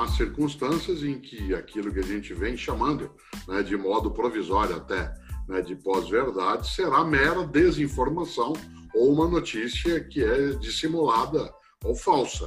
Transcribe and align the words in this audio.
há 0.00 0.08
circunstâncias 0.08 1.02
em 1.02 1.18
que 1.18 1.54
aquilo 1.54 1.92
que 1.92 2.00
a 2.00 2.04
gente 2.04 2.32
vem 2.34 2.56
chamando, 2.56 3.10
né, 3.46 3.62
de 3.62 3.76
modo 3.76 4.10
provisório 4.10 4.76
até, 4.76 5.12
né, 5.48 5.60
de 5.60 5.76
pós-verdade, 5.76 6.68
será 6.68 7.04
mera 7.04 7.46
desinformação 7.46 8.52
ou 8.94 9.12
uma 9.12 9.28
notícia 9.28 10.02
que 10.02 10.22
é 10.22 10.52
dissimulada 10.52 11.52
ou 11.84 11.94
falsa. 11.94 12.44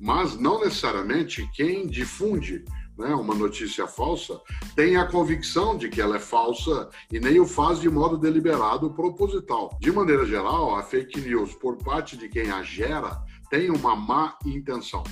Mas 0.00 0.36
não 0.36 0.60
necessariamente 0.60 1.48
quem 1.54 1.86
difunde 1.86 2.64
né, 2.96 3.08
uma 3.14 3.34
notícia 3.34 3.86
falsa 3.86 4.40
tem 4.76 4.96
a 4.96 5.06
convicção 5.06 5.76
de 5.76 5.88
que 5.88 6.00
ela 6.00 6.16
é 6.16 6.20
falsa 6.20 6.88
e 7.10 7.18
nem 7.18 7.40
o 7.40 7.46
faz 7.46 7.80
de 7.80 7.88
modo 7.88 8.16
deliberado 8.16 8.90
proposital. 8.92 9.76
De 9.80 9.90
maneira 9.90 10.24
geral, 10.24 10.76
a 10.76 10.82
fake 10.82 11.20
news, 11.20 11.54
por 11.54 11.76
parte 11.76 12.16
de 12.16 12.28
quem 12.28 12.50
a 12.50 12.62
gera, 12.62 13.20
tem 13.50 13.70
uma 13.70 13.96
má 13.96 14.36
intenção. 14.44 15.02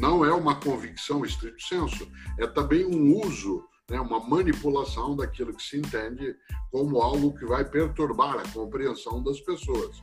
Não 0.00 0.24
é 0.24 0.32
uma 0.32 0.58
convicção 0.58 1.26
estrito 1.26 1.60
senso, 1.60 2.10
é 2.38 2.46
também 2.46 2.86
um 2.86 3.20
uso 3.20 3.68
né, 3.86 4.00
uma 4.00 4.18
manipulação 4.18 5.14
daquilo 5.14 5.54
que 5.54 5.62
se 5.62 5.76
entende 5.76 6.34
como 6.70 7.02
algo 7.02 7.36
que 7.36 7.44
vai 7.44 7.66
perturbar 7.66 8.38
a 8.38 8.48
compreensão 8.48 9.22
das 9.22 9.38
pessoas. 9.40 10.02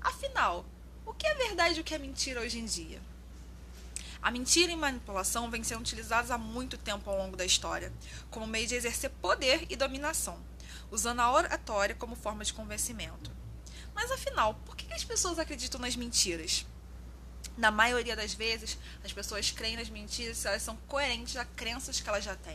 Afinal, 0.00 0.64
o 1.06 1.14
que 1.14 1.24
é 1.24 1.34
verdade 1.34 1.78
e 1.78 1.82
o 1.82 1.84
que 1.84 1.94
é 1.94 1.98
mentira 1.98 2.40
hoje 2.40 2.58
em 2.58 2.64
dia? 2.64 3.00
A 4.20 4.32
mentira 4.32 4.72
e 4.72 4.76
manipulação 4.76 5.48
vêm 5.48 5.62
sendo 5.62 5.82
utilizadas 5.82 6.32
há 6.32 6.36
muito 6.36 6.76
tempo 6.76 7.08
ao 7.08 7.16
longo 7.16 7.36
da 7.36 7.44
história, 7.44 7.92
como 8.28 8.44
meio 8.44 8.66
de 8.66 8.74
exercer 8.74 9.10
poder 9.22 9.66
e 9.70 9.76
dominação, 9.76 10.36
usando 10.90 11.20
a 11.20 11.30
oratória 11.30 11.94
como 11.94 12.16
forma 12.16 12.42
de 12.42 12.52
convencimento. 12.52 13.38
Mas 14.00 14.12
afinal, 14.12 14.54
por 14.64 14.76
que 14.76 14.94
as 14.94 15.02
pessoas 15.02 15.40
acreditam 15.40 15.80
nas 15.80 15.96
mentiras? 15.96 16.64
Na 17.56 17.72
maioria 17.72 18.14
das 18.14 18.32
vezes, 18.32 18.78
as 19.02 19.12
pessoas 19.12 19.50
creem 19.50 19.76
nas 19.76 19.90
mentiras 19.90 20.36
se 20.36 20.46
elas 20.46 20.62
são 20.62 20.76
coerentes 20.86 21.34
a 21.34 21.44
crenças 21.44 22.00
que 22.00 22.08
elas 22.08 22.22
já 22.22 22.36
têm. 22.36 22.54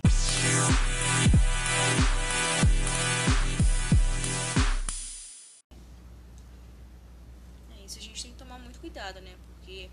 É 7.78 7.86
isso, 7.86 8.00
a 8.00 8.02
gente 8.02 8.24
tem 8.24 8.32
que 8.32 8.38
tomar 8.38 8.58
muito 8.58 8.80
cuidado, 8.80 9.20
né? 9.20 9.36
Porque 9.48 9.90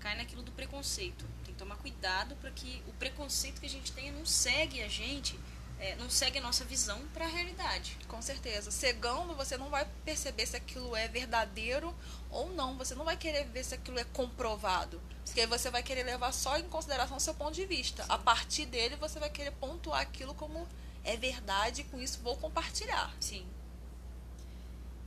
cai 0.00 0.16
naquilo 0.16 0.42
do 0.42 0.52
preconceito. 0.52 1.26
Tem 1.44 1.52
que 1.52 1.58
tomar 1.58 1.76
cuidado 1.76 2.34
para 2.36 2.50
que 2.50 2.82
o 2.86 2.94
preconceito 2.94 3.60
que 3.60 3.66
a 3.66 3.70
gente 3.70 3.92
tenha 3.92 4.12
não 4.12 4.24
segue 4.24 4.82
a 4.82 4.88
gente, 4.88 5.38
é, 5.78 5.94
não 5.96 6.08
segue 6.08 6.38
a 6.38 6.42
nossa 6.42 6.64
visão 6.64 7.00
para 7.12 7.24
a 7.24 7.28
realidade. 7.28 7.98
Com 8.08 8.20
certeza. 8.22 8.70
Cegando, 8.70 9.34
você 9.34 9.56
não 9.56 9.68
vai 9.68 9.86
perceber 10.04 10.46
se 10.46 10.56
aquilo 10.56 10.96
é 10.96 11.08
verdadeiro 11.08 11.94
ou 12.30 12.50
não. 12.50 12.76
Você 12.78 12.94
não 12.94 13.04
vai 13.04 13.16
querer 13.16 13.44
ver 13.46 13.64
se 13.64 13.74
aquilo 13.74 13.98
é 13.98 14.04
comprovado. 14.04 15.00
Porque 15.24 15.40
aí 15.40 15.46
você 15.46 15.70
vai 15.70 15.82
querer 15.82 16.04
levar 16.04 16.32
só 16.32 16.56
em 16.58 16.68
consideração 16.68 17.16
o 17.16 17.20
seu 17.20 17.34
ponto 17.34 17.54
de 17.54 17.66
vista. 17.66 18.02
Sim. 18.02 18.08
A 18.10 18.18
partir 18.18 18.66
dele, 18.66 18.96
você 18.96 19.18
vai 19.18 19.30
querer 19.30 19.52
pontuar 19.52 20.00
aquilo 20.00 20.34
como 20.34 20.66
é 21.04 21.16
verdade 21.16 21.82
e 21.82 21.84
com 21.84 22.00
isso 22.00 22.20
vou 22.22 22.36
compartilhar. 22.36 23.14
Sim. 23.20 23.46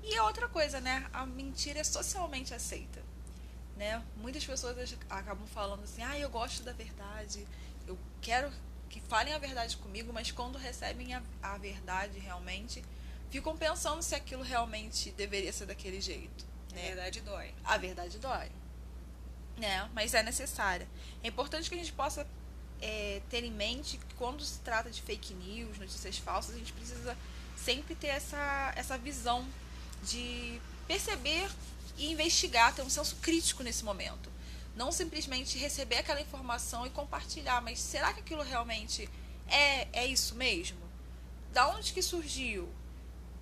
E 0.04 0.20
outra 0.20 0.48
coisa, 0.48 0.80
né? 0.80 1.08
A 1.12 1.26
mentira 1.26 1.80
é 1.80 1.84
socialmente 1.84 2.54
aceita 2.54 3.10
né? 3.80 4.04
Muitas 4.18 4.46
pessoas 4.46 4.98
acabam 5.10 5.48
falando 5.48 5.84
assim: 5.84 6.04
"Ah, 6.04 6.20
eu 6.20 6.30
gosto 6.30 6.62
da 6.64 6.74
verdade. 6.74 7.48
Eu 7.88 7.98
quero 8.22 8.52
que 8.90 9.00
falem 9.02 9.34
a 9.34 9.38
verdade 9.38 9.78
comigo", 9.78 10.12
mas 10.12 10.32
quando 10.32 10.58
recebem 10.58 11.14
a, 11.14 11.22
a 11.42 11.58
verdade 11.58 12.20
realmente, 12.20 12.84
ficam 13.30 13.56
pensando 13.56 14.02
se 14.02 14.16
aquilo 14.16 14.44
realmente 14.44 15.12
deveria 15.12 15.54
ser 15.54 15.66
daquele 15.66 16.02
jeito. 16.02 16.46
Né? 16.74 16.82
A 16.82 16.96
verdade 16.96 17.22
dói. 17.22 17.54
A 17.64 17.78
verdade 17.78 18.18
dói. 18.20 18.52
Né? 19.58 19.90
Mas 19.94 20.14
é 20.14 20.24
necessária. 20.24 20.88
É 21.24 21.28
importante 21.28 21.70
que 21.70 21.76
a 21.76 21.78
gente 21.78 21.94
possa 21.94 22.26
é, 22.82 23.22
ter 23.30 23.44
em 23.44 23.52
mente 23.52 23.98
que 23.98 24.16
quando 24.16 24.44
se 24.44 24.60
trata 24.60 24.90
de 24.90 25.02
fake 25.02 25.34
news, 25.34 25.78
notícias 25.78 26.18
falsas, 26.18 26.56
a 26.56 26.58
gente 26.58 26.74
precisa 26.74 27.16
sempre 27.58 27.96
ter 27.96 28.08
essa, 28.08 28.74
essa 28.76 28.98
visão 28.98 29.46
de 30.04 30.62
perceber 30.88 31.50
e 31.98 32.12
investigar, 32.12 32.74
ter 32.74 32.82
um 32.82 32.90
senso 32.90 33.18
crítico 33.18 33.64
nesse 33.64 33.84
momento. 33.84 34.32
Não 34.80 34.94
simplesmente 34.94 35.58
receber 35.58 35.98
aquela 35.98 36.22
informação 36.22 36.88
e 36.88 36.90
compartilhar, 36.90 37.60
mas 37.62 37.82
será 37.82 38.14
que 38.14 38.22
aquilo 38.22 38.42
realmente 38.42 39.10
é, 39.46 39.90
é 39.92 40.06
isso 40.08 40.36
mesmo? 40.36 40.80
Da 41.52 41.68
onde 41.68 41.92
que 41.92 42.02
surgiu? 42.02 42.70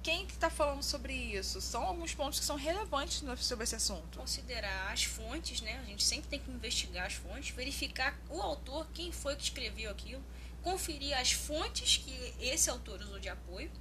Quem 0.01 0.25
que 0.25 0.33
está 0.33 0.49
falando 0.49 0.81
sobre 0.81 1.13
isso? 1.13 1.61
São 1.61 1.83
alguns 1.83 2.15
pontos 2.15 2.39
que 2.39 2.45
são 2.45 2.55
relevantes 2.55 3.23
sobre 3.37 3.65
esse 3.65 3.75
assunto. 3.75 4.17
Considerar 4.17 4.91
as 4.91 5.03
fontes, 5.03 5.61
né? 5.61 5.77
A 5.77 5.83
gente 5.83 6.03
sempre 6.03 6.27
tem 6.27 6.39
que 6.39 6.49
investigar 6.49 7.05
as 7.05 7.13
fontes, 7.13 7.55
verificar 7.55 8.19
o 8.31 8.41
autor, 8.41 8.87
quem 8.91 9.11
foi 9.11 9.35
que 9.35 9.43
escreveu 9.43 9.91
aquilo, 9.91 10.23
conferir 10.63 11.15
as 11.15 11.33
fontes 11.33 11.97
que 11.97 12.33
esse 12.39 12.67
autor 12.67 12.99
usou 12.99 13.19
de 13.19 13.29
apoio, 13.29 13.71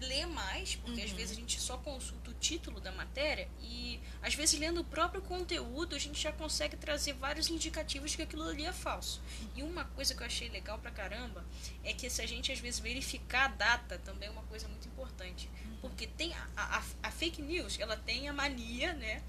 ler 0.00 0.26
mais, 0.26 0.76
porque 0.76 1.00
uhum. 1.00 1.06
às 1.06 1.12
vezes 1.12 1.32
a 1.32 1.40
gente 1.40 1.60
só 1.60 1.78
consulta 1.78 2.30
o 2.30 2.34
título 2.34 2.80
da 2.80 2.92
matéria 2.92 3.48
e 3.60 4.00
às 4.22 4.34
vezes 4.34 4.58
lendo 4.58 4.80
o 4.80 4.84
próprio 4.84 5.22
conteúdo 5.22 5.94
a 5.94 5.98
gente 5.98 6.20
já 6.20 6.32
consegue 6.32 6.76
trazer 6.76 7.14
vários 7.14 7.48
indicativos 7.48 8.10
de 8.10 8.18
que 8.18 8.22
aquilo 8.22 8.42
ali 8.42 8.64
é 8.64 8.72
falso. 8.72 9.22
E 9.54 9.62
uma 9.62 9.84
coisa 9.84 10.14
que 10.14 10.22
eu 10.22 10.26
achei 10.26 10.48
legal 10.48 10.78
pra 10.78 10.90
caramba 10.90 11.44
é 11.82 11.92
que 11.92 12.08
se 12.10 12.20
a 12.20 12.26
gente 12.26 12.52
às 12.52 12.58
vezes 12.58 12.80
verificar 12.80 13.46
a 13.46 13.48
data 13.48 13.98
também 13.98 14.28
é 14.28 14.32
uma 14.32 14.42
coisa 14.44 14.68
muito 14.68 14.86
importante. 14.88 15.48
Uhum. 15.64 15.76
Porque 15.80 16.06
tem 16.06 16.34
a, 16.34 16.48
a, 16.56 16.82
a, 17.02 17.10
fake 17.10 17.40
news, 17.40 17.78
ela 17.78 17.96
tem 17.96 18.28
a 18.28 18.32
mania, 18.32 18.92
né, 18.94 19.22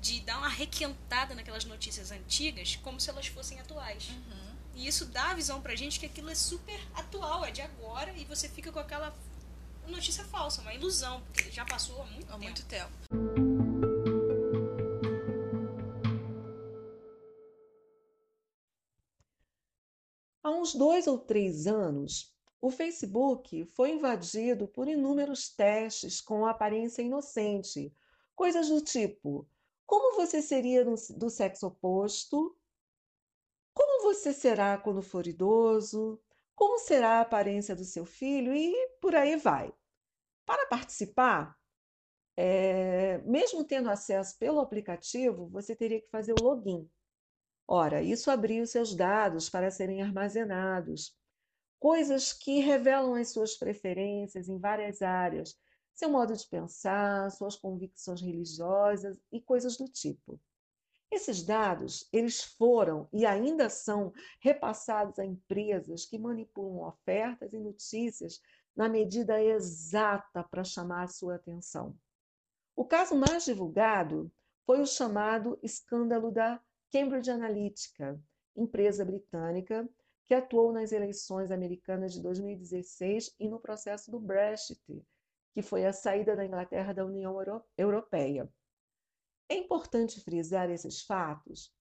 de 0.00 0.20
dar 0.20 0.38
uma 0.38 0.48
requentada 0.48 1.34
naquelas 1.34 1.64
notícias 1.64 2.10
antigas 2.10 2.76
como 2.76 3.00
se 3.00 3.10
elas 3.10 3.26
fossem 3.26 3.60
atuais. 3.60 4.08
Uhum. 4.08 4.50
E 4.74 4.86
isso 4.86 5.06
dá 5.06 5.30
a 5.30 5.34
visão 5.34 5.60
pra 5.60 5.74
gente 5.74 5.98
que 5.98 6.06
aquilo 6.06 6.30
é 6.30 6.34
super 6.34 6.80
atual, 6.94 7.44
é 7.44 7.50
de 7.50 7.60
agora, 7.60 8.12
e 8.16 8.24
você 8.24 8.48
fica 8.48 8.70
com 8.72 8.78
aquela 8.78 9.14
notícia 9.88 10.24
falsa, 10.24 10.62
uma 10.62 10.74
ilusão, 10.74 11.22
porque 11.32 11.50
já 11.50 11.64
passou 11.64 12.00
há 12.02 12.06
muito 12.06 12.26
há 12.32 12.38
tempo. 12.38 12.44
Muito 12.44 12.66
tempo. 12.66 12.92
Há 20.42 20.50
uns 20.50 20.74
dois 20.74 21.06
ou 21.06 21.18
três 21.18 21.66
anos, 21.66 22.34
o 22.60 22.70
Facebook 22.70 23.64
foi 23.64 23.92
invadido 23.92 24.68
por 24.68 24.88
inúmeros 24.88 25.48
testes 25.48 26.20
com 26.20 26.46
aparência 26.46 27.02
inocente, 27.02 27.94
coisas 28.34 28.68
do 28.68 28.80
tipo: 28.80 29.48
como 29.86 30.16
você 30.16 30.40
seria 30.40 30.84
do 30.84 31.30
sexo 31.30 31.66
oposto? 31.66 32.56
Como 33.74 34.02
você 34.02 34.32
será 34.32 34.78
quando 34.78 35.02
for 35.02 35.26
idoso? 35.26 36.20
Como 36.60 36.78
será 36.78 37.12
a 37.12 37.20
aparência 37.22 37.74
do 37.74 37.84
seu 37.84 38.04
filho? 38.04 38.54
E 38.54 38.74
por 39.00 39.14
aí 39.14 39.34
vai. 39.34 39.72
Para 40.44 40.66
participar, 40.66 41.58
é, 42.36 43.18
mesmo 43.20 43.64
tendo 43.64 43.88
acesso 43.88 44.38
pelo 44.38 44.60
aplicativo, 44.60 45.48
você 45.48 45.74
teria 45.74 46.02
que 46.02 46.10
fazer 46.10 46.34
o 46.34 46.38
login. 46.38 46.90
Ora, 47.66 48.02
isso 48.02 48.30
abria 48.30 48.62
os 48.62 48.70
seus 48.70 48.94
dados 48.94 49.48
para 49.48 49.70
serem 49.70 50.02
armazenados, 50.02 51.18
coisas 51.78 52.34
que 52.34 52.60
revelam 52.60 53.14
as 53.14 53.30
suas 53.30 53.56
preferências 53.56 54.48
em 54.48 54.58
várias 54.58 55.02
áreas, 55.02 55.58
seu 55.94 56.10
modo 56.10 56.36
de 56.36 56.46
pensar, 56.46 57.30
suas 57.30 57.56
convicções 57.56 58.20
religiosas 58.20 59.18
e 59.32 59.40
coisas 59.40 59.78
do 59.78 59.88
tipo. 59.88 60.38
Esses 61.10 61.42
dados, 61.42 62.08
eles 62.12 62.42
foram 62.42 63.08
e 63.12 63.26
ainda 63.26 63.68
são 63.68 64.12
repassados 64.40 65.18
a 65.18 65.24
empresas 65.24 66.06
que 66.06 66.16
manipulam 66.16 66.86
ofertas 66.86 67.52
e 67.52 67.58
notícias 67.58 68.40
na 68.76 68.88
medida 68.88 69.42
exata 69.42 70.44
para 70.44 70.62
chamar 70.62 71.08
sua 71.08 71.34
atenção. 71.34 71.98
O 72.76 72.84
caso 72.84 73.16
mais 73.16 73.44
divulgado 73.44 74.30
foi 74.64 74.80
o 74.80 74.86
chamado 74.86 75.58
escândalo 75.62 76.30
da 76.30 76.60
Cambridge 76.92 77.30
Analytica, 77.30 78.18
empresa 78.56 79.04
britânica 79.04 79.88
que 80.26 80.34
atuou 80.34 80.72
nas 80.72 80.92
eleições 80.92 81.50
americanas 81.50 82.12
de 82.12 82.22
2016 82.22 83.34
e 83.40 83.48
no 83.48 83.58
processo 83.58 84.12
do 84.12 84.20
Brexit, 84.20 84.80
que 85.52 85.60
foi 85.60 85.84
a 85.84 85.92
saída 85.92 86.36
da 86.36 86.46
Inglaterra 86.46 86.92
da 86.92 87.04
União 87.04 87.36
Europeia. 87.76 88.48
É 89.50 89.54
importante 89.56 90.20
frisar 90.20 90.70
esses 90.70 91.02
fatos, 91.02 91.74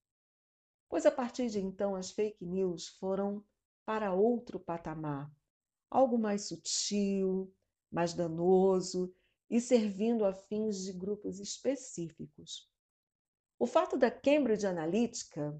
pois 0.89 1.06
a 1.06 1.12
partir 1.12 1.50
de 1.50 1.60
então 1.60 1.95
as 1.95 2.12
fake 2.12 2.44
news 2.44 2.89
foram 3.00 3.45
para 3.86 4.13
outro 4.13 4.60
patamar 4.60 5.31
algo 5.89 6.18
mais 6.18 6.48
sutil, 6.48 7.51
mais 7.92 8.13
danoso 8.13 9.13
e 9.50 9.60
servindo 9.60 10.24
a 10.24 10.33
fins 10.33 10.83
de 10.83 10.94
grupos 10.94 11.39
específicos. 11.39 12.69
O 13.57 13.66
fato 13.66 13.98
da 13.98 14.12
Cambridge 14.12 14.66
Analytica 14.66 15.60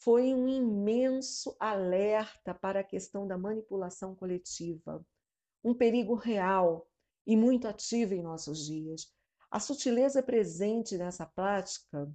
foi 0.00 0.32
um 0.34 0.48
imenso 0.48 1.54
alerta 1.60 2.54
para 2.54 2.80
a 2.80 2.84
questão 2.84 3.26
da 3.26 3.36
manipulação 3.36 4.14
coletiva, 4.14 5.04
um 5.62 5.74
perigo 5.74 6.14
real 6.14 6.88
e 7.26 7.36
muito 7.36 7.68
ativo 7.68 8.14
em 8.14 8.22
nossos 8.22 8.64
dias. 8.64 9.12
A 9.50 9.58
sutileza 9.58 10.22
presente 10.22 10.98
nessa 10.98 11.24
prática 11.24 12.10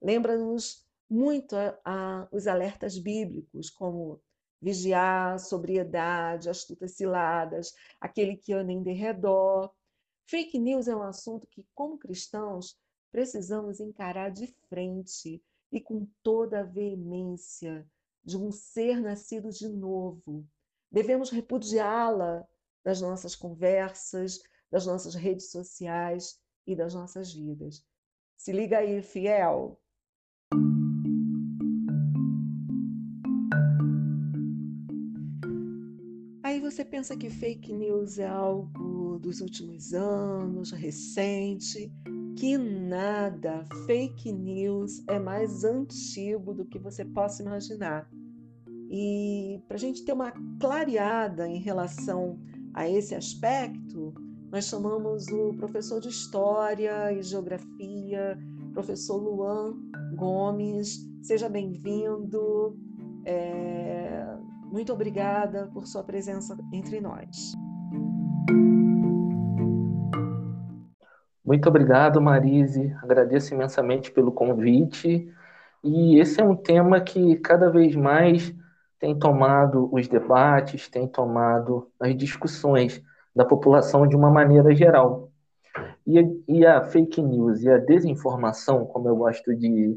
lembra-nos 0.00 0.86
muito 1.08 1.54
a, 1.54 1.78
a, 1.84 2.28
os 2.32 2.46
alertas 2.46 2.98
bíblicos, 2.98 3.68
como 3.68 4.20
vigiar, 4.60 5.38
sobriedade, 5.38 6.48
astutas 6.48 6.92
ciladas, 6.92 7.74
aquele 8.00 8.36
que 8.36 8.52
anda 8.54 8.72
em 8.72 8.82
derredor. 8.82 9.70
Fake 10.26 10.58
news 10.58 10.88
é 10.88 10.96
um 10.96 11.02
assunto 11.02 11.46
que, 11.46 11.66
como 11.74 11.98
cristãos, 11.98 12.78
precisamos 13.12 13.80
encarar 13.80 14.30
de 14.30 14.46
frente 14.68 15.42
e 15.70 15.80
com 15.80 16.06
toda 16.22 16.60
a 16.60 16.64
veemência 16.64 17.86
de 18.24 18.36
um 18.36 18.50
ser 18.50 19.00
nascido 19.00 19.50
de 19.50 19.68
novo. 19.68 20.46
Devemos 20.90 21.30
repudiá-la 21.30 22.46
das 22.82 23.00
nossas 23.00 23.36
conversas, 23.36 24.42
das 24.70 24.86
nossas 24.86 25.14
redes 25.14 25.50
sociais 25.50 26.38
e 26.68 26.76
das 26.76 26.92
nossas 26.92 27.32
vidas. 27.32 27.82
Se 28.36 28.52
liga 28.52 28.78
aí, 28.78 29.00
fiel! 29.00 29.80
Aí 36.42 36.60
você 36.60 36.84
pensa 36.84 37.16
que 37.16 37.30
fake 37.30 37.72
news 37.72 38.18
é 38.18 38.26
algo 38.26 39.18
dos 39.18 39.40
últimos 39.40 39.94
anos, 39.94 40.70
recente. 40.70 41.90
Que 42.36 42.58
nada! 42.58 43.64
Fake 43.86 44.30
news 44.30 45.02
é 45.08 45.18
mais 45.18 45.64
antigo 45.64 46.52
do 46.52 46.66
que 46.66 46.78
você 46.78 47.02
possa 47.02 47.42
imaginar. 47.42 48.08
E 48.90 49.62
para 49.66 49.76
a 49.76 49.80
gente 49.80 50.04
ter 50.04 50.12
uma 50.12 50.32
clareada 50.60 51.48
em 51.48 51.60
relação 51.60 52.38
a 52.74 52.88
esse 52.88 53.14
aspecto, 53.14 54.14
nós 54.50 54.64
chamamos 54.64 55.28
o 55.28 55.54
professor 55.54 56.00
de 56.00 56.08
História 56.08 57.12
e 57.12 57.22
Geografia, 57.22 58.38
professor 58.72 59.18
Luan 59.18 59.74
Gomes. 60.14 60.98
Seja 61.22 61.48
bem-vindo. 61.48 62.74
É... 63.26 64.36
Muito 64.70 64.92
obrigada 64.92 65.70
por 65.72 65.86
sua 65.86 66.02
presença 66.02 66.56
entre 66.72 67.00
nós. 67.00 67.52
Muito 71.44 71.68
obrigado, 71.68 72.20
Marise. 72.20 72.94
Agradeço 73.02 73.54
imensamente 73.54 74.10
pelo 74.10 74.32
convite. 74.32 75.30
E 75.84 76.18
esse 76.18 76.40
é 76.40 76.44
um 76.44 76.56
tema 76.56 77.00
que 77.00 77.36
cada 77.36 77.70
vez 77.70 77.94
mais 77.94 78.54
tem 78.98 79.18
tomado 79.18 79.88
os 79.92 80.08
debates, 80.08 80.88
tem 80.88 81.06
tomado 81.06 81.90
as 82.00 82.16
discussões 82.16 83.02
da 83.38 83.44
população 83.44 84.04
de 84.04 84.16
uma 84.16 84.32
maneira 84.32 84.74
geral. 84.74 85.30
E, 86.04 86.18
e 86.48 86.66
a 86.66 86.84
fake 86.84 87.22
news 87.22 87.62
e 87.62 87.70
a 87.70 87.78
desinformação, 87.78 88.84
como 88.84 89.08
eu 89.08 89.14
gosto 89.14 89.54
de, 89.54 89.96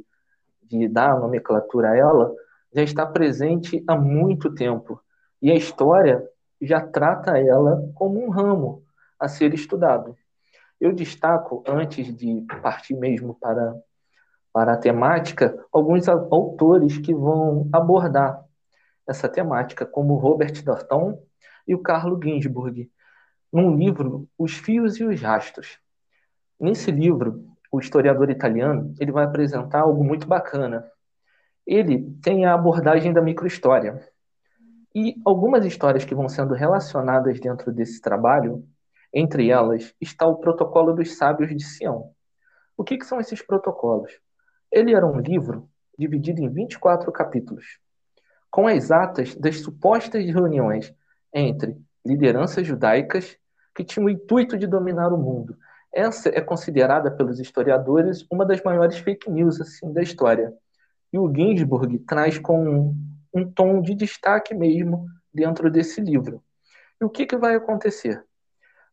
de 0.62 0.88
dar 0.88 1.14
a 1.14 1.20
nomenclatura 1.20 1.90
a 1.90 1.98
ela, 1.98 2.36
já 2.72 2.84
está 2.84 3.04
presente 3.04 3.84
há 3.88 3.96
muito 3.96 4.54
tempo. 4.54 5.02
E 5.42 5.50
a 5.50 5.56
história 5.56 6.24
já 6.62 6.80
trata 6.82 7.40
ela 7.40 7.92
como 7.96 8.24
um 8.24 8.30
ramo 8.30 8.84
a 9.20 9.28
ser 9.28 9.56
estudado. 9.56 10.16
Eu 10.80 10.94
destaco, 10.94 11.64
antes 11.68 12.16
de 12.16 12.46
partir 12.62 12.94
mesmo 12.94 13.34
para, 13.42 13.74
para 14.54 14.74
a 14.74 14.78
temática, 14.78 15.58
alguns 15.74 16.08
autores 16.08 17.00
que 17.00 17.12
vão 17.12 17.68
abordar 17.74 18.40
essa 19.08 19.28
temática, 19.28 19.84
como 19.84 20.14
Robert 20.14 20.64
Dorton 20.64 21.20
e 21.68 21.74
o 21.74 21.80
Carlo 21.80 22.20
Ginzburg, 22.24 22.88
num 23.52 23.76
livro 23.76 24.28
Os 24.38 24.58
Fios 24.58 25.00
e 25.00 25.04
os 25.04 25.22
Rastros. 25.22 25.80
Nesse 26.60 26.92
livro, 26.92 27.46
o 27.72 27.80
historiador 27.80 28.30
italiano 28.30 28.94
ele 29.00 29.12
vai 29.12 29.26
apresentar 29.26 29.82
algo 29.82 30.04
muito 30.04 30.28
bacana. 30.28 30.90
Ele 31.66 32.12
tem 32.22 32.46
a 32.46 32.54
abordagem 32.54 33.14
da 33.14 33.22
microhistória. 33.22 34.08
E 34.94 35.16
algumas 35.26 35.66
histórias 35.66 36.04
que 36.04 36.16
vão 36.16 36.28
sendo 36.28 36.54
relacionadas 36.54 37.40
dentro 37.40 37.72
desse 37.72 38.02
trabalho, 38.02 38.68
entre 39.14 39.50
elas 39.50 39.94
está 40.02 40.26
o 40.26 40.38
Protocolo 40.38 40.94
dos 40.94 41.18
Sábios 41.18 41.56
de 41.56 41.64
Sião. 41.64 42.12
O 42.78 42.84
que, 42.84 42.98
que 42.98 43.06
são 43.06 43.20
esses 43.20 43.42
protocolos? 43.42 44.12
Ele 44.72 44.94
era 44.94 45.06
um 45.06 45.20
livro 45.20 45.70
dividido 45.98 46.42
em 46.42 46.50
24 46.50 47.12
capítulos 47.12 47.80
com 48.52 48.68
as 48.68 48.92
atas 48.92 49.34
das 49.34 49.62
supostas 49.62 50.26
reuniões 50.26 50.94
entre 51.34 51.78
lideranças 52.06 52.68
judaicas 52.68 53.38
que 53.74 53.84
tinham 53.84 54.06
o 54.06 54.10
intuito 54.10 54.58
de 54.58 54.68
dominar 54.68 55.14
o 55.14 55.18
mundo. 55.18 55.58
Essa 55.94 56.30
é 56.30 56.40
considerada 56.40 57.12
pelos 57.12 57.40
historiadores 57.40 58.26
uma 58.32 58.46
das 58.46 58.62
maiores 58.64 58.98
fake 58.98 59.30
news 59.30 59.60
assim 59.60 59.92
da 59.92 60.02
história. 60.02 60.54
E 61.12 61.20
o 61.20 61.34
Ginsburg 61.34 62.00
traz 62.00 62.40
com 62.40 62.96
um, 63.34 63.52
tom 63.52 63.82
de 63.82 63.94
destaque 63.94 64.54
mesmo 64.54 65.06
dentro 65.34 65.70
desse 65.70 66.00
livro. 66.00 66.42
E 67.00 67.04
o 67.04 67.10
que, 67.10 67.26
que 67.26 67.36
vai 67.36 67.56
acontecer? 67.56 68.24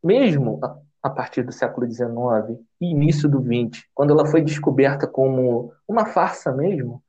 Mesmo 0.03 0.59
a, 0.63 0.77
a 1.05 1.11
partir 1.11 1.43
do 1.43 1.53
século 1.53 1.89
XIX 1.89 2.59
e 2.81 2.91
início 2.91 3.29
do 3.29 3.41
XX, 3.41 3.85
quando 3.95 4.13
ela 4.13 4.27
foi 4.27 4.43
descoberta 4.43 5.07
como 5.07 5.73
uma 5.87 6.07
farsa 6.07 6.53
mesmo, 6.53 7.03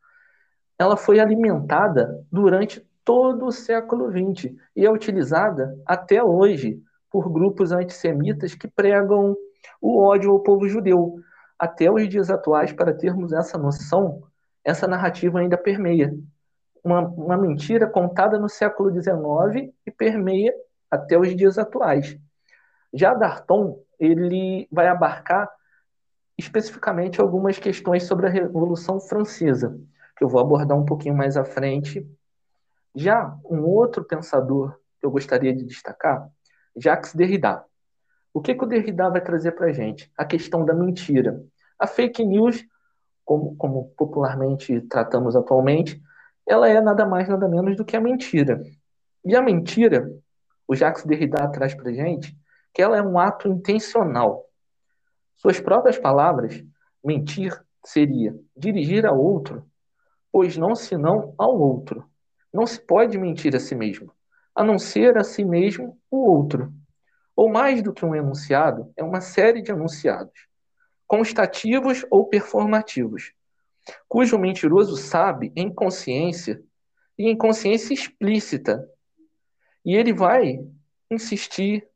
ela 0.77 0.95
foi 0.95 1.19
alimentada 1.19 2.23
durante 2.31 2.87
todo 3.03 3.47
o 3.47 3.51
século 3.51 4.11
XX 4.11 4.53
e 4.75 4.85
é 4.85 4.91
utilizada 4.91 5.75
até 5.85 6.23
hoje 6.23 6.79
por 7.11 7.31
grupos 7.31 7.71
antissemitas 7.71 8.53
que 8.55 8.67
pregam 8.67 9.35
o 9.81 10.01
ódio 10.01 10.31
ao 10.31 10.41
povo 10.41 10.67
judeu. 10.67 11.19
Até 11.57 11.91
os 11.91 12.07
dias 12.07 12.29
atuais, 12.29 12.71
para 12.71 12.93
termos 12.93 13.33
essa 13.33 13.57
noção, 13.57 14.23
essa 14.63 14.87
narrativa 14.87 15.39
ainda 15.39 15.57
permeia. 15.57 16.13
Uma, 16.83 17.01
uma 17.01 17.37
mentira 17.37 17.87
contada 17.87 18.39
no 18.39 18.47
século 18.47 18.91
XIX 18.91 19.73
e 19.85 19.91
permeia 19.91 20.53
até 20.89 21.17
os 21.17 21.35
dias 21.35 21.57
atuais. 21.57 22.17
Já 22.93 23.13
Darton, 23.13 23.81
ele 23.99 24.67
vai 24.71 24.87
abarcar 24.87 25.49
especificamente 26.37 27.19
algumas 27.19 27.59
questões 27.59 28.03
sobre 28.03 28.27
a 28.27 28.29
Revolução 28.29 28.99
Francesa 28.99 29.77
que 30.19 30.23
eu 30.25 30.27
vou 30.27 30.41
abordar 30.41 30.77
um 30.77 30.85
pouquinho 30.85 31.15
mais 31.15 31.37
à 31.37 31.45
frente. 31.45 32.05
Já 32.93 33.33
um 33.45 33.61
outro 33.61 34.03
pensador 34.03 34.77
que 34.99 35.05
eu 35.05 35.11
gostaria 35.11 35.55
de 35.55 35.63
destacar, 35.63 36.29
Jacques 36.79 37.13
Derrida. 37.13 37.63
O 38.33 38.41
que, 38.41 38.55
que 38.55 38.63
o 38.63 38.67
Derrida 38.67 39.09
vai 39.09 39.21
trazer 39.21 39.51
para 39.53 39.67
a 39.67 39.73
gente? 39.73 40.11
A 40.17 40.25
questão 40.25 40.63
da 40.63 40.73
mentira. 40.73 41.43
A 41.77 41.87
fake 41.87 42.23
news, 42.23 42.63
como, 43.25 43.55
como 43.55 43.89
popularmente 43.97 44.81
tratamos 44.81 45.35
atualmente, 45.35 46.01
ela 46.47 46.67
é 46.67 46.79
nada 46.81 47.05
mais, 47.05 47.27
nada 47.27 47.47
menos 47.47 47.75
do 47.75 47.85
que 47.85 47.95
a 47.95 48.01
mentira. 48.01 48.61
E 49.25 49.35
a 49.35 49.41
mentira, 49.41 50.09
o 50.67 50.75
Jacques 50.75 51.05
Derrida 51.05 51.47
traz 51.51 51.73
para 51.73 51.91
gente, 51.91 52.37
que 52.73 52.81
ela 52.81 52.97
é 52.97 53.01
um 53.01 53.19
ato 53.19 53.47
intencional. 53.47 54.45
Suas 55.37 55.59
próprias 55.59 55.97
palavras, 55.97 56.63
mentir 57.03 57.59
seria 57.83 58.35
dirigir 58.55 59.05
a 59.05 59.11
outro 59.11 59.69
pois 60.31 60.57
não 60.57 60.75
senão 60.75 61.33
ao 61.37 61.57
outro. 61.59 62.05
Não 62.53 62.65
se 62.65 62.79
pode 62.79 63.17
mentir 63.17 63.55
a 63.55 63.59
si 63.59 63.75
mesmo, 63.75 64.11
a 64.59 64.63
não 64.65 64.77
ser 64.77 65.17
a 65.17 65.23
si 65.23 65.45
mesmo 65.45 65.97
o 66.11 66.17
outro. 66.17 66.73
Ou 67.33 67.47
mais 67.47 67.81
do 67.81 67.93
que 67.93 68.03
um 68.03 68.13
enunciado, 68.13 68.91
é 68.97 69.01
uma 69.01 69.21
série 69.21 69.61
de 69.61 69.71
enunciados, 69.71 70.33
constativos 71.07 72.05
ou 72.11 72.25
performativos, 72.25 73.31
cujo 74.05 74.37
mentiroso 74.37 74.97
sabe 74.97 75.53
em 75.55 75.73
consciência 75.73 76.61
e 77.17 77.29
em 77.29 77.37
consciência 77.37 77.93
explícita. 77.93 78.85
E 79.85 79.95
ele 79.95 80.11
vai 80.11 80.59
insistir 81.09 81.87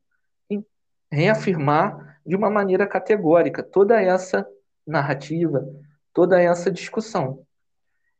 em 0.48 0.64
reafirmar 1.12 2.18
de 2.24 2.34
uma 2.34 2.48
maneira 2.48 2.86
categórica 2.86 3.62
toda 3.62 4.00
essa 4.00 4.48
narrativa, 4.86 5.68
toda 6.14 6.40
essa 6.40 6.70
discussão. 6.70 7.44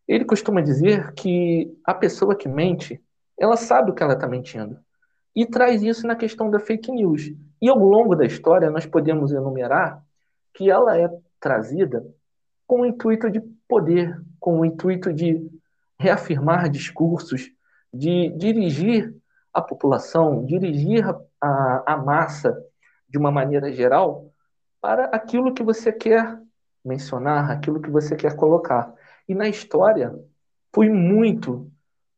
Ele 0.06 0.26
costuma 0.26 0.60
dizer 0.60 1.14
que 1.14 1.74
a 1.82 1.94
pessoa 1.94 2.36
que 2.36 2.46
mente, 2.46 3.02
ela 3.38 3.56
sabe 3.56 3.90
o 3.90 3.94
que 3.94 4.02
ela 4.02 4.14
está 4.14 4.26
mentindo. 4.26 4.78
E 5.34 5.44
traz 5.44 5.82
isso 5.82 6.06
na 6.06 6.14
questão 6.14 6.50
da 6.50 6.60
fake 6.60 6.92
news. 6.92 7.32
E 7.60 7.68
ao 7.68 7.78
longo 7.78 8.14
da 8.14 8.24
história, 8.24 8.70
nós 8.70 8.86
podemos 8.86 9.32
enumerar 9.32 10.02
que 10.52 10.70
ela 10.70 10.98
é 10.98 11.08
trazida 11.40 12.04
com 12.66 12.82
o 12.82 12.86
intuito 12.86 13.30
de 13.30 13.40
poder, 13.68 14.20
com 14.38 14.60
o 14.60 14.64
intuito 14.64 15.12
de 15.12 15.50
reafirmar 15.98 16.68
discursos, 16.68 17.50
de 17.92 18.28
dirigir 18.30 19.14
a 19.52 19.62
população, 19.62 20.44
dirigir 20.44 21.04
a, 21.40 21.82
a 21.86 21.96
massa 21.96 22.56
de 23.08 23.18
uma 23.18 23.30
maneira 23.30 23.72
geral 23.72 24.32
para 24.80 25.04
aquilo 25.06 25.54
que 25.54 25.62
você 25.62 25.92
quer 25.92 26.38
mencionar, 26.84 27.50
aquilo 27.50 27.80
que 27.80 27.90
você 27.90 28.16
quer 28.16 28.36
colocar. 28.36 28.92
E 29.28 29.34
na 29.34 29.48
história 29.48 30.14
foi 30.74 30.90
muito, 30.90 31.70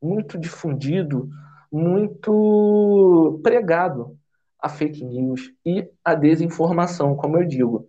muito 0.06 0.38
difundido, 0.38 1.28
muito 1.70 3.40
pregado 3.42 4.16
a 4.58 4.68
fake 4.68 5.04
news 5.04 5.52
e 5.64 5.88
a 6.04 6.14
desinformação, 6.14 7.16
como 7.16 7.36
eu 7.36 7.46
digo. 7.46 7.86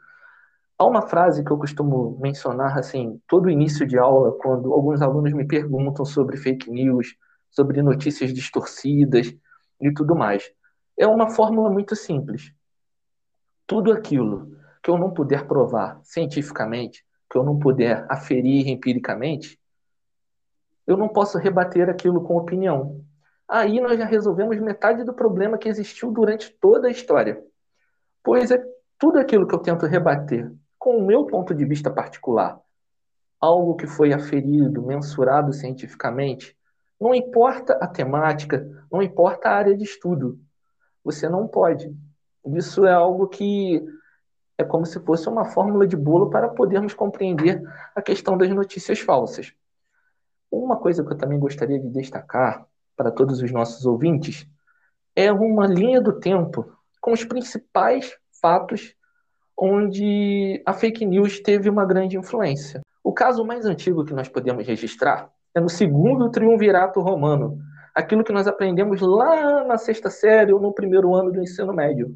Há 0.78 0.86
uma 0.86 1.02
frase 1.02 1.44
que 1.44 1.52
eu 1.52 1.58
costumo 1.58 2.18
mencionar 2.20 2.78
assim, 2.78 3.22
todo 3.28 3.50
início 3.50 3.86
de 3.88 3.98
aula, 3.98 4.32
quando 4.42 4.74
alguns 4.74 5.02
alunos 5.02 5.34
me 5.34 5.46
perguntam 5.46 6.06
sobre 6.06 6.38
fake 6.38 6.70
news, 6.70 7.16
sobre 7.50 7.82
notícias 7.82 8.34
distorcidas 8.34 9.34
e 9.82 9.92
tudo 9.92 10.16
mais. 10.16 10.52
É 10.98 11.08
uma 11.08 11.30
fórmula 11.30 11.70
muito 11.70 11.96
simples. 11.96 12.52
Tudo 13.66 13.92
aquilo 13.92 14.52
que 14.84 14.90
eu 14.90 14.98
não 14.98 15.12
puder 15.12 15.48
provar 15.48 16.00
cientificamente, 16.04 17.04
que 17.30 17.38
eu 17.38 17.44
não 17.44 17.58
puder 17.58 18.06
aferir 18.10 18.68
empiricamente, 18.68 19.60
eu 20.88 20.96
não 20.96 21.10
posso 21.10 21.38
rebater 21.38 21.90
aquilo 21.90 22.24
com 22.24 22.38
opinião. 22.38 23.04
Aí 23.48 23.80
nós 23.80 24.00
já 24.00 24.06
resolvemos 24.06 24.58
metade 24.60 25.04
do 25.04 25.14
problema 25.14 25.58
que 25.58 25.70
existiu 25.70 26.12
durante 26.12 26.50
toda 26.50 26.88
a 26.88 26.92
história. 26.92 27.44
Pois 28.24 28.50
é 28.50 28.64
tudo 28.98 29.20
aquilo 29.20 29.46
que 29.46 29.54
eu 29.54 29.60
tento 29.60 29.86
rebater 29.86 30.52
com 30.80 30.98
o 30.98 31.06
meu 31.06 31.26
ponto 31.26 31.54
de 31.54 31.66
vista 31.66 31.92
particular, 31.92 32.60
algo 33.40 33.76
que 33.76 33.86
foi 33.86 34.14
aferido, 34.14 34.82
mensurado 34.82 35.52
cientificamente, 35.52 36.58
não 37.00 37.14
importa 37.14 37.74
a 37.74 37.88
temática, 37.88 38.68
não 38.92 39.02
importa 39.02 39.50
a 39.50 39.56
área 39.56 39.78
de 39.78 39.84
estudo, 39.84 40.40
você 41.04 41.30
não 41.30 41.48
pode. 41.48 41.94
Isso 42.56 42.86
é 42.86 42.94
algo 42.94 43.28
que 43.28 43.86
é 44.58 44.64
como 44.64 44.86
se 44.86 45.00
fosse 45.02 45.30
uma 45.30 45.46
fórmula 45.46 45.86
de 45.86 45.96
bolo 45.96 46.30
para 46.30 46.50
podermos 46.50 46.94
compreender 46.94 47.62
a 47.96 48.02
questão 48.02 48.38
das 48.38 48.50
notícias 48.50 49.00
falsas. 49.00 49.54
Uma 50.52 50.78
coisa 50.78 51.04
que 51.04 51.12
eu 51.12 51.18
também 51.18 51.40
gostaria 51.40 51.80
de 51.80 51.90
destacar 51.90 52.66
para 52.96 53.12
todos 53.12 53.42
os 53.42 53.52
nossos 53.52 53.86
ouvintes 53.86 54.48
é 55.16 55.32
uma 55.32 55.68
linha 55.68 56.02
do 56.02 56.20
tempo 56.20 56.72
com 57.02 57.12
os 57.12 57.24
principais 57.24 58.16
fatos 58.42 58.96
onde 59.58 60.62
a 60.66 60.74
fake 60.74 61.06
news 61.06 61.40
teve 61.40 61.70
uma 61.70 61.86
grande 61.86 62.18
influência. 62.18 62.82
O 63.04 63.14
caso 63.14 63.44
mais 63.44 63.66
antigo 63.66 64.06
que 64.06 64.14
nós 64.14 64.30
podemos 64.30 64.66
registrar 64.68 65.30
é 65.56 65.60
no 65.60 65.70
segundo 65.70 66.30
triunvirato 66.30 67.02
romano, 67.02 67.58
aquilo 67.96 68.24
que 68.24 68.32
nós 68.32 68.48
aprendemos 68.48 69.02
lá 69.02 69.64
na 69.64 69.78
sexta 69.78 70.10
série 70.10 70.54
ou 70.54 70.60
no 70.60 70.74
primeiro 70.74 71.16
ano 71.16 71.32
do 71.32 71.42
ensino 71.42 71.74
médio, 71.74 72.16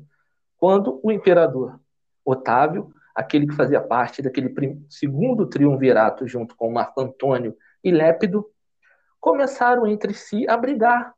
quando 0.58 1.00
o 1.02 1.12
imperador 1.12 1.80
Otávio, 2.24 2.94
aquele 3.16 3.48
que 3.48 3.56
fazia 3.56 3.82
parte 3.82 4.22
daquele 4.22 4.54
segundo 4.88 5.48
triunvirato 5.48 6.28
junto 6.28 6.56
com 6.56 6.72
Marco 6.72 7.02
Antônio 7.02 7.56
e 7.84 7.92
Lépido, 7.92 8.46
começaram 9.20 9.86
entre 9.86 10.14
si 10.14 10.48
a 10.50 10.58
brigar, 10.58 11.14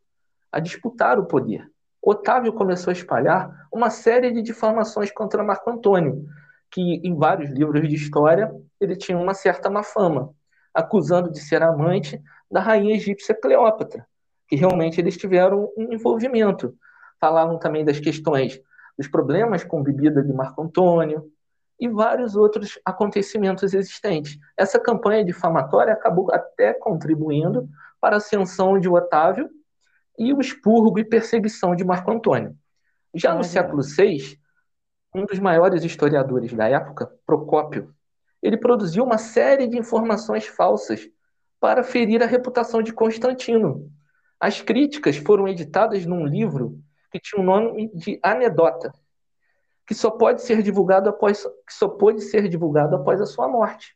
a 0.51 0.60
disputar 0.60 1.17
o 1.17 1.25
poder. 1.25 1.67
Otávio 2.01 2.51
começou 2.51 2.91
a 2.91 2.93
espalhar 2.93 3.67
uma 3.72 3.89
série 3.89 4.32
de 4.32 4.41
difamações 4.41 5.12
contra 5.12 5.43
Marco 5.43 5.70
Antônio, 5.70 6.25
que 6.70 6.82
em 6.82 7.15
vários 7.15 7.50
livros 7.51 7.88
de 7.88 7.96
história 7.96 8.53
ele 8.79 8.96
tinha 8.96 9.17
uma 9.17 9.34
certa 9.34 9.70
má 9.70 9.84
fama, 9.84 10.34
acusando 10.74 11.32
de 11.32 11.39
ser 11.39 11.63
amante 11.63 12.22
da 12.51 12.60
rainha 12.60 12.96
egípcia 12.96 13.34
Cleópatra, 13.34 14.05
que 14.48 14.55
realmente 14.55 15.00
eles 15.00 15.15
tiveram 15.15 15.72
um 15.77 15.93
envolvimento. 15.93 16.75
Falavam 17.22 17.58
também 17.58 17.86
das 17.86 18.00
questões 18.00 18.60
dos 18.98 19.08
problemas 19.08 19.63
com 19.63 19.82
bebida 19.82 20.22
de 20.22 20.34
Marco 20.34 20.62
Antônio 20.62 21.32
e 21.80 21.88
vários 21.89 22.36
outros 22.36 22.80
acontecimentos 22.86 23.74
existentes. 23.74 24.38
Essa 24.58 24.80
campanha 24.80 25.25
difamatória 25.25 25.94
acabou 25.94 26.32
até 26.34 26.74
contribuindo 26.74 27.68
para 28.00 28.15
a 28.15 28.18
ascensão 28.18 28.80
de 28.80 28.88
Otávio 28.88 29.50
e 30.18 30.34
o 30.34 30.39
expurgo 30.39 31.00
e 31.00 31.06
perseguição 31.06 31.75
de 31.75 31.84
Marco 31.84 32.12
Antônio. 32.12 32.56
Já 33.13 33.36
no 33.36 33.44
século 33.44 33.82
VI, 33.84 34.39
um 35.13 35.25
dos 35.25 35.39
maiores 35.39 35.84
historiadores 35.84 36.53
da 36.53 36.68
época, 36.68 37.12
Procópio, 37.25 37.94
ele 38.42 38.58
produziu 38.58 39.03
uma 39.03 39.18
série 39.18 39.68
de 39.68 39.77
informações 39.77 40.46
falsas 40.46 41.08
para 41.60 41.84
ferir 41.84 42.22
a 42.22 42.25
reputação 42.25 42.82
de 42.82 42.92
Constantino. 42.92 43.89
As 44.39 44.62
críticas 44.62 45.15
foram 45.15 45.48
editadas 45.48 46.06
num 46.06 46.25
livro 46.25 46.77
que 47.10 47.20
tinha 47.20 47.42
o 47.42 47.46
nome 47.46 47.89
de 47.96 48.20
Anedota, 48.22 48.92
que 49.86 49.94
só 49.94 50.12
pode 50.12 50.42
ser 50.42 50.62
divulgado 50.62 51.10
após 51.10 51.44
que 51.44 51.74
só 51.74 51.88
pode 51.88 52.22
ser 52.22 52.48
divulgado 52.48 52.96
após 52.96 53.20
a 53.22 53.25
sua 53.25 53.48
morte. 53.48 53.96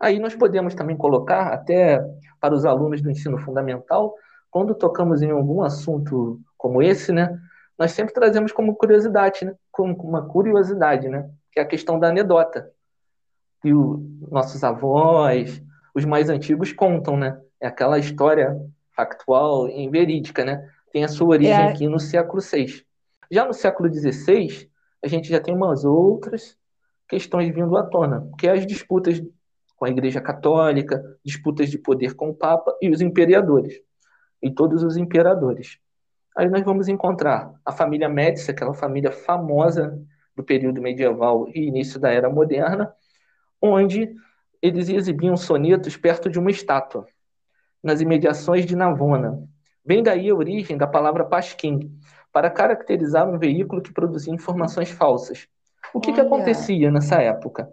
Aí 0.00 0.18
nós 0.18 0.34
podemos 0.34 0.74
também 0.74 0.96
colocar 0.96 1.52
até 1.52 2.00
para 2.40 2.54
os 2.54 2.64
alunos 2.64 3.02
do 3.02 3.10
ensino 3.10 3.38
fundamental 3.38 4.14
quando 4.50 4.74
tocamos 4.74 5.22
em 5.22 5.30
algum 5.30 5.62
assunto 5.62 6.40
como 6.56 6.82
esse, 6.82 7.12
né, 7.12 7.38
nós 7.78 7.92
sempre 7.92 8.12
trazemos 8.12 8.50
como 8.50 8.74
curiosidade, 8.74 9.44
né, 9.44 9.54
como 9.70 9.94
uma 10.02 10.26
curiosidade, 10.26 11.08
né, 11.08 11.30
que 11.52 11.60
é 11.60 11.62
a 11.62 11.66
questão 11.66 11.98
da 11.98 12.08
anedota. 12.08 12.70
Que 13.60 13.72
os 13.74 14.00
nossos 14.30 14.62
avós, 14.62 15.62
os 15.94 16.04
mais 16.04 16.30
antigos 16.30 16.72
contam, 16.72 17.16
né? 17.16 17.40
É 17.60 17.66
aquela 17.66 17.98
história 17.98 18.56
factual 18.94 19.68
e 19.68 19.88
verídica, 19.88 20.44
né? 20.44 20.68
Tem 20.92 21.02
a 21.02 21.08
sua 21.08 21.28
origem 21.28 21.52
é... 21.52 21.68
aqui 21.70 21.88
no 21.88 21.98
século 21.98 22.40
VI. 22.40 22.84
Já 23.30 23.44
no 23.44 23.52
século 23.52 23.92
XVI, 23.92 24.67
a 25.02 25.08
gente 25.08 25.28
já 25.28 25.40
tem 25.40 25.54
umas 25.54 25.84
outras 25.84 26.56
questões 27.08 27.52
vindo 27.54 27.76
à 27.76 27.82
tona, 27.82 28.30
que 28.38 28.46
é 28.46 28.52
as 28.52 28.66
disputas 28.66 29.22
com 29.76 29.84
a 29.84 29.90
Igreja 29.90 30.20
Católica, 30.20 31.02
disputas 31.24 31.70
de 31.70 31.78
poder 31.78 32.14
com 32.14 32.30
o 32.30 32.34
Papa 32.34 32.76
e 32.82 32.90
os 32.90 33.00
imperadores 33.00 33.80
e 34.42 34.50
todos 34.50 34.82
os 34.82 34.96
imperadores. 34.96 35.78
Aí 36.36 36.48
nós 36.48 36.62
vamos 36.64 36.88
encontrar 36.88 37.52
a 37.64 37.72
família 37.72 38.08
Médici, 38.08 38.50
aquela 38.50 38.74
família 38.74 39.10
famosa 39.10 40.00
do 40.36 40.44
período 40.44 40.80
medieval 40.80 41.48
e 41.54 41.66
início 41.66 41.98
da 41.98 42.10
era 42.10 42.28
moderna, 42.28 42.92
onde 43.60 44.14
eles 44.62 44.88
exibiam 44.88 45.36
sonetos 45.36 45.96
perto 45.96 46.30
de 46.30 46.38
uma 46.38 46.50
estátua, 46.50 47.06
nas 47.82 48.00
imediações 48.00 48.66
de 48.66 48.76
Navona. 48.76 49.42
Vem 49.84 50.02
daí 50.02 50.28
a 50.30 50.34
origem 50.34 50.76
da 50.76 50.86
palavra 50.86 51.24
pasquim, 51.24 51.98
para 52.38 52.50
caracterizar 52.50 53.28
um 53.28 53.36
veículo 53.36 53.82
que 53.82 53.92
produzia 53.92 54.32
informações 54.32 54.92
falsas. 54.92 55.48
O 55.92 55.98
que, 55.98 56.12
que 56.12 56.20
acontecia 56.20 56.88
nessa 56.88 57.16
época? 57.20 57.68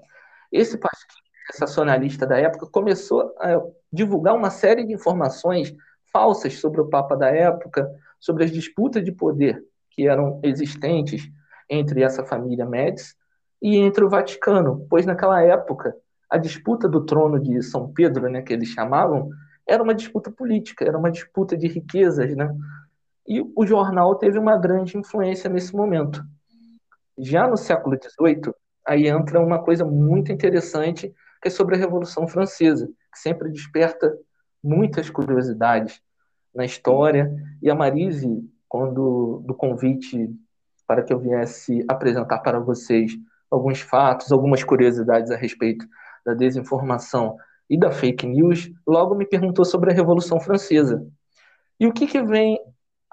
Esse 0.51 0.75
pasquim, 0.75 1.21
sensacionalista 1.51 2.25
da 2.25 2.39
época, 2.39 2.65
começou 2.65 3.31
a 3.39 3.61
divulgar 3.93 4.33
uma 4.33 4.49
série 4.49 4.83
de 4.83 4.91
informações 4.91 5.71
falsas 6.11 6.55
sobre 6.55 6.81
o 6.81 6.89
Papa 6.89 7.15
da 7.15 7.29
época, 7.29 7.87
sobre 8.19 8.43
as 8.43 8.49
disputas 8.49 9.05
de 9.05 9.11
poder 9.11 9.63
que 9.91 10.07
eram 10.07 10.39
existentes 10.41 11.29
entre 11.69 12.01
essa 12.01 12.25
família 12.25 12.65
Médici 12.65 13.13
e 13.61 13.77
entre 13.77 14.03
o 14.03 14.09
Vaticano, 14.09 14.87
pois 14.89 15.05
naquela 15.05 15.43
época 15.43 15.95
a 16.27 16.39
disputa 16.39 16.89
do 16.89 17.05
trono 17.05 17.39
de 17.39 17.61
São 17.61 17.93
Pedro, 17.93 18.31
né, 18.31 18.41
que 18.41 18.51
eles 18.51 18.69
chamavam, 18.69 19.29
era 19.67 19.83
uma 19.83 19.93
disputa 19.93 20.31
política, 20.31 20.83
era 20.85 20.97
uma 20.97 21.11
disputa 21.11 21.55
de 21.55 21.67
riquezas, 21.67 22.35
né? 22.35 22.51
E 23.27 23.41
o 23.55 23.65
jornal 23.65 24.15
teve 24.15 24.37
uma 24.37 24.57
grande 24.57 24.97
influência 24.97 25.49
nesse 25.49 25.75
momento. 25.75 26.23
Já 27.17 27.47
no 27.47 27.57
século 27.57 27.97
XVIII, 27.97 28.53
aí 28.85 29.07
entra 29.07 29.39
uma 29.39 29.63
coisa 29.63 29.83
muito 29.83 30.31
interessante, 30.31 31.13
que 31.41 31.47
é 31.47 31.51
sobre 31.51 31.75
a 31.75 31.77
Revolução 31.77 32.27
Francesa, 32.27 32.87
que 33.11 33.19
sempre 33.19 33.49
desperta 33.49 34.15
muitas 34.63 35.09
curiosidades 35.09 36.01
na 36.53 36.65
história. 36.65 37.33
E 37.61 37.69
a 37.69 37.75
Marise, 37.75 38.47
quando 38.67 39.41
do 39.45 39.55
convite 39.55 40.29
para 40.87 41.01
que 41.01 41.11
eu 41.11 41.19
viesse 41.19 41.83
apresentar 41.87 42.39
para 42.39 42.59
vocês 42.59 43.13
alguns 43.49 43.81
fatos, 43.81 44.31
algumas 44.31 44.63
curiosidades 44.63 45.31
a 45.31 45.35
respeito 45.35 45.87
da 46.25 46.33
desinformação 46.33 47.37
e 47.69 47.77
da 47.77 47.91
fake 47.91 48.27
news, 48.27 48.71
logo 48.85 49.15
me 49.15 49.25
perguntou 49.25 49.65
sobre 49.65 49.91
a 49.91 49.93
Revolução 49.95 50.39
Francesa. 50.39 51.05
E 51.79 51.87
o 51.87 51.93
que, 51.93 52.05
que 52.05 52.21
vem 52.21 52.59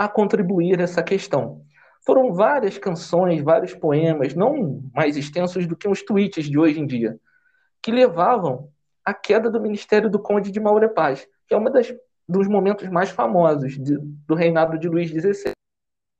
a 0.04 0.08
contribuir 0.08 0.80
essa 0.80 1.00
questão? 1.00 1.62
Foram 2.04 2.32
várias 2.32 2.76
canções, 2.76 3.40
vários 3.40 3.72
poemas, 3.72 4.34
não 4.34 4.82
mais 4.92 5.16
extensos 5.16 5.64
do 5.64 5.76
que 5.76 5.88
os 5.88 6.02
tweets 6.02 6.46
de 6.46 6.58
hoje 6.58 6.80
em 6.80 6.86
dia, 6.86 7.16
que 7.80 7.92
levavam 7.92 8.68
à 9.04 9.14
queda 9.14 9.48
do 9.48 9.60
ministério 9.60 10.10
do 10.10 10.18
Conde 10.18 10.50
de 10.50 10.58
Maurepas, 10.58 11.24
que 11.46 11.54
é 11.54 11.70
das 11.70 11.94
dos 12.28 12.48
momentos 12.48 12.88
mais 12.88 13.10
famosos 13.10 13.74
de, 13.78 13.96
do 14.26 14.34
reinado 14.34 14.78
de 14.78 14.88
Luís 14.88 15.10
XVI. 15.10 15.52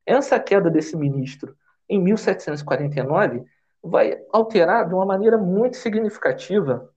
Essa 0.07 0.39
queda 0.39 0.71
desse 0.71 0.97
ministro 0.97 1.57
em 1.89 2.01
1749 2.01 3.43
vai 3.83 4.17
alterar 4.33 4.87
de 4.87 4.95
uma 4.95 5.07
maneira 5.07 5.39
muito 5.39 5.77
significativa 5.77 6.89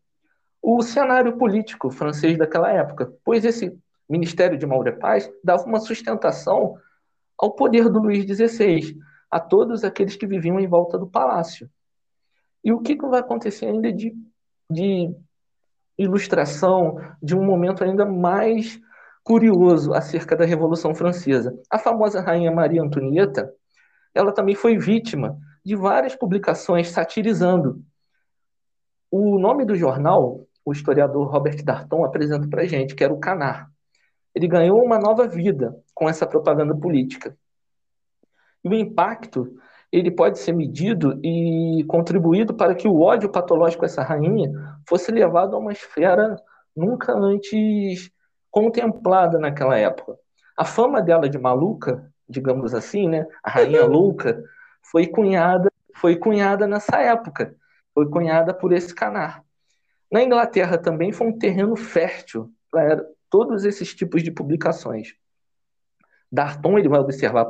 o 0.61 0.81
cenário 0.81 1.37
político 1.37 1.89
francês 1.89 2.37
daquela 2.37 2.71
época, 2.71 3.11
pois 3.23 3.45
esse 3.45 3.75
ministério 4.09 4.57
de 4.57 4.65
Maurepas 4.65 5.29
dava 5.43 5.63
uma 5.63 5.79
sustentação 5.79 6.75
ao 7.37 7.55
poder 7.55 7.89
do 7.89 7.99
Luís 7.99 8.25
XVI, 8.25 8.97
a 9.29 9.39
todos 9.39 9.83
aqueles 9.83 10.15
que 10.15 10.27
viviam 10.27 10.59
em 10.59 10.67
volta 10.67 10.97
do 10.97 11.07
palácio. 11.07 11.69
E 12.63 12.71
o 12.71 12.79
que, 12.79 12.95
que 12.95 13.05
vai 13.07 13.19
acontecer 13.19 13.65
ainda 13.65 13.91
de, 13.91 14.15
de 14.69 15.13
ilustração 15.97 16.97
de 17.21 17.35
um 17.35 17.43
momento 17.43 17.83
ainda 17.83 18.05
mais 18.05 18.79
curioso 19.23 19.93
acerca 19.93 20.35
da 20.35 20.45
Revolução 20.45 20.93
Francesa. 20.93 21.57
A 21.69 21.79
famosa 21.79 22.21
rainha 22.21 22.51
Maria 22.51 22.81
Antonieta, 22.81 23.51
ela 24.13 24.31
também 24.31 24.53
foi 24.53 24.77
vítima 24.77 25.37
de 25.65 25.75
várias 25.75 26.15
publicações 26.15 26.89
satirizando 26.89 27.83
O 29.09 29.39
nome 29.39 29.65
do 29.65 29.75
jornal, 29.75 30.45
o 30.63 30.71
historiador 30.71 31.27
Robert 31.27 31.63
Darton 31.63 32.05
apresenta 32.05 32.47
para 32.47 32.65
gente, 32.65 32.93
que 32.93 33.03
era 33.03 33.13
o 33.13 33.19
Canar. 33.19 33.71
Ele 34.35 34.47
ganhou 34.47 34.83
uma 34.83 34.99
nova 34.99 35.27
vida 35.27 35.81
com 35.93 36.09
essa 36.09 36.27
propaganda 36.27 36.75
política. 36.75 37.37
E 38.63 38.67
o 38.67 38.73
impacto 38.73 39.57
ele 39.91 40.11
pode 40.11 40.39
ser 40.39 40.51
medido 40.51 41.19
e 41.23 41.85
contribuído 41.87 42.53
para 42.53 42.75
que 42.75 42.87
o 42.87 42.99
ódio 42.99 43.31
patológico 43.31 43.85
a 43.85 43.87
essa 43.87 44.03
rainha 44.03 44.51
fosse 44.87 45.09
levado 45.11 45.55
a 45.55 45.59
uma 45.59 45.71
esfera 45.71 46.35
nunca 46.75 47.13
antes 47.13 48.11
contemplada 48.51 49.39
naquela 49.39 49.77
época. 49.77 50.17
A 50.57 50.65
fama 50.65 51.01
dela 51.01 51.29
de 51.29 51.37
maluca, 51.37 52.11
digamos 52.27 52.73
assim, 52.73 53.07
né, 53.07 53.25
a 53.41 53.49
rainha 53.49 53.85
louca, 53.87 54.43
foi 54.91 55.07
cunhada, 55.07 55.71
foi 55.95 56.17
cunhada 56.17 56.67
nessa 56.67 56.97
época, 56.97 57.55
foi 57.93 58.09
cunhada 58.09 58.53
por 58.53 58.73
esse 58.73 58.93
canar. 58.93 59.43
Na 60.11 60.21
Inglaterra 60.21 60.77
também 60.77 61.11
foi 61.11 61.27
um 61.27 61.37
terreno 61.37 61.75
fértil 61.75 62.51
todos 63.35 63.65
esses 63.65 63.93
tipos 63.93 64.23
de 64.23 64.31
publicações. 64.31 65.13
Darton 66.31 66.79
ele 66.79 66.87
vai 66.87 67.01
observar 67.01 67.45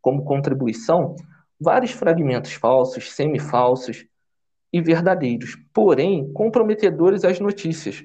como 0.00 0.24
contribuição 0.24 1.14
vários 1.60 1.92
fragmentos 1.92 2.54
falsos, 2.54 3.12
semifalsos 3.12 4.04
e 4.72 4.80
verdadeiros, 4.80 5.56
porém 5.72 6.32
comprometedores 6.32 7.24
às 7.24 7.38
notícias, 7.38 8.04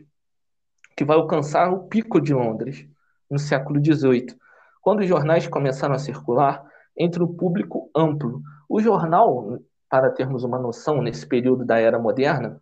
que 0.96 1.04
vai 1.04 1.18
alcançar 1.18 1.74
o 1.74 1.88
pico 1.88 2.22
de 2.22 2.32
Londres 2.32 2.88
no 3.28 3.40
século 3.40 3.84
XVIII, 3.84 4.38
quando 4.80 5.00
os 5.00 5.08
jornais 5.08 5.48
começaram 5.48 5.96
a 5.96 6.00
circular 6.00 6.64
entre 6.96 7.24
o 7.24 7.28
público 7.28 7.90
amplo. 7.96 8.40
O 8.70 8.80
jornal, 8.80 9.58
para 9.90 10.12
termos 10.12 10.44
uma 10.44 10.60
noção, 10.60 11.02
nesse 11.02 11.26
período 11.26 11.66
da 11.66 11.80
era 11.80 11.98
moderna, 11.98 12.62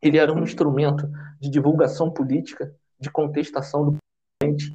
ele 0.00 0.16
era 0.16 0.32
um 0.32 0.42
instrumento 0.42 1.06
de 1.38 1.50
divulgação 1.50 2.10
política, 2.10 2.74
de 2.98 3.10
contestação 3.10 3.84
do 3.84 3.96
presidente 4.40 4.74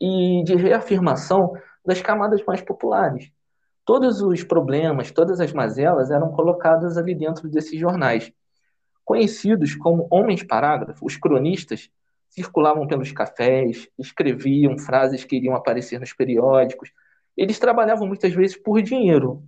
e 0.00 0.42
de 0.44 0.54
reafirmação 0.54 1.54
das 1.84 2.00
camadas 2.00 2.44
mais 2.44 2.60
populares. 2.60 3.30
Todos 3.84 4.20
os 4.20 4.42
problemas, 4.42 5.10
todas 5.10 5.40
as 5.40 5.52
mazelas 5.52 6.10
eram 6.10 6.32
colocadas 6.32 6.98
ali 6.98 7.14
dentro 7.14 7.48
desses 7.48 7.78
jornais. 7.78 8.32
Conhecidos 9.04 9.76
como 9.76 10.08
homens 10.10 10.42
parágrafos, 10.42 11.00
os 11.00 11.16
cronistas 11.16 11.88
circulavam 12.28 12.86
pelos 12.86 13.12
cafés, 13.12 13.88
escreviam 13.96 14.76
frases 14.76 15.24
que 15.24 15.36
iriam 15.36 15.54
aparecer 15.54 16.00
nos 16.00 16.12
periódicos. 16.12 16.90
Eles 17.36 17.58
trabalhavam 17.58 18.06
muitas 18.06 18.32
vezes 18.32 18.56
por 18.56 18.82
dinheiro, 18.82 19.42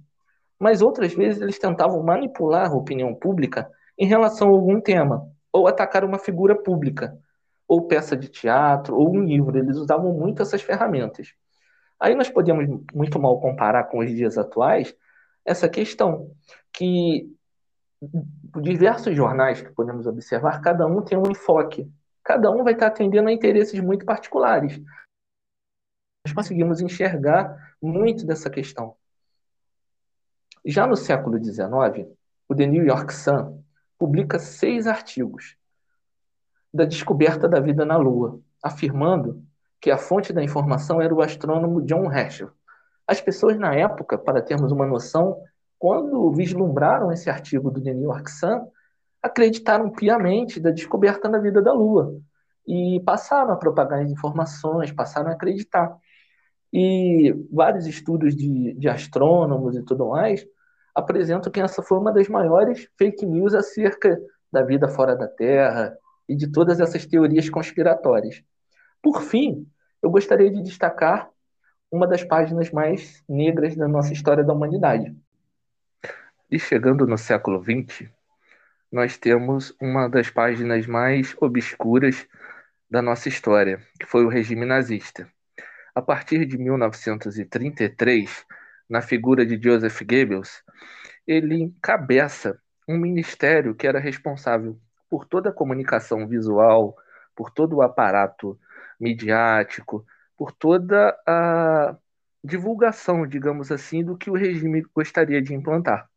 mas 0.59 0.81
outras 0.81 1.13
vezes 1.13 1.43
eles 1.43 1.59
tentavam 1.59 2.03
manipular 2.03 2.71
a 2.71 2.77
opinião 2.77 3.15
pública 3.15 3.69
em 3.99 4.07
relação 4.07 4.49
a 4.49 4.53
algum 4.53 4.81
tema, 4.81 5.29
ou 5.53 5.67
atacar 5.67 6.05
uma 6.05 6.19
figura 6.19 6.55
pública, 6.55 7.19
ou 7.69 7.87
peça 7.87 8.17
de 8.17 8.29
teatro, 8.29 8.97
ou 8.97 9.15
um 9.15 9.23
livro. 9.23 9.57
Eles 9.57 9.77
usavam 9.77 10.13
muito 10.15 10.41
essas 10.41 10.63
ferramentas. 10.63 11.35
Aí 12.01 12.15
nós 12.15 12.31
podemos 12.31 12.67
muito 12.95 13.21
mal 13.21 13.39
comparar 13.41 13.85
com 13.85 13.99
os 13.99 14.09
dias 14.11 14.39
atuais 14.39 14.97
essa 15.45 15.69
questão 15.69 16.31
que 16.73 17.31
diversos 18.61 19.15
jornais 19.15 19.61
que 19.61 19.71
podemos 19.73 20.07
observar, 20.07 20.61
cada 20.61 20.87
um 20.87 21.03
tem 21.03 21.19
um 21.19 21.31
enfoque, 21.31 21.91
cada 22.23 22.51
um 22.51 22.63
vai 22.63 22.73
estar 22.73 22.87
atendendo 22.87 23.29
a 23.29 23.33
interesses 23.33 23.79
muito 23.81 24.07
particulares. 24.07 24.81
Nós 26.25 26.35
conseguimos 26.35 26.81
enxergar 26.81 27.75
muito 27.83 28.25
dessa 28.25 28.49
questão. 28.49 28.95
Já 30.65 30.87
no 30.87 30.97
século 30.97 31.43
XIX, 31.43 32.09
o 32.49 32.55
The 32.55 32.67
New 32.67 32.85
York 32.85 33.13
Sun 33.13 33.63
publica 33.99 34.39
seis 34.39 34.87
artigos 34.87 35.58
da 36.73 36.85
descoberta 36.85 37.49
da 37.49 37.61
vida 37.61 37.85
na 37.85 37.97
Lua, 37.97 38.41
afirmando 38.63 39.43
que 39.81 39.91
a 39.91 39.99
fonte 39.99 40.33
da 40.33 40.43
informação 40.43 41.01
era 41.01 41.15
o 41.15 41.23
astrônomo 41.23 41.83
John 41.83 42.13
Herschel. 42.13 42.51
As 43.07 43.21
pessoas 43.21 43.57
na 43.59 43.75
época, 43.75 44.19
para 44.19 44.43
termos 44.43 44.71
uma 44.71 44.87
noção, 44.87 45.41
quando 45.79 46.31
vislumbraram 46.33 47.13
esse 47.13 47.31
artigo 47.31 47.71
do 47.71 47.81
The 47.81 47.95
New 47.95 48.11
York 48.11 48.31
Sun, 48.31 48.69
acreditaram 49.23 49.91
piamente 49.91 50.61
da 50.61 50.71
descoberta 50.71 51.29
da 51.29 51.39
vida 51.39 51.63
da 51.63 51.73
Lua 51.73 52.15
e 52.67 53.01
passaram 53.05 53.53
a 53.53 53.57
propagar 53.57 54.01
as 54.03 54.11
informações, 54.11 54.93
passaram 54.93 55.31
a 55.31 55.33
acreditar. 55.33 55.97
E 56.73 57.35
vários 57.51 57.87
estudos 57.87 58.37
de, 58.37 58.75
de 58.75 58.89
astrônomos 58.89 59.75
e 59.77 59.83
tudo 59.83 60.09
mais 60.09 60.47
apresentam 60.95 61.51
que 61.51 61.61
essa 61.61 61.83
foi 61.83 61.99
uma 61.99 62.13
das 62.13 62.29
maiores 62.29 62.89
fake 62.99 63.25
news 63.25 63.55
acerca 63.55 64.21
da 64.53 64.63
vida 64.63 64.89
fora 64.89 65.17
da 65.17 65.29
Terra 65.29 65.97
e 66.29 66.37
de 66.37 66.51
todas 66.51 66.81
essas 66.81 67.07
teorias 67.07 67.49
conspiratórias. 67.49 68.43
Por 69.03 69.23
fim, 69.23 69.67
eu 70.03 70.11
gostaria 70.11 70.51
de 70.51 70.63
destacar 70.63 71.31
uma 71.91 72.07
das 72.07 72.23
páginas 72.23 72.71
mais 72.71 73.23
negras 73.29 73.75
da 73.75 73.89
nossa 73.89 74.13
história 74.13 74.45
da 74.45 74.53
humanidade. 74.53 75.17
E 76.51 76.59
chegando 76.59 77.07
no 77.07 77.17
século 77.17 77.63
XX, 77.63 78.11
nós 78.91 79.17
temos 79.17 79.75
uma 79.81 80.09
das 80.09 80.31
páginas 80.31 80.87
mais 80.87 81.35
obscuras 81.41 82.27
da 82.91 83.03
nossa 83.03 83.29
história, 83.29 83.81
que 83.99 84.07
foi 84.07 84.25
o 84.25 84.29
regime 84.29 84.65
nazista. 84.65 85.31
A 85.95 86.01
partir 86.01 86.47
de 86.47 86.57
1933, 86.57 88.47
na 88.89 89.03
figura 89.03 89.45
de 89.45 89.61
Joseph 89.63 90.01
Goebbels, 90.03 90.63
ele 91.27 91.63
encabeça 91.63 92.59
um 92.89 92.97
ministério 92.97 93.75
que 93.75 93.87
era 93.87 93.99
responsável 93.99 94.81
por 95.09 95.25
toda 95.25 95.51
a 95.51 95.53
comunicação 95.53 96.27
visual, 96.27 96.97
por 97.35 97.51
todo 97.51 97.77
o 97.77 97.83
aparato 97.83 98.59
midiático, 98.99 100.05
por 100.37 100.53
toda 100.53 101.17
a 101.27 101.97
divulgação, 102.43 103.27
digamos 103.27 103.73
assim, 103.73 104.05
do 104.05 104.17
que 104.17 104.31
o 104.31 104.35
regime 104.35 104.83
gostaria 104.95 105.41
de 105.43 105.55
implantar. 105.55 106.09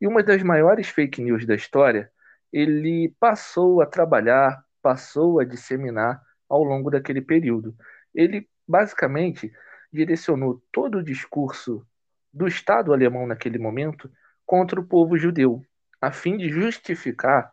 E 0.00 0.06
uma 0.06 0.22
das 0.22 0.42
maiores 0.42 0.88
fake 0.88 1.22
news 1.22 1.46
da 1.46 1.54
história, 1.54 2.10
ele 2.52 3.14
passou 3.18 3.80
a 3.80 3.86
trabalhar, 3.86 4.64
passou 4.82 5.40
a 5.40 5.44
disseminar 5.44 6.20
ao 6.48 6.62
longo 6.62 6.90
daquele 6.90 7.20
período. 7.20 7.74
Ele 8.14 8.48
basicamente 8.66 9.52
direcionou 9.92 10.62
todo 10.72 10.98
o 10.98 11.02
discurso 11.02 11.86
do 12.32 12.46
Estado 12.46 12.92
alemão 12.92 13.26
naquele 13.26 13.58
momento 13.58 14.10
contra 14.44 14.78
o 14.78 14.84
povo 14.84 15.16
judeu, 15.16 15.62
a 16.00 16.12
fim 16.12 16.36
de 16.36 16.48
justificar 16.48 17.50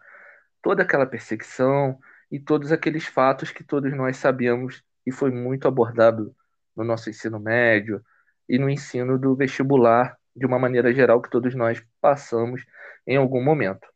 toda 0.64 0.82
aquela 0.82 1.06
perseguição, 1.06 2.00
e 2.32 2.40
todos 2.40 2.72
aqueles 2.72 3.06
fatos 3.06 3.52
que 3.52 3.64
todos 3.64 3.96
nós 3.96 4.18
sabemos 4.18 4.84
e 5.06 5.12
foi 5.12 5.30
muito 5.30 5.68
abordado 5.68 6.36
no 6.76 6.84
nosso 6.84 7.08
ensino 7.08 7.40
médio 7.40 8.02
e 8.50 8.58
no 8.58 8.68
ensino 8.68 9.20
do 9.20 9.36
vestibular, 9.36 10.18
de 10.36 10.44
uma 10.48 10.58
maneira 10.58 10.92
geral, 10.92 11.22
que 11.22 11.30
todos 11.30 11.54
nós 11.54 11.86
passamos 12.02 12.66
em 13.06 13.18
algum 13.18 13.44
momento. 13.44 13.88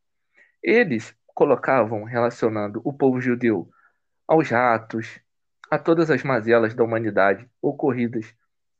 Eles 0.62 1.16
colocavam, 1.34 2.04
relacionando 2.04 2.80
o 2.84 2.94
povo 2.94 3.20
judeu 3.20 3.68
aos 4.28 4.50
ratos, 4.50 5.20
a 5.72 5.80
todas 5.80 6.12
as 6.12 6.22
mazelas 6.22 6.76
da 6.76 6.84
humanidade 6.84 7.50
ocorridas 7.60 8.36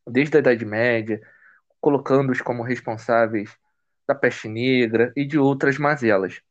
desde 0.06 0.38
a 0.38 0.40
Idade 0.40 0.66
Média, 0.66 1.20
colocando-os 1.82 2.42
como 2.42 2.62
responsáveis 2.62 3.58
da 4.08 4.14
peste 4.14 4.48
negra 4.48 5.12
e 5.16 5.26
de 5.26 5.40
outras 5.40 5.80
mazelas. 5.80 6.42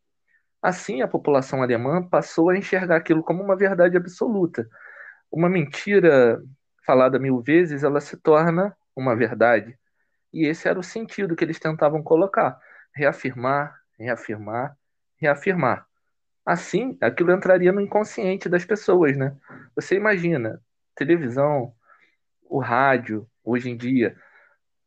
Assim, 0.62 1.02
a 1.02 1.08
população 1.08 1.62
alemã 1.62 2.02
passou 2.02 2.50
a 2.50 2.56
enxergar 2.56 2.96
aquilo 2.96 3.22
como 3.22 3.42
uma 3.42 3.56
verdade 3.56 3.96
absoluta. 3.96 4.68
Uma 5.30 5.48
mentira 5.48 6.42
falada 6.84 7.18
mil 7.18 7.40
vezes, 7.40 7.82
ela 7.82 8.00
se 8.00 8.16
torna 8.16 8.76
uma 8.94 9.14
verdade. 9.14 9.78
E 10.32 10.46
esse 10.46 10.68
era 10.68 10.78
o 10.78 10.82
sentido 10.82 11.36
que 11.36 11.44
eles 11.44 11.58
tentavam 11.58 12.02
colocar: 12.02 12.58
reafirmar, 12.94 13.76
reafirmar, 13.98 14.76
reafirmar. 15.20 15.86
Assim, 16.44 16.96
aquilo 17.00 17.32
entraria 17.32 17.72
no 17.72 17.80
inconsciente 17.80 18.48
das 18.48 18.64
pessoas, 18.64 19.16
né? 19.16 19.36
Você 19.74 19.96
imagina, 19.96 20.62
televisão, 20.94 21.74
o 22.44 22.60
rádio, 22.60 23.28
hoje 23.44 23.68
em 23.70 23.76
dia, 23.76 24.16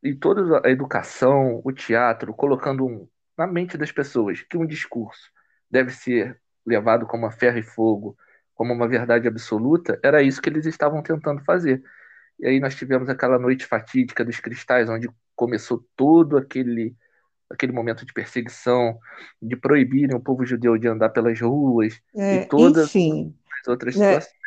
e 0.02 0.16
toda 0.16 0.62
a 0.66 0.72
educação, 0.72 1.62
o 1.64 1.72
teatro, 1.74 2.34
colocando 2.34 2.86
um, 2.86 3.08
na 3.38 3.46
mente 3.46 3.78
das 3.78 3.92
pessoas 3.92 4.42
que 4.42 4.58
um 4.58 4.66
discurso 4.66 5.30
deve 5.70 5.92
ser 5.92 6.40
levado 6.66 7.06
como 7.06 7.26
a 7.26 7.32
ferro 7.32 7.58
e 7.58 7.64
fogo, 7.64 8.18
como 8.54 8.74
uma 8.74 8.88
verdade 8.88 9.28
absoluta, 9.28 10.00
era 10.04 10.22
isso 10.22 10.42
que 10.42 10.50
eles 10.50 10.66
estavam 10.66 11.02
tentando 11.02 11.44
fazer. 11.44 11.82
E 12.40 12.48
aí 12.48 12.60
nós 12.60 12.76
tivemos 12.76 13.10
aquela 13.10 13.40
noite 13.40 13.66
fatídica 13.66 14.24
dos 14.24 14.40
cristais, 14.40 14.90
onde 14.90 15.10
começou 15.36 15.86
todo 15.96 16.38
aquele 16.38 16.96
aquele 17.50 17.72
momento 17.72 18.06
de 18.06 18.14
perseguição, 18.14 19.00
de 19.42 19.56
proibirem 19.56 20.16
o 20.16 20.20
povo 20.20 20.46
judeu 20.46 20.78
de 20.78 20.88
andar 20.88 21.10
pelas 21.10 21.42
ruas 21.42 22.00
é, 22.16 22.44
e 22.44 22.46
todas 22.46 22.90
enfim, 22.90 23.36
as 23.60 23.68
outras 23.68 23.96
né, 23.96 24.22
situações. 24.22 24.40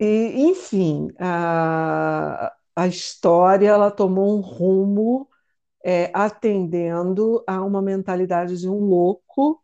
E, 0.00 0.50
enfim, 0.50 1.12
a, 1.20 2.52
a 2.74 2.86
história 2.88 3.68
ela 3.68 3.92
tomou 3.92 4.36
um 4.36 4.40
rumo 4.40 5.28
é, 5.84 6.10
atendendo 6.12 7.44
a 7.46 7.62
uma 7.62 7.80
mentalidade 7.80 8.58
de 8.58 8.68
um 8.68 8.80
louco 8.80 9.62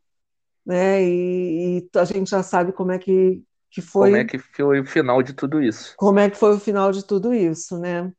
né? 0.66 1.02
E, 1.02 1.78
e, 1.78 1.98
a 1.98 2.04
gente 2.04 2.28
já 2.28 2.42
sabe 2.42 2.72
como 2.72 2.90
é 2.90 2.98
que, 2.98 3.42
que 3.70 3.80
foi. 3.80 4.10
Como 4.10 4.22
é 4.22 4.24
que 4.24 4.38
foi 4.38 4.80
o 4.80 4.84
final 4.84 5.22
de 5.22 5.32
tudo 5.32 5.62
isso? 5.62 5.94
Como 5.96 6.18
é 6.18 6.28
que 6.28 6.36
foi 6.36 6.56
o 6.56 6.60
final 6.60 6.90
de 6.90 7.04
tudo 7.04 7.32
isso, 7.32 7.78
né? 7.78 8.12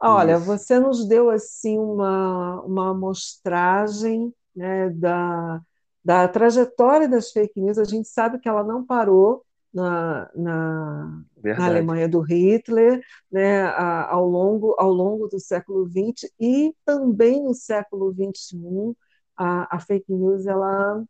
Olha, 0.00 0.36
isso. 0.36 0.46
você 0.46 0.80
nos 0.80 1.06
deu 1.06 1.30
assim 1.30 1.78
uma, 1.78 2.60
uma 2.62 2.90
amostragem 2.90 4.34
né, 4.56 4.90
da, 4.90 5.60
da 6.04 6.26
trajetória 6.26 7.08
das 7.08 7.30
fake 7.30 7.60
news. 7.60 7.78
A 7.78 7.84
gente 7.84 8.08
sabe 8.08 8.40
que 8.40 8.48
ela 8.48 8.64
não 8.64 8.84
parou 8.84 9.44
na, 9.72 10.28
na, 10.34 11.22
na 11.42 11.66
Alemanha 11.66 12.08
do 12.08 12.20
Hitler, 12.20 13.00
né, 13.30 13.62
a, 13.62 14.10
ao, 14.10 14.28
longo, 14.28 14.74
ao 14.78 14.92
longo 14.92 15.28
do 15.28 15.38
século 15.38 15.86
XX 15.88 16.30
e 16.38 16.74
também 16.84 17.42
no 17.42 17.54
século 17.54 18.12
XXI, 18.12 18.94
a, 19.36 19.76
a 19.76 19.78
fake 19.80 20.12
news 20.12 20.46
ela 20.46 21.02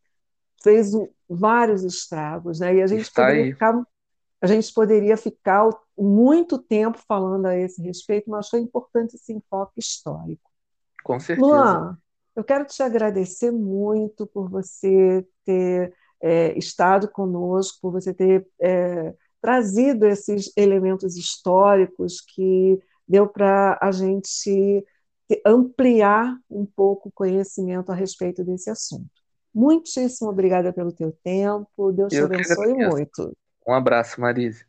fez 0.62 0.92
vários 1.28 1.84
estragos, 1.84 2.60
né? 2.60 2.76
E 2.76 2.82
a 2.82 2.86
gente 2.86 3.02
Está 3.02 3.22
poderia 3.22 3.44
aí. 3.44 3.52
ficar 3.52 3.86
a 4.42 4.46
gente 4.48 4.74
poderia 4.74 5.16
ficar 5.16 5.70
muito 5.96 6.58
tempo 6.58 6.98
falando 7.06 7.46
a 7.46 7.56
esse 7.56 7.80
respeito, 7.80 8.28
mas 8.28 8.48
foi 8.48 8.58
importante 8.58 9.14
esse 9.14 9.32
enfoque 9.32 9.78
histórico. 9.78 10.50
Com 11.04 11.20
certeza. 11.20 11.46
Luan, 11.46 11.98
eu 12.34 12.42
quero 12.42 12.64
te 12.64 12.82
agradecer 12.82 13.52
muito 13.52 14.26
por 14.26 14.50
você 14.50 15.24
ter 15.44 15.94
é, 16.20 16.58
estado 16.58 17.08
conosco, 17.08 17.78
por 17.80 17.92
você 17.92 18.12
ter 18.12 18.44
é, 18.60 19.14
trazido 19.40 20.06
esses 20.06 20.52
elementos 20.56 21.16
históricos 21.16 22.20
que 22.20 22.82
deu 23.06 23.28
para 23.28 23.78
a 23.80 23.92
gente 23.92 24.84
ampliar 25.46 26.36
um 26.50 26.66
pouco 26.66 27.08
o 27.08 27.12
conhecimento 27.12 27.92
a 27.92 27.94
respeito 27.94 28.42
desse 28.42 28.68
assunto. 28.68 29.21
Muitíssimo 29.54 30.30
obrigada 30.30 30.72
pelo 30.72 30.92
teu 30.92 31.12
tempo, 31.22 31.92
Deus 31.92 32.12
Eu 32.12 32.28
te 32.28 32.34
abençoe 32.34 32.74
muito. 32.74 33.36
Um 33.66 33.74
abraço, 33.74 34.20
Marise. 34.20 34.64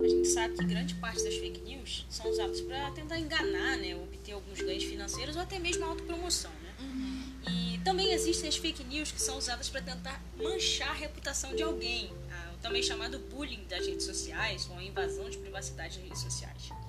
A 0.00 0.08
gente 0.08 0.28
sabe 0.28 0.54
que 0.54 0.64
grande 0.64 0.94
parte 0.96 1.22
das 1.22 1.34
fake 1.36 1.60
news 1.60 2.06
são 2.10 2.28
usadas 2.28 2.60
para 2.62 2.90
tentar 2.90 3.18
enganar, 3.18 3.76
né, 3.76 3.94
obter 3.94 4.32
alguns 4.32 4.60
ganhos 4.60 4.82
financeiros 4.82 5.36
ou 5.36 5.42
até 5.42 5.58
mesmo 5.58 5.84
autopromoção, 5.84 6.50
né? 6.62 6.74
Uhum. 6.80 7.22
E 7.48 7.78
também 7.84 8.12
existem 8.12 8.48
as 8.48 8.56
fake 8.56 8.82
news 8.84 9.12
que 9.12 9.20
são 9.20 9.38
usadas 9.38 9.68
para 9.68 9.82
tentar 9.82 10.20
manchar 10.36 10.90
a 10.90 10.94
reputação 10.94 11.54
de 11.54 11.62
alguém, 11.62 12.10
o 12.52 12.58
também 12.60 12.82
chamado 12.82 13.18
bullying 13.18 13.64
das 13.68 13.86
redes 13.86 14.04
sociais 14.04 14.68
ou 14.70 14.76
a 14.76 14.82
invasão 14.82 15.30
de 15.30 15.38
privacidade 15.38 15.98
das 15.98 16.04
redes 16.04 16.22
sociais. 16.22 16.81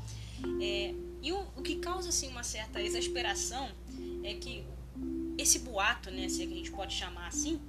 É, 0.61 0.93
e 1.21 1.31
o, 1.31 1.39
o, 1.55 1.61
que 1.61 1.77
causa 1.77 2.09
assim 2.09 2.27
uma 2.27 2.43
certa 2.43 2.81
exasperação 2.81 3.69
é 4.23 4.33
que 4.33 4.65
esse 5.37 5.59
boato, 5.59 6.11
né, 6.11 6.27
se 6.29 6.43
a 6.43 6.47
gente 6.47 6.71
pode 6.71 6.93
chamar 6.93 7.27
assim, 7.27 7.61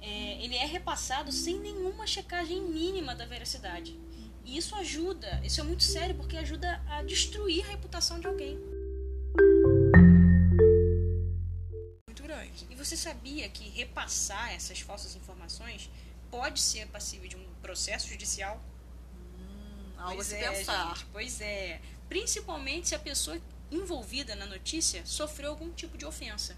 é, 0.00 0.42
ele 0.42 0.56
é 0.56 0.66
repassado 0.66 1.30
sem 1.30 1.58
nenhuma 1.58 2.06
checagem 2.06 2.62
mínima 2.62 3.14
da 3.14 3.26
veracidade. 3.26 3.98
E 4.44 4.56
isso 4.56 4.74
ajuda, 4.74 5.40
isso 5.44 5.60
é 5.60 5.64
muito 5.64 5.84
sério 5.84 6.14
porque 6.14 6.36
ajuda 6.36 6.82
a 6.88 7.02
destruir 7.02 7.64
a 7.64 7.68
reputação 7.68 8.18
de 8.18 8.26
alguém. 8.26 8.58
Muito 12.08 12.22
grande. 12.22 12.66
E 12.70 12.74
você 12.74 12.96
sabia 12.96 13.48
que 13.48 13.68
repassar 13.68 14.52
essas 14.52 14.80
falsas 14.80 15.14
informações 15.14 15.90
pode 16.30 16.60
ser 16.60 16.86
passível 16.88 17.28
de 17.28 17.36
um 17.36 17.44
processo 17.60 18.08
judicial? 18.08 18.62
Hum, 19.38 19.92
algo 19.98 20.16
pois 20.16 20.32
a 20.32 20.36
se 20.36 20.42
é, 20.42 20.50
pensar. 20.50 20.88
Gente, 20.96 21.06
pois 21.12 21.40
é. 21.40 21.80
Principalmente 22.10 22.88
se 22.88 22.94
a 22.96 22.98
pessoa 22.98 23.40
envolvida 23.70 24.34
na 24.34 24.44
notícia 24.44 25.06
sofreu 25.06 25.50
algum 25.50 25.70
tipo 25.70 25.96
de 25.96 26.04
ofensa. 26.04 26.56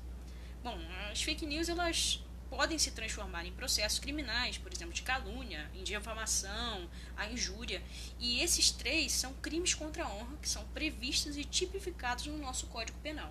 Bom, 0.64 0.78
as 1.10 1.22
fake 1.22 1.44
news 1.44 1.68
elas 1.68 2.24
podem 2.48 2.78
se 2.78 2.90
transformar 2.92 3.44
em 3.44 3.52
processos 3.52 3.98
criminais, 3.98 4.56
por 4.56 4.72
exemplo, 4.72 4.94
de 4.94 5.02
calúnia, 5.02 5.70
em 5.74 5.84
difamação, 5.84 6.88
a 7.14 7.26
injúria. 7.26 7.82
E 8.18 8.40
esses 8.40 8.70
três 8.70 9.12
são 9.12 9.34
crimes 9.34 9.74
contra 9.74 10.04
a 10.04 10.08
honra 10.08 10.38
que 10.40 10.48
são 10.48 10.64
previstos 10.68 11.36
e 11.36 11.44
tipificados 11.44 12.26
no 12.28 12.38
nosso 12.38 12.66
Código 12.68 12.98
Penal. 13.00 13.30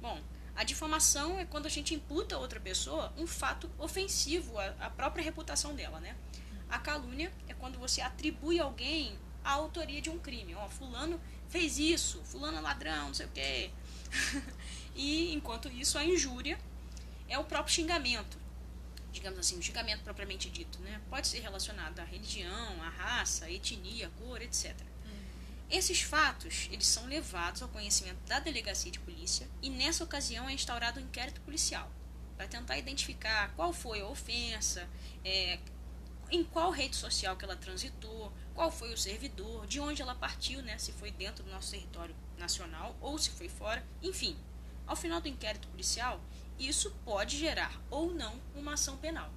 Bom, 0.00 0.22
a 0.54 0.62
difamação 0.62 1.36
é 1.36 1.44
quando 1.44 1.66
a 1.66 1.68
gente 1.68 1.94
imputa 1.94 2.36
a 2.36 2.38
outra 2.38 2.60
pessoa 2.60 3.12
um 3.18 3.26
fato 3.26 3.68
ofensivo 3.76 4.56
à, 4.78 4.88
própria 4.88 5.24
reputação 5.24 5.74
dela, 5.74 5.98
né? 5.98 6.16
A 6.68 6.78
calúnia 6.78 7.32
é 7.48 7.54
quando 7.54 7.76
você 7.76 8.00
atribui 8.00 8.60
a 8.60 8.64
alguém 8.64 9.18
a 9.44 9.52
autoria 9.52 10.00
de 10.00 10.10
um 10.10 10.18
crime. 10.18 10.54
Ó, 10.54 10.68
fulano 10.68 11.20
fez 11.48 11.78
isso, 11.78 12.22
fulano 12.24 12.58
é 12.58 12.60
ladrão, 12.60 13.08
não 13.08 13.14
sei 13.14 13.26
o 13.26 13.30
quê. 13.30 13.70
e 14.94 15.32
enquanto 15.34 15.68
isso, 15.68 15.98
a 15.98 16.04
injúria 16.04 16.58
é 17.28 17.38
o 17.38 17.44
próprio 17.44 17.74
xingamento. 17.74 18.38
Digamos 19.12 19.38
assim, 19.38 19.58
o 19.58 19.62
xingamento 19.62 20.02
propriamente 20.02 20.50
dito, 20.50 20.78
né? 20.80 21.00
Pode 21.08 21.26
ser 21.26 21.40
relacionado 21.40 21.98
à 22.00 22.04
religião, 22.04 22.82
à 22.82 22.88
raça, 22.88 23.46
à 23.46 23.50
etnia, 23.50 24.08
à 24.08 24.10
cor, 24.10 24.42
etc. 24.42 24.74
Esses 25.70 26.00
fatos, 26.00 26.68
eles 26.70 26.86
são 26.86 27.06
levados 27.06 27.60
ao 27.60 27.68
conhecimento 27.68 28.18
da 28.26 28.38
delegacia 28.38 28.92
de 28.92 29.00
polícia 29.00 29.48
e 29.60 29.68
nessa 29.68 30.04
ocasião 30.04 30.48
é 30.48 30.52
instaurado 30.52 31.00
um 31.00 31.02
inquérito 31.02 31.40
policial 31.40 31.90
para 32.36 32.46
tentar 32.46 32.78
identificar 32.78 33.52
qual 33.56 33.72
foi 33.72 34.00
a 34.00 34.06
ofensa, 34.06 34.88
é, 35.24 35.58
em 36.30 36.44
qual 36.44 36.70
rede 36.70 36.94
social 36.94 37.36
que 37.36 37.44
ela 37.44 37.56
transitou, 37.56 38.32
qual 38.56 38.70
foi 38.70 38.92
o 38.92 38.96
servidor, 38.96 39.66
de 39.66 39.78
onde 39.78 40.00
ela 40.00 40.14
partiu, 40.14 40.62
né, 40.62 40.78
se 40.78 40.90
foi 40.90 41.10
dentro 41.10 41.44
do 41.44 41.50
nosso 41.50 41.70
território 41.70 42.16
nacional 42.38 42.96
ou 43.02 43.18
se 43.18 43.30
foi 43.30 43.50
fora, 43.50 43.86
enfim. 44.02 44.34
Ao 44.86 44.96
final 44.96 45.20
do 45.20 45.28
inquérito 45.28 45.68
policial, 45.68 46.20
isso 46.58 46.90
pode 47.04 47.36
gerar 47.36 47.78
ou 47.90 48.12
não 48.14 48.40
uma 48.54 48.72
ação 48.72 48.96
penal. 48.96 49.30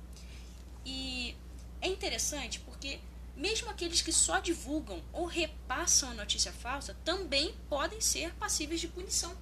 E 0.85 1.35
é 1.81 1.87
interessante 1.89 2.61
porque 2.61 2.99
mesmo 3.35 3.69
aqueles 3.69 4.01
que 4.01 4.13
só 4.13 4.39
divulgam 4.39 5.03
ou 5.11 5.25
repassam 5.25 6.11
a 6.11 6.13
notícia 6.13 6.53
falsa 6.53 6.95
também 7.03 7.53
podem 7.67 7.99
ser 7.99 8.33
passíveis 8.35 8.79
de 8.79 8.87
punição, 8.87 9.35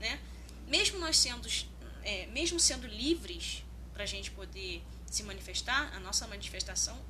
né? 0.00 0.20
Mesmo 0.66 0.98
nós 0.98 1.16
sendo, 1.16 1.48
é, 2.02 2.26
mesmo 2.26 2.58
sendo 2.58 2.88
livres 2.88 3.64
para 3.92 4.02
a 4.02 4.06
gente 4.06 4.32
poder 4.32 4.82
se 5.06 5.22
manifestar, 5.22 5.94
a 5.94 6.00
nossa 6.00 6.26
manifestação 6.26 7.00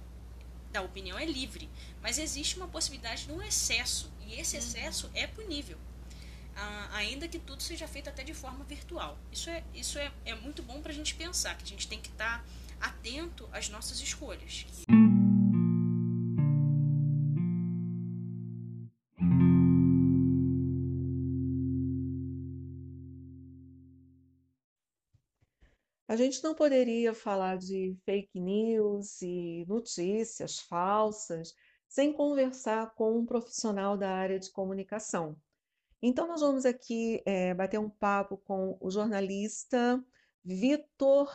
da 0.72 0.82
opinião 0.82 1.18
é 1.18 1.24
livre, 1.24 1.68
mas 2.02 2.18
existe 2.18 2.56
uma 2.56 2.68
possibilidade 2.68 3.26
de 3.26 3.32
um 3.32 3.42
excesso 3.42 4.12
e 4.26 4.34
esse 4.34 4.56
excesso 4.56 5.10
é 5.14 5.26
punível 5.26 5.78
ainda 6.92 7.28
que 7.28 7.38
tudo 7.38 7.62
seja 7.62 7.86
feito 7.86 8.08
até 8.08 8.24
de 8.24 8.34
forma 8.34 8.64
virtual. 8.64 9.18
Isso 9.30 9.50
é, 9.50 9.62
isso 9.74 9.98
é, 9.98 10.10
é 10.24 10.34
muito 10.34 10.62
bom 10.62 10.80
para 10.80 10.90
a 10.90 10.94
gente 10.94 11.14
pensar, 11.14 11.56
que 11.56 11.64
a 11.64 11.66
gente 11.66 11.86
tem 11.86 12.00
que 12.00 12.08
estar 12.08 12.42
tá 12.80 12.88
atento 12.88 13.48
às 13.52 13.68
nossas 13.68 14.00
escolhas. 14.00 14.66
A 26.16 26.18
gente 26.18 26.42
não 26.42 26.54
poderia 26.54 27.12
falar 27.12 27.58
de 27.58 27.94
fake 28.06 28.40
news 28.40 29.20
e 29.20 29.66
notícias 29.68 30.58
falsas 30.60 31.54
sem 31.86 32.10
conversar 32.10 32.94
com 32.94 33.18
um 33.18 33.26
profissional 33.26 33.98
da 33.98 34.10
área 34.10 34.38
de 34.38 34.50
comunicação. 34.50 35.36
Então, 36.00 36.26
nós 36.26 36.40
vamos 36.40 36.64
aqui 36.64 37.22
é, 37.26 37.52
bater 37.52 37.78
um 37.78 37.90
papo 37.90 38.38
com 38.38 38.78
o 38.80 38.90
jornalista 38.90 40.02
Vitor 40.42 41.30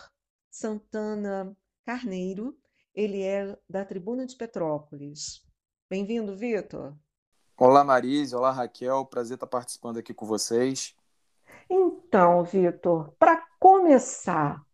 Santana 0.49 1.55
Carneiro. 1.85 2.57
Ele 2.95 3.21
é 3.21 3.55
da 3.69 3.85
Tribuna 3.85 4.25
de 4.25 4.35
Petrópolis. 4.35 5.47
Bem-vindo, 5.87 6.35
Vitor. 6.35 6.97
Olá, 7.55 7.83
Marise. 7.83 8.35
Olá, 8.35 8.49
Raquel. 8.49 9.05
Prazer 9.05 9.35
estar 9.35 9.45
participando 9.45 9.97
aqui 9.97 10.11
com 10.11 10.25
vocês. 10.25 10.95
Então, 11.69 12.43
Vitor, 12.43 13.13
para 13.19 13.45
começar, 13.59 14.65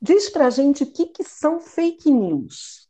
diz 0.00 0.30
para 0.30 0.46
a 0.46 0.50
gente 0.50 0.82
o 0.82 0.92
que, 0.92 1.06
que 1.06 1.24
são 1.24 1.60
fake 1.60 2.10
news. 2.10 2.88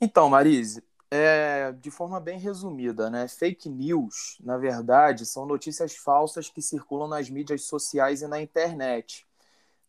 Então, 0.00 0.28
Marise, 0.28 0.82
é, 1.10 1.72
de 1.72 1.90
forma 1.90 2.20
bem 2.20 2.38
resumida, 2.38 3.08
né? 3.08 3.28
Fake 3.28 3.68
news, 3.68 4.36
na 4.40 4.58
verdade, 4.58 5.24
são 5.24 5.46
notícias 5.46 5.94
falsas 5.94 6.48
que 6.50 6.60
circulam 6.60 7.08
nas 7.08 7.30
mídias 7.30 7.62
sociais 7.62 8.22
e 8.22 8.26
na 8.26 8.40
internet. 8.40 9.26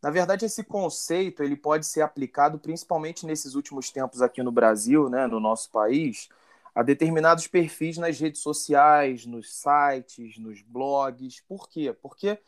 Na 0.01 0.11
verdade, 0.11 0.45
esse 0.45 0.63
conceito 0.63 1.43
ele 1.43 1.55
pode 1.55 1.85
ser 1.85 2.01
aplicado 2.01 2.59
principalmente 2.59 3.25
nesses 3.25 3.55
últimos 3.55 3.89
tempos 3.89 4.21
aqui 4.21 4.43
no 4.43 4.51
Brasil, 4.51 5.09
né, 5.09 5.25
no 5.25 5.39
nosso 5.39 5.71
país, 5.71 6.29
a 6.73 6.83
determinados 6.83 7.47
perfis 7.47 7.97
nas 7.97 8.19
redes 8.19 8.41
sociais, 8.41 9.25
nos 9.25 9.51
sites, 9.51 10.37
nos 10.37 10.61
blogs. 10.61 11.41
Por 11.47 11.67
quê? 11.67 11.91
Porque, 11.99 12.39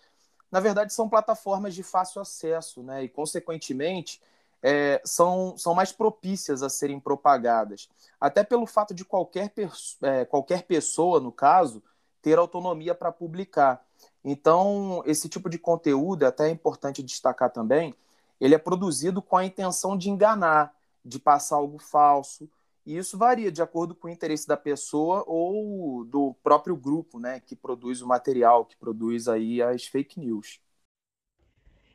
na 0.52 0.60
verdade, 0.60 0.94
são 0.94 1.08
plataformas 1.08 1.76
de 1.76 1.84
fácil 1.84 2.22
acesso, 2.22 2.82
né? 2.84 3.04
E, 3.04 3.10
consequentemente, 3.10 4.22
é, 4.62 5.02
são, 5.06 5.58
são 5.58 5.74
mais 5.74 5.92
propícias 5.92 6.64
a 6.64 6.70
serem 6.70 7.00
propagadas. 7.00 7.90
Até 8.20 8.44
pelo 8.44 8.66
fato 8.66 8.94
de 8.94 9.06
qualquer, 9.06 9.54
é, 10.02 10.26
qualquer 10.26 10.64
pessoa, 10.64 11.20
no 11.20 11.32
caso, 11.32 11.82
ter 12.22 12.38
autonomia 12.38 12.94
para 12.94 13.12
publicar. 13.12 13.84
Então, 14.24 15.02
esse 15.06 15.30
tipo 15.30 15.50
de 15.50 15.58
conteúdo, 15.58 16.24
é 16.24 16.28
até 16.28 16.50
importante 16.50 17.02
destacar 17.02 17.52
também, 17.52 17.96
ele 18.40 18.56
é 18.56 18.58
produzido 18.58 19.22
com 19.22 19.38
a 19.38 19.46
intenção 19.46 19.98
de 19.98 20.10
enganar, 20.10 20.74
de 21.04 21.20
passar 21.20 21.58
algo 21.58 21.80
falso, 21.80 22.50
e 22.90 22.98
isso 22.98 23.20
varia 23.20 23.52
de 23.52 23.62
acordo 23.62 23.94
com 23.94 24.08
o 24.08 24.10
interesse 24.10 24.48
da 24.48 24.58
pessoa 24.58 25.24
ou 25.28 26.04
do 26.04 26.34
próprio 26.42 26.76
grupo, 26.76 27.20
né, 27.20 27.40
que 27.40 27.56
produz 27.56 28.02
o 28.02 28.08
material, 28.08 28.66
que 28.66 28.76
produz 28.76 29.28
aí 29.28 29.62
as 29.62 29.86
fake 29.86 30.20
news. 30.20 30.60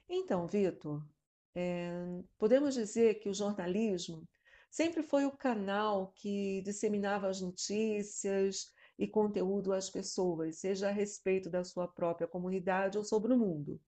Então, 0.09 0.46
Vitor, 0.46 1.02
é, 1.52 1.90
podemos 2.38 2.74
dizer 2.74 3.14
que 3.14 3.28
o 3.28 3.35
jornalismo 3.35 4.22
sempre 4.70 5.02
foi 5.02 5.24
o 5.24 5.37
canal 5.37 6.12
que 6.14 6.62
disseminava 6.62 7.26
as 7.26 7.40
notícias 7.40 8.72
e 8.96 9.09
conteúdo 9.09 9.72
às 9.72 9.90
pessoas, 9.90 10.61
seja 10.61 10.90
a 10.90 10.92
respeito 10.92 11.50
da 11.50 11.64
sua 11.64 11.88
própria 11.88 12.28
comunidade 12.28 12.96
ou 12.96 13.02
sobre 13.02 13.33
o 13.33 13.37
mundo. 13.37 13.80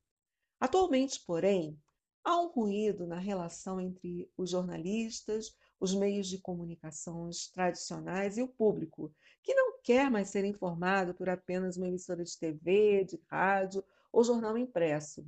Atualmente, 0.59 1.23
porém, 1.25 1.79
há 2.25 2.37
um 2.41 2.49
ruído 2.49 3.07
na 3.07 3.21
relação 3.21 3.81
entre 3.81 4.29
os 4.37 4.51
jornalistas, 4.51 5.55
os 5.79 5.95
meios 5.95 6.27
de 6.27 6.39
comunicações 6.39 7.49
tradicionais 7.49 8.39
e 8.39 8.43
o 8.43 8.49
público, 8.49 9.15
que 9.43 9.55
não 9.55 9.79
quer 9.83 10.11
mais 10.11 10.31
ser 10.31 10.45
informado 10.45 11.15
por 11.15 11.29
apenas 11.29 11.77
uma 11.77 11.89
emissora 11.89 12.25
de 12.25 12.39
TV, 12.39 13.05
de 13.05 13.21
rádio 13.31 13.85
ou 14.11 14.25
jornal 14.25 14.57
impresso. 14.57 15.27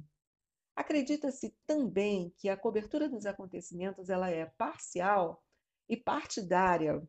Acredita-se 0.75 1.55
também 1.67 2.33
que 2.39 2.49
a 2.49 2.57
cobertura 2.57 3.09
dos 3.09 3.27
acontecimentos 3.27 4.09
ela 4.09 4.31
é 4.31 4.47
parcial 4.47 5.43
e 5.89 5.97
partidária. 5.97 7.03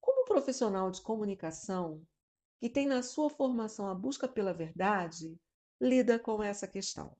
Como 0.00 0.24
profissional 0.24 0.90
de 0.90 1.02
comunicação 1.02 2.04
que 2.58 2.70
tem 2.70 2.86
na 2.86 3.02
sua 3.02 3.28
formação 3.28 3.86
a 3.88 3.94
busca 3.94 4.26
pela 4.26 4.54
verdade, 4.54 5.38
lida 5.80 6.18
com 6.18 6.42
essa 6.42 6.66
questão? 6.66 7.14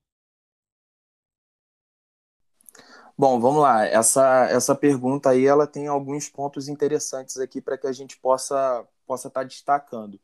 Bom, 3.16 3.38
vamos 3.38 3.62
lá. 3.62 3.86
Essa, 3.86 4.48
essa 4.50 4.74
pergunta 4.74 5.30
aí 5.30 5.46
ela 5.46 5.66
tem 5.66 5.86
alguns 5.86 6.28
pontos 6.28 6.68
interessantes 6.68 7.38
aqui 7.38 7.60
para 7.60 7.78
que 7.78 7.86
a 7.86 7.92
gente 7.92 8.16
possa 8.18 8.84
possa 9.06 9.28
estar 9.28 9.40
tá 9.42 9.46
destacando. 9.46 10.18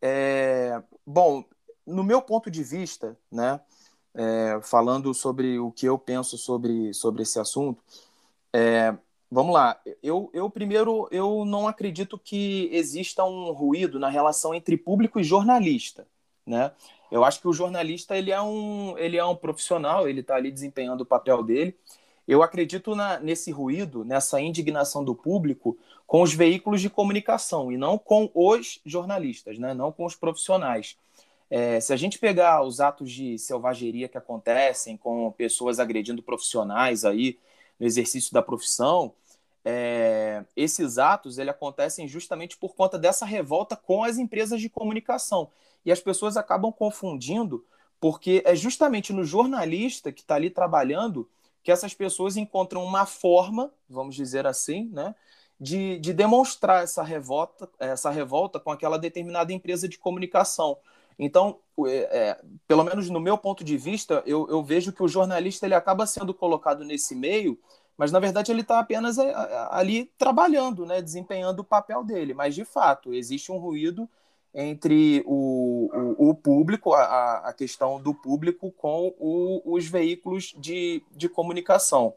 É, 0.00 0.82
bom, 1.06 1.44
no 1.86 2.04
meu 2.04 2.22
ponto 2.22 2.50
de 2.50 2.62
vista, 2.62 3.16
né, 3.30 3.60
é, 4.14 4.60
falando 4.62 5.14
sobre 5.14 5.58
o 5.58 5.72
que 5.72 5.86
eu 5.86 5.98
penso 5.98 6.38
sobre, 6.38 6.92
sobre 6.94 7.22
esse 7.22 7.38
assunto, 7.40 7.82
é, 8.52 8.96
vamos 9.30 9.54
lá. 9.54 9.80
Eu, 10.02 10.30
eu 10.34 10.50
primeiro 10.50 11.08
eu 11.10 11.44
não 11.44 11.68
acredito 11.68 12.18
que 12.18 12.68
exista 12.72 13.24
um 13.24 13.52
ruído 13.52 13.98
na 13.98 14.08
relação 14.08 14.54
entre 14.54 14.76
público 14.76 15.20
e 15.20 15.24
jornalista, 15.24 16.06
né? 16.46 16.72
Eu 17.10 17.24
acho 17.24 17.40
que 17.40 17.48
o 17.48 17.52
jornalista 17.52 18.16
ele 18.16 18.30
é 18.30 18.40
um 18.40 18.96
ele 18.98 19.16
é 19.16 19.24
um 19.24 19.36
profissional, 19.36 20.08
ele 20.08 20.20
está 20.20 20.36
ali 20.36 20.52
desempenhando 20.52 21.02
o 21.02 21.06
papel 21.06 21.42
dele. 21.42 21.76
Eu 22.26 22.42
acredito 22.42 22.94
na, 22.94 23.18
nesse 23.18 23.50
ruído, 23.50 24.04
nessa 24.04 24.40
indignação 24.40 25.04
do 25.04 25.14
público 25.14 25.76
com 26.06 26.22
os 26.22 26.32
veículos 26.32 26.80
de 26.80 26.88
comunicação 26.88 27.72
e 27.72 27.76
não 27.76 27.98
com 27.98 28.30
os 28.34 28.80
jornalistas, 28.84 29.58
né? 29.58 29.74
Não 29.74 29.90
com 29.90 30.04
os 30.04 30.14
profissionais. 30.14 30.96
É, 31.50 31.80
se 31.80 31.92
a 31.92 31.96
gente 31.96 32.18
pegar 32.18 32.62
os 32.62 32.80
atos 32.80 33.12
de 33.12 33.38
selvageria 33.38 34.08
que 34.08 34.16
acontecem 34.16 34.96
com 34.96 35.30
pessoas 35.32 35.78
agredindo 35.78 36.22
profissionais 36.22 37.04
aí 37.04 37.38
no 37.78 37.86
exercício 37.86 38.32
da 38.32 38.40
profissão, 38.40 39.12
é, 39.64 40.44
esses 40.56 40.98
atos 40.98 41.38
ele 41.38 41.50
acontecem 41.50 42.08
justamente 42.08 42.56
por 42.56 42.74
conta 42.74 42.98
dessa 42.98 43.24
revolta 43.26 43.76
com 43.76 44.02
as 44.02 44.18
empresas 44.18 44.60
de 44.60 44.68
comunicação. 44.68 45.50
E 45.84 45.92
as 45.92 46.00
pessoas 46.00 46.36
acabam 46.36 46.72
confundindo, 46.72 47.64
porque 48.00 48.42
é 48.44 48.54
justamente 48.54 49.12
no 49.12 49.24
jornalista 49.24 50.10
que 50.10 50.22
está 50.22 50.36
ali 50.36 50.50
trabalhando 50.50 51.28
que 51.62 51.70
essas 51.70 51.94
pessoas 51.94 52.36
encontram 52.36 52.84
uma 52.84 53.06
forma, 53.06 53.72
vamos 53.88 54.14
dizer 54.14 54.46
assim, 54.46 54.88
né, 54.92 55.14
de, 55.60 55.98
de 56.00 56.12
demonstrar 56.12 56.82
essa 56.82 57.02
revolta, 57.02 57.68
essa 57.78 58.10
revolta 58.10 58.58
com 58.58 58.70
aquela 58.70 58.98
determinada 58.98 59.52
empresa 59.52 59.88
de 59.88 59.96
comunicação. 59.98 60.76
Então, 61.18 61.60
é, 61.86 62.08
é, 62.10 62.40
pelo 62.66 62.82
menos 62.82 63.08
no 63.08 63.20
meu 63.20 63.38
ponto 63.38 63.62
de 63.62 63.76
vista, 63.76 64.22
eu, 64.26 64.48
eu, 64.48 64.62
vejo 64.62 64.92
que 64.92 65.02
o 65.02 65.08
jornalista 65.08 65.66
ele 65.66 65.74
acaba 65.74 66.06
sendo 66.06 66.34
colocado 66.34 66.84
nesse 66.84 67.14
meio, 67.14 67.58
mas 67.96 68.10
na 68.10 68.18
verdade 68.18 68.50
ele 68.50 68.62
está 68.62 68.80
apenas 68.80 69.18
é, 69.18 69.32
ali 69.70 70.06
trabalhando, 70.18 70.84
né, 70.84 71.00
desempenhando 71.00 71.60
o 71.60 71.64
papel 71.64 72.02
dele. 72.02 72.34
Mas 72.34 72.54
de 72.54 72.64
fato 72.64 73.14
existe 73.14 73.52
um 73.52 73.58
ruído 73.58 74.08
entre 74.54 75.22
o, 75.26 75.88
o, 76.18 76.30
o 76.30 76.34
público, 76.34 76.92
a, 76.92 77.48
a, 77.48 77.52
questão 77.52 78.00
do 78.00 78.12
público 78.12 78.70
com 78.72 79.14
o, 79.18 79.62
os 79.64 79.86
veículos 79.86 80.54
de, 80.58 81.02
de 81.10 81.28
comunicação. 81.28 82.14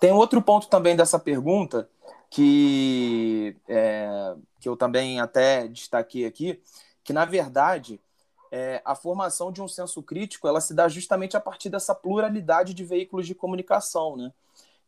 Tem 0.00 0.10
outro 0.10 0.42
ponto 0.42 0.66
também 0.66 0.96
dessa 0.96 1.18
pergunta 1.18 1.88
que, 2.28 3.56
é, 3.68 4.34
que 4.58 4.68
eu 4.68 4.76
também 4.76 5.20
até 5.20 5.68
destaquei 5.68 6.24
aqui, 6.24 6.60
que 7.04 7.12
na 7.12 7.24
verdade 7.24 8.00
é, 8.50 8.82
a 8.84 8.94
formação 8.94 9.52
de 9.52 9.62
um 9.62 9.68
senso 9.68 10.02
crítico 10.02 10.48
ela 10.48 10.60
se 10.60 10.74
dá 10.74 10.88
justamente 10.88 11.36
a 11.36 11.40
partir 11.40 11.70
dessa 11.70 11.94
pluralidade 11.94 12.74
de 12.74 12.84
veículos 12.84 13.26
de 13.26 13.34
comunicação, 13.34 14.16
né? 14.16 14.32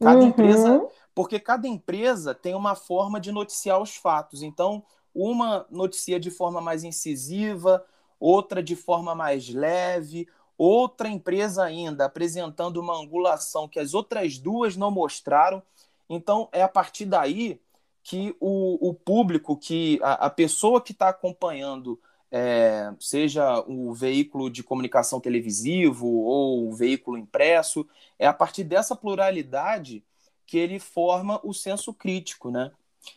Cada 0.00 0.20
uhum. 0.20 0.26
empresa, 0.26 0.88
porque 1.14 1.38
cada 1.38 1.68
empresa 1.68 2.34
tem 2.34 2.54
uma 2.54 2.74
forma 2.74 3.20
de 3.20 3.30
noticiar 3.30 3.80
os 3.80 3.94
fatos. 3.94 4.42
Então, 4.42 4.82
uma 5.14 5.66
noticia 5.70 6.18
de 6.18 6.30
forma 6.30 6.60
mais 6.60 6.84
incisiva, 6.84 7.84
outra 8.18 8.62
de 8.62 8.74
forma 8.74 9.14
mais 9.14 9.48
leve, 9.48 10.26
outra 10.56 11.08
empresa 11.08 11.64
ainda 11.64 12.06
apresentando 12.06 12.78
uma 12.78 12.96
angulação 12.96 13.68
que 13.68 13.78
as 13.78 13.94
outras 13.94 14.38
duas 14.38 14.76
não 14.76 14.90
mostraram. 14.90 15.62
Então, 16.08 16.48
é 16.52 16.62
a 16.62 16.68
partir 16.68 17.06
daí 17.06 17.60
que 18.02 18.36
o, 18.38 18.88
o 18.90 18.94
público, 18.94 19.56
que 19.56 19.98
a, 20.02 20.26
a 20.26 20.30
pessoa 20.30 20.80
que 20.80 20.92
está 20.92 21.08
acompanhando, 21.08 21.98
é, 22.30 22.92
seja 23.00 23.60
o 23.66 23.94
veículo 23.94 24.50
de 24.50 24.62
comunicação 24.62 25.20
televisivo 25.20 26.06
ou 26.06 26.68
o 26.68 26.72
veículo 26.74 27.16
impresso, 27.16 27.86
é 28.18 28.26
a 28.26 28.32
partir 28.32 28.64
dessa 28.64 28.94
pluralidade 28.94 30.04
que 30.46 30.58
ele 30.58 30.78
forma 30.78 31.40
o 31.42 31.54
senso 31.54 31.94
crítico, 31.94 32.50
né? 32.50 32.70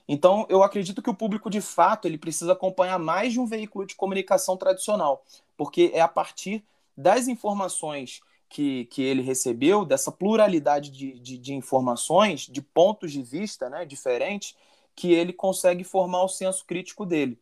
Então, 0.08 0.46
eu 0.50 0.64
acredito 0.64 1.02
que 1.02 1.10
o 1.10 1.16
público, 1.16 1.50
de 1.50 1.62
fato, 1.62 2.08
ele 2.08 2.18
precisa 2.18 2.54
acompanhar 2.54 2.98
mais 3.00 3.34
de 3.34 3.40
um 3.40 3.46
veículo 3.46 3.86
de 3.86 3.96
comunicação 3.96 4.58
tradicional, 4.58 5.24
porque 5.56 5.92
é 5.94 6.02
a 6.02 6.08
partir 6.08 6.64
das 6.96 7.28
informações 7.28 8.22
que, 8.50 8.86
que 8.86 9.02
ele 9.02 9.22
recebeu, 9.22 9.86
dessa 9.86 10.12
pluralidade 10.12 10.90
de, 10.92 11.20
de, 11.20 11.38
de 11.38 11.54
informações, 11.54 12.42
de 12.42 12.62
pontos 12.62 13.12
de 13.12 13.22
vista 13.22 13.70
né, 13.70 13.86
diferentes, 13.86 14.56
que 14.96 15.14
ele 15.14 15.34
consegue 15.34 15.84
formar 15.84 16.24
o 16.24 16.30
senso 16.30 16.66
crítico 16.66 17.06
dele. 17.06 17.40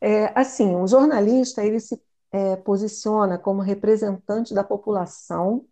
É, 0.00 0.32
assim, 0.38 0.76
o 0.76 0.86
jornalista 0.86 1.64
ele 1.64 1.80
se 1.80 2.00
é, 2.30 2.56
posiciona 2.56 3.38
como 3.38 3.60
representante 3.60 4.54
da 4.54 4.62
população 4.62 5.64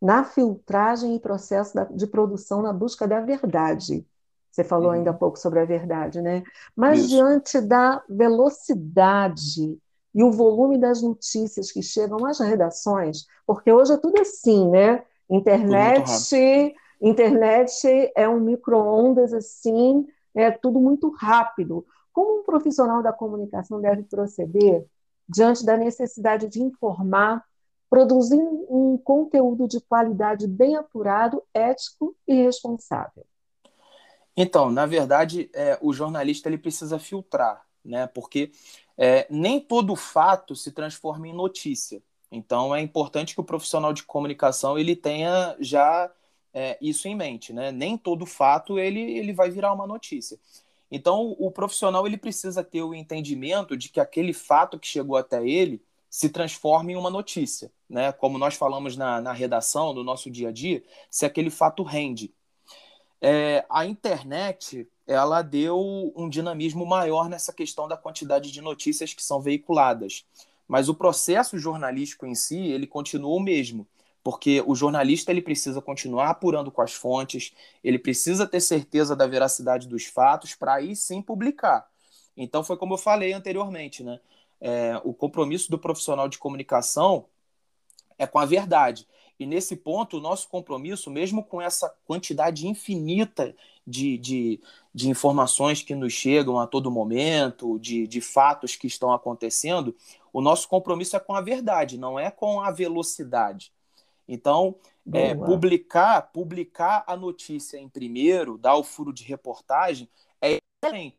na 0.00 0.24
filtragem 0.24 1.14
e 1.14 1.20
processo 1.20 1.74
da, 1.74 1.84
de 1.84 2.06
produção 2.06 2.62
na 2.62 2.72
busca 2.72 3.06
da 3.06 3.20
verdade. 3.20 4.06
Você 4.50 4.64
falou 4.64 4.88
uhum. 4.88 4.94
ainda 4.94 5.10
há 5.10 5.14
pouco 5.14 5.38
sobre 5.38 5.60
a 5.60 5.64
verdade, 5.64 6.20
né? 6.20 6.42
Mas 6.74 7.00
Isso. 7.00 7.08
diante 7.08 7.60
da 7.60 8.02
velocidade 8.08 9.78
e 10.14 10.24
o 10.24 10.32
volume 10.32 10.76
das 10.76 11.02
notícias 11.02 11.70
que 11.70 11.82
chegam 11.82 12.26
às 12.26 12.40
redações, 12.40 13.26
porque 13.46 13.72
hoje 13.72 13.92
é 13.92 13.96
tudo 13.96 14.20
assim, 14.20 14.68
né? 14.68 15.04
Internet, 15.28 16.74
internet 17.00 18.12
é 18.16 18.28
um 18.28 18.40
micro-ondas 18.40 19.32
assim, 19.32 20.04
é 20.34 20.50
tudo 20.50 20.80
muito 20.80 21.10
rápido. 21.10 21.86
Como 22.12 22.40
um 22.40 22.42
profissional 22.42 23.02
da 23.02 23.12
comunicação 23.12 23.80
deve 23.80 24.02
proceder 24.02 24.84
diante 25.28 25.64
da 25.64 25.76
necessidade 25.76 26.48
de 26.48 26.60
informar, 26.60 27.44
produzindo 27.88 28.66
um 28.68 28.98
conteúdo 28.98 29.68
de 29.68 29.80
qualidade 29.80 30.48
bem 30.48 30.76
apurado, 30.76 31.42
ético 31.54 32.16
e 32.26 32.34
responsável? 32.42 33.24
Então, 34.42 34.70
na 34.70 34.86
verdade, 34.86 35.50
é, 35.52 35.78
o 35.82 35.92
jornalista 35.92 36.48
ele 36.48 36.56
precisa 36.56 36.98
filtrar, 36.98 37.62
né? 37.84 38.06
Porque 38.06 38.50
é, 38.96 39.26
nem 39.28 39.60
todo 39.60 39.94
fato 39.94 40.56
se 40.56 40.72
transforma 40.72 41.28
em 41.28 41.32
notícia. 41.34 42.02
Então, 42.32 42.74
é 42.74 42.80
importante 42.80 43.34
que 43.34 43.40
o 43.42 43.44
profissional 43.44 43.92
de 43.92 44.02
comunicação 44.02 44.78
ele 44.78 44.96
tenha 44.96 45.54
já 45.60 46.10
é, 46.54 46.78
isso 46.80 47.06
em 47.06 47.14
mente, 47.14 47.52
né? 47.52 47.70
Nem 47.70 47.98
todo 47.98 48.24
fato 48.24 48.78
ele, 48.78 48.98
ele 49.18 49.34
vai 49.34 49.50
virar 49.50 49.74
uma 49.74 49.86
notícia. 49.86 50.38
Então, 50.90 51.36
o 51.38 51.50
profissional 51.50 52.06
ele 52.06 52.16
precisa 52.16 52.64
ter 52.64 52.82
o 52.82 52.94
entendimento 52.94 53.76
de 53.76 53.90
que 53.90 54.00
aquele 54.00 54.32
fato 54.32 54.78
que 54.78 54.86
chegou 54.88 55.18
até 55.18 55.46
ele 55.46 55.82
se 56.08 56.30
transforme 56.30 56.94
em 56.94 56.96
uma 56.96 57.10
notícia, 57.10 57.70
né? 57.86 58.10
Como 58.10 58.38
nós 58.38 58.54
falamos 58.54 58.96
na, 58.96 59.20
na 59.20 59.34
redação, 59.34 59.92
no 59.92 60.02
nosso 60.02 60.30
dia 60.30 60.48
a 60.48 60.52
dia, 60.52 60.82
se 61.10 61.26
aquele 61.26 61.50
fato 61.50 61.82
rende. 61.82 62.32
É, 63.20 63.64
a 63.68 63.84
internet 63.84 64.88
ela 65.06 65.42
deu 65.42 66.12
um 66.14 66.28
dinamismo 66.28 66.86
maior 66.86 67.28
nessa 67.28 67.52
questão 67.52 67.88
da 67.88 67.96
quantidade 67.96 68.52
de 68.52 68.60
notícias 68.60 69.12
que 69.12 69.22
são 69.22 69.40
veiculadas. 69.40 70.24
Mas 70.68 70.88
o 70.88 70.94
processo 70.94 71.58
jornalístico 71.58 72.24
em 72.24 72.34
si, 72.34 72.56
ele 72.56 72.86
continua 72.86 73.34
o 73.34 73.40
mesmo, 73.40 73.86
porque 74.22 74.62
o 74.64 74.74
jornalista 74.76 75.32
ele 75.32 75.42
precisa 75.42 75.82
continuar 75.82 76.30
apurando 76.30 76.70
com 76.70 76.80
as 76.80 76.92
fontes, 76.92 77.52
ele 77.82 77.98
precisa 77.98 78.46
ter 78.46 78.60
certeza 78.60 79.16
da 79.16 79.26
veracidade 79.26 79.88
dos 79.88 80.06
fatos 80.06 80.54
para 80.54 80.74
aí 80.74 80.94
sim 80.94 81.20
publicar. 81.20 81.88
Então 82.36 82.62
foi 82.62 82.76
como 82.76 82.94
eu 82.94 82.98
falei 82.98 83.32
anteriormente, 83.32 84.04
né? 84.04 84.20
É, 84.60 85.00
o 85.02 85.12
compromisso 85.12 85.70
do 85.70 85.78
profissional 85.78 86.28
de 86.28 86.38
comunicação 86.38 87.26
é 88.16 88.26
com 88.26 88.38
a 88.38 88.44
verdade. 88.44 89.08
E 89.40 89.46
nesse 89.46 89.74
ponto, 89.74 90.18
o 90.18 90.20
nosso 90.20 90.46
compromisso, 90.50 91.10
mesmo 91.10 91.42
com 91.42 91.62
essa 91.62 91.88
quantidade 92.04 92.68
infinita 92.68 93.56
de, 93.86 94.18
de, 94.18 94.60
de 94.94 95.08
informações 95.08 95.82
que 95.82 95.94
nos 95.94 96.12
chegam 96.12 96.60
a 96.60 96.66
todo 96.66 96.90
momento, 96.90 97.78
de, 97.78 98.06
de 98.06 98.20
fatos 98.20 98.76
que 98.76 98.86
estão 98.86 99.14
acontecendo, 99.14 99.96
o 100.30 100.42
nosso 100.42 100.68
compromisso 100.68 101.16
é 101.16 101.20
com 101.20 101.34
a 101.34 101.40
verdade, 101.40 101.96
não 101.96 102.20
é 102.20 102.30
com 102.30 102.60
a 102.60 102.70
velocidade. 102.70 103.72
Então, 104.28 104.76
é, 105.10 105.34
publicar, 105.34 106.20
publicar 106.32 107.02
a 107.06 107.16
notícia 107.16 107.78
em 107.78 107.88
primeiro, 107.88 108.58
dar 108.58 108.76
o 108.76 108.84
furo 108.84 109.10
de 109.10 109.24
reportagem, 109.24 110.06
é 110.38 110.58
excelente. 110.84 111.16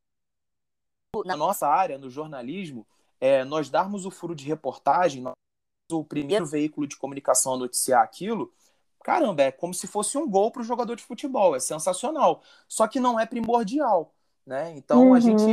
Na 1.25 1.35
nossa 1.35 1.67
área, 1.67 1.97
no 1.97 2.07
jornalismo, 2.07 2.85
é, 3.19 3.43
nós 3.43 3.67
darmos 3.67 4.05
o 4.05 4.11
furo 4.11 4.35
de 4.35 4.45
reportagem, 4.45 5.23
o 5.91 6.03
primeiro 6.03 6.45
veículo 6.45 6.87
de 6.87 6.97
comunicação 6.97 7.53
a 7.53 7.57
noticiar 7.57 8.03
aquilo, 8.03 8.51
caramba, 9.03 9.43
é 9.43 9.51
como 9.51 9.73
se 9.73 9.87
fosse 9.87 10.17
um 10.17 10.29
gol 10.29 10.51
para 10.51 10.61
o 10.61 10.65
jogador 10.65 10.95
de 10.95 11.03
futebol, 11.03 11.55
é 11.55 11.59
sensacional. 11.59 12.41
Só 12.67 12.87
que 12.87 12.99
não 12.99 13.19
é 13.19 13.25
primordial. 13.25 14.13
Né? 14.45 14.73
Então 14.75 15.09
uhum. 15.09 15.13
a 15.13 15.19
gente 15.19 15.45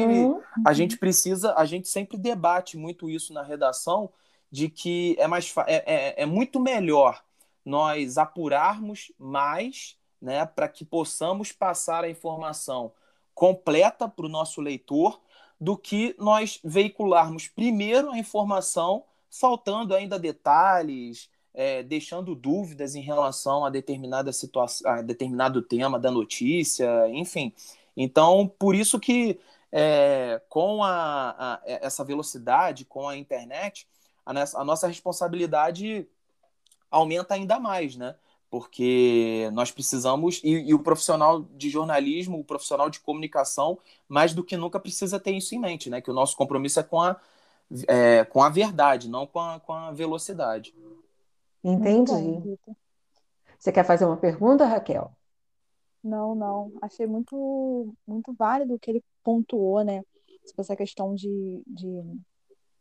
a 0.67 0.73
gente 0.73 0.97
precisa, 0.97 1.55
a 1.55 1.67
gente 1.67 1.89
sempre 1.89 2.17
debate 2.17 2.77
muito 2.77 3.11
isso 3.11 3.35
na 3.35 3.43
redação 3.43 4.11
de 4.51 4.71
que 4.71 5.15
é 5.19 5.27
mais 5.27 5.53
é, 5.67 5.85
é, 6.17 6.23
é 6.23 6.27
muito 6.27 6.59
melhor 6.59 7.23
nós 7.69 8.17
apurarmos 8.17 9.13
mais, 9.19 9.99
né, 10.21 10.47
para 10.47 10.69
que 10.69 10.87
possamos 10.87 11.53
passar 11.53 12.03
a 12.03 12.09
informação 12.09 12.93
completa 13.35 14.09
para 14.09 14.25
o 14.25 14.29
nosso 14.29 14.63
leitor, 14.63 15.21
do 15.61 15.77
que 15.77 16.15
nós 16.19 16.59
veicularmos 16.65 17.47
primeiro 17.47 18.11
a 18.11 18.19
informação, 18.19 19.05
faltando 19.31 19.95
ainda 19.95 20.19
detalhes, 20.19 21.31
é, 21.55 21.83
deixando 21.83 22.35
dúvidas 22.35 22.95
em 22.95 23.01
relação 23.01 23.65
a 23.65 23.71
determinada 23.71 24.33
situação, 24.33 24.91
a 24.91 25.03
determinado 25.03 25.63
tema 25.63 25.99
da 25.99 26.11
notícia, 26.11 27.09
enfim. 27.11 27.53
Então, 27.97 28.47
por 28.59 28.75
isso 28.75 29.01
que 29.01 29.41
é, 29.73 30.41
com 30.49 30.83
a, 30.83 31.31
a, 31.37 31.61
essa 31.65 32.05
velocidade, 32.05 32.85
com 32.85 33.09
a 33.09 33.17
internet, 33.17 33.87
a, 34.25 34.33
a 34.61 34.65
nossa 34.65 34.87
responsabilidade 34.87 36.07
aumenta 36.91 37.35
ainda 37.35 37.59
mais, 37.59 37.97
né? 37.97 38.15
Porque 38.51 39.51
nós 39.53 39.71
precisamos, 39.71 40.41
e, 40.43 40.51
e, 40.71 40.75
o 40.75 40.79
profissional 40.79 41.43
de 41.43 41.69
jornalismo, 41.69 42.39
o 42.39 42.45
profissional 42.45 42.89
de 42.89 43.01
comunicação, 43.01 43.79
mais 44.09 44.33
do 44.33 44.43
que 44.43 44.57
nunca 44.57 44.81
precisa 44.81 45.21
ter 45.21 45.33
isso 45.33 45.55
em 45.55 45.59
mente, 45.59 45.91
né? 45.91 46.01
Que 46.01 46.11
o 46.11 46.15
nosso 46.15 46.37
compromisso 46.37 46.81
é 46.81 46.83
com 46.83 47.03
a, 47.03 47.17
é, 47.87 48.25
com 48.25 48.43
a 48.43 48.49
verdade, 48.49 49.09
não 49.09 49.27
com 49.27 49.41
a, 49.41 49.61
com 49.61 49.73
a 49.73 49.93
velocidade. 49.93 50.75
Entendi. 51.63 52.59
Você 53.59 53.73
quer 53.73 53.85
fazer 53.85 54.05
uma 54.05 54.17
pergunta, 54.17 54.65
Raquel? 54.65 55.11
Não, 56.03 56.35
não. 56.35 56.73
Achei 56.81 57.07
muito, 57.07 57.95
muito 58.07 58.33
válido 58.33 58.75
o 58.75 58.79
que 58.79 58.91
ele 58.91 59.05
pontuou, 59.23 59.83
né? 59.83 60.03
Sobre 60.45 60.61
essa 60.61 60.77
questão 60.77 61.15
de, 61.15 61.63
de 61.67 62.03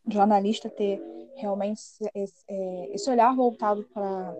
jornalista 0.08 0.70
ter 0.70 1.02
realmente 1.36 1.82
esse, 2.14 2.44
é, 2.48 2.94
esse 2.94 3.10
olhar 3.10 3.36
voltado 3.36 3.84
para 3.94 4.34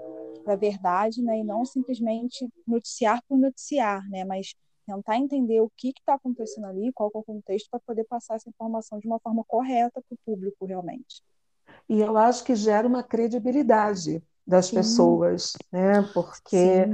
a 0.46 0.56
verdade, 0.56 1.22
né? 1.22 1.40
E 1.40 1.44
não 1.44 1.66
simplesmente 1.66 2.48
noticiar 2.66 3.22
por 3.28 3.38
noticiar, 3.38 4.08
né? 4.10 4.24
Mas 4.24 4.54
tentar 4.88 5.18
entender 5.18 5.60
o 5.60 5.70
que 5.76 5.90
está 5.90 6.14
acontecendo 6.14 6.66
ali, 6.66 6.92
qual 6.94 7.12
é 7.14 7.18
o 7.18 7.24
contexto, 7.24 7.70
para 7.70 7.80
poder 7.82 8.06
passar 8.06 8.36
essa 8.36 8.50
informação 8.50 8.98
de 9.00 9.06
uma 9.06 9.20
forma 9.20 9.44
correta 9.46 10.02
para 10.02 10.16
o 10.16 10.18
público, 10.26 10.66
realmente. 10.66 11.22
E 11.90 12.00
eu 12.00 12.18
acho 12.18 12.44
que 12.44 12.56
gera 12.56 12.88
uma 12.88 13.04
credibilidade 13.04 14.24
das 14.46 14.68
Sim. 14.68 14.76
pessoas, 14.76 15.54
né? 15.72 16.02
Porque 16.14 16.86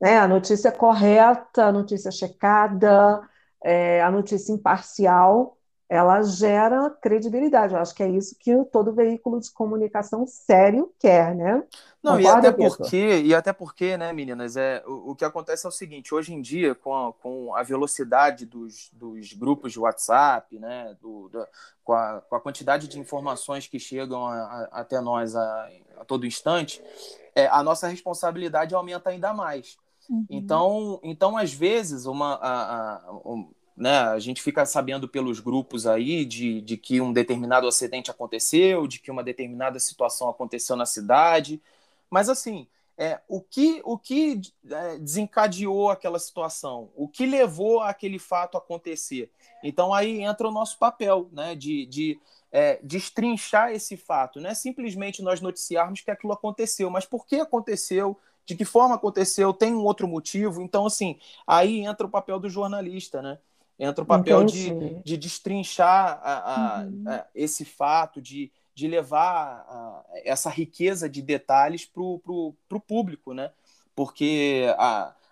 né, 0.00 0.18
a 0.18 0.26
notícia 0.26 0.72
correta, 0.72 1.66
a 1.66 1.72
notícia 1.72 2.10
checada, 2.10 3.20
é, 3.62 4.02
a 4.02 4.10
notícia 4.10 4.52
imparcial, 4.52 5.58
ela 5.92 6.22
gera 6.22 6.88
credibilidade. 6.88 7.74
Eu 7.74 7.80
acho 7.80 7.94
que 7.94 8.02
é 8.02 8.08
isso 8.08 8.34
que 8.38 8.64
todo 8.72 8.94
veículo 8.94 9.38
de 9.38 9.50
comunicação 9.50 10.26
sério 10.26 10.90
quer, 10.98 11.34
né? 11.34 11.62
Não, 12.02 12.18
e 12.18 12.26
até 12.26 12.50
porque, 12.50 13.20
e 13.22 13.34
até 13.34 13.52
porque, 13.52 13.98
né, 13.98 14.10
meninas, 14.10 14.56
é, 14.56 14.82
o, 14.86 15.10
o, 15.10 15.14
que 15.14 15.22
acontece 15.22 15.66
é 15.66 15.68
o 15.68 15.72
seguinte, 15.72 16.14
hoje 16.14 16.32
em 16.32 16.40
dia, 16.40 16.74
com 16.74 16.96
a, 16.96 17.12
com 17.12 17.54
a 17.54 17.62
velocidade 17.62 18.46
dos, 18.46 18.90
dos 18.94 19.34
grupos 19.34 19.70
de 19.70 19.78
WhatsApp, 19.78 20.58
né, 20.58 20.96
do, 20.98 21.28
do 21.28 21.46
com, 21.84 21.92
a, 21.92 22.22
com 22.22 22.36
a 22.36 22.40
quantidade 22.40 22.88
de 22.88 22.98
informações 22.98 23.66
que 23.66 23.78
chegam 23.78 24.26
a, 24.26 24.34
a, 24.34 24.68
até 24.80 24.98
nós 24.98 25.36
a, 25.36 25.68
todo 26.06 26.24
instante, 26.24 26.82
é, 27.34 27.48
a 27.48 27.62
nossa 27.62 27.86
responsabilidade 27.86 28.74
aumenta 28.74 29.10
ainda 29.10 29.34
mais. 29.34 29.76
Uhum. 30.08 30.24
Então, 30.30 31.00
então, 31.02 31.36
às 31.36 31.52
vezes, 31.52 32.06
uma, 32.06 32.36
a, 32.36 32.94
a, 32.94 33.12
um, 33.26 33.50
né, 33.76 33.98
a 33.98 34.18
gente 34.18 34.42
fica 34.42 34.64
sabendo 34.66 35.08
pelos 35.08 35.40
grupos 35.40 35.86
aí 35.86 36.24
de, 36.24 36.60
de 36.60 36.76
que 36.76 37.00
um 37.00 37.12
determinado 37.12 37.66
acidente 37.66 38.10
aconteceu, 38.10 38.86
de 38.86 38.98
que 38.98 39.10
uma 39.10 39.22
determinada 39.22 39.78
situação 39.78 40.28
aconteceu 40.28 40.76
na 40.76 40.86
cidade, 40.86 41.60
mas 42.10 42.28
assim, 42.28 42.66
é, 42.96 43.20
o 43.26 43.40
que, 43.40 43.80
o 43.84 43.98
que 43.98 44.40
é, 44.70 44.98
desencadeou 44.98 45.90
aquela 45.90 46.18
situação? 46.18 46.90
O 46.94 47.08
que 47.08 47.24
levou 47.24 47.80
aquele 47.80 48.18
fato 48.18 48.56
a 48.56 48.58
acontecer? 48.58 49.30
Então 49.62 49.94
aí 49.94 50.22
entra 50.22 50.46
o 50.46 50.52
nosso 50.52 50.78
papel, 50.78 51.28
né, 51.32 51.54
de, 51.54 51.86
de 51.86 52.20
é, 52.52 52.78
destrinchar 52.82 53.72
esse 53.72 53.96
fato, 53.96 54.38
não 54.40 54.50
é 54.50 54.54
simplesmente 54.54 55.22
nós 55.22 55.40
noticiarmos 55.40 56.02
que 56.02 56.10
aquilo 56.10 56.34
aconteceu, 56.34 56.90
mas 56.90 57.06
por 57.06 57.26
que 57.26 57.36
aconteceu, 57.36 58.18
de 58.44 58.54
que 58.54 58.64
forma 58.64 58.94
aconteceu, 58.94 59.54
tem 59.54 59.72
um 59.72 59.84
outro 59.84 60.06
motivo. 60.06 60.60
Então, 60.60 60.84
assim, 60.84 61.18
aí 61.46 61.80
entra 61.84 62.06
o 62.06 62.10
papel 62.10 62.38
do 62.38 62.50
jornalista, 62.50 63.22
né? 63.22 63.38
Entra 63.84 64.04
o 64.04 64.06
papel 64.06 64.44
de, 64.44 64.70
de 65.02 65.16
destrinchar 65.16 66.20
a, 66.22 66.54
a, 66.54 66.82
uhum. 66.84 67.04
a, 67.04 67.26
esse 67.34 67.64
fato, 67.64 68.22
de, 68.22 68.52
de 68.72 68.86
levar 68.86 70.04
essa 70.24 70.48
riqueza 70.48 71.08
de 71.08 71.20
detalhes 71.20 71.84
para 71.84 72.00
o 72.00 72.80
público, 72.86 73.34
né? 73.34 73.50
Porque 73.92 74.66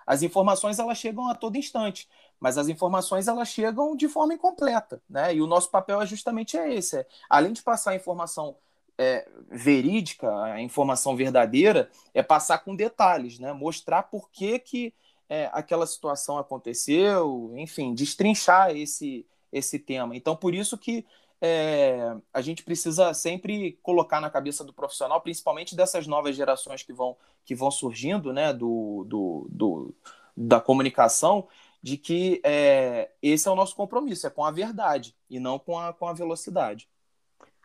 as 0.04 0.24
informações 0.24 0.80
elas 0.80 0.98
chegam 0.98 1.28
a 1.28 1.34
todo 1.36 1.56
instante, 1.56 2.08
mas 2.40 2.58
as 2.58 2.68
informações 2.68 3.28
elas 3.28 3.46
chegam 3.46 3.94
de 3.94 4.08
forma 4.08 4.34
incompleta, 4.34 5.00
né? 5.08 5.32
E 5.32 5.40
o 5.40 5.46
nosso 5.46 5.70
papel 5.70 6.02
é 6.02 6.06
justamente 6.06 6.56
esse, 6.56 6.96
é, 6.96 7.06
além 7.28 7.52
de 7.52 7.62
passar 7.62 7.92
a 7.92 7.94
informação 7.94 8.56
é, 8.98 9.28
verídica, 9.48 10.28
a 10.42 10.60
informação 10.60 11.14
verdadeira, 11.14 11.88
é 12.12 12.20
passar 12.20 12.58
com 12.58 12.74
detalhes, 12.74 13.38
né? 13.38 13.52
Mostrar 13.52 14.02
por 14.02 14.28
que, 14.28 14.58
que 14.58 14.92
é, 15.30 15.48
aquela 15.52 15.86
situação 15.86 16.36
aconteceu, 16.36 17.54
enfim, 17.56 17.94
destrinchar 17.94 18.76
esse, 18.76 19.24
esse 19.52 19.78
tema. 19.78 20.16
Então, 20.16 20.34
por 20.34 20.52
isso 20.52 20.76
que 20.76 21.06
é, 21.40 22.16
a 22.34 22.40
gente 22.40 22.64
precisa 22.64 23.14
sempre 23.14 23.78
colocar 23.80 24.20
na 24.20 24.28
cabeça 24.28 24.64
do 24.64 24.72
profissional, 24.72 25.20
principalmente 25.20 25.76
dessas 25.76 26.08
novas 26.08 26.34
gerações 26.34 26.82
que 26.82 26.92
vão, 26.92 27.16
que 27.44 27.54
vão 27.54 27.70
surgindo, 27.70 28.32
né, 28.32 28.52
do, 28.52 29.04
do, 29.08 29.46
do 29.48 29.94
da 30.36 30.60
comunicação, 30.60 31.46
de 31.80 31.96
que 31.96 32.40
é, 32.44 33.10
esse 33.22 33.46
é 33.46 33.50
o 33.50 33.56
nosso 33.56 33.76
compromisso, 33.76 34.26
é 34.26 34.30
com 34.30 34.44
a 34.44 34.50
verdade 34.50 35.16
e 35.30 35.38
não 35.38 35.60
com 35.60 35.78
a, 35.78 35.92
com 35.92 36.08
a 36.08 36.12
velocidade. 36.12 36.88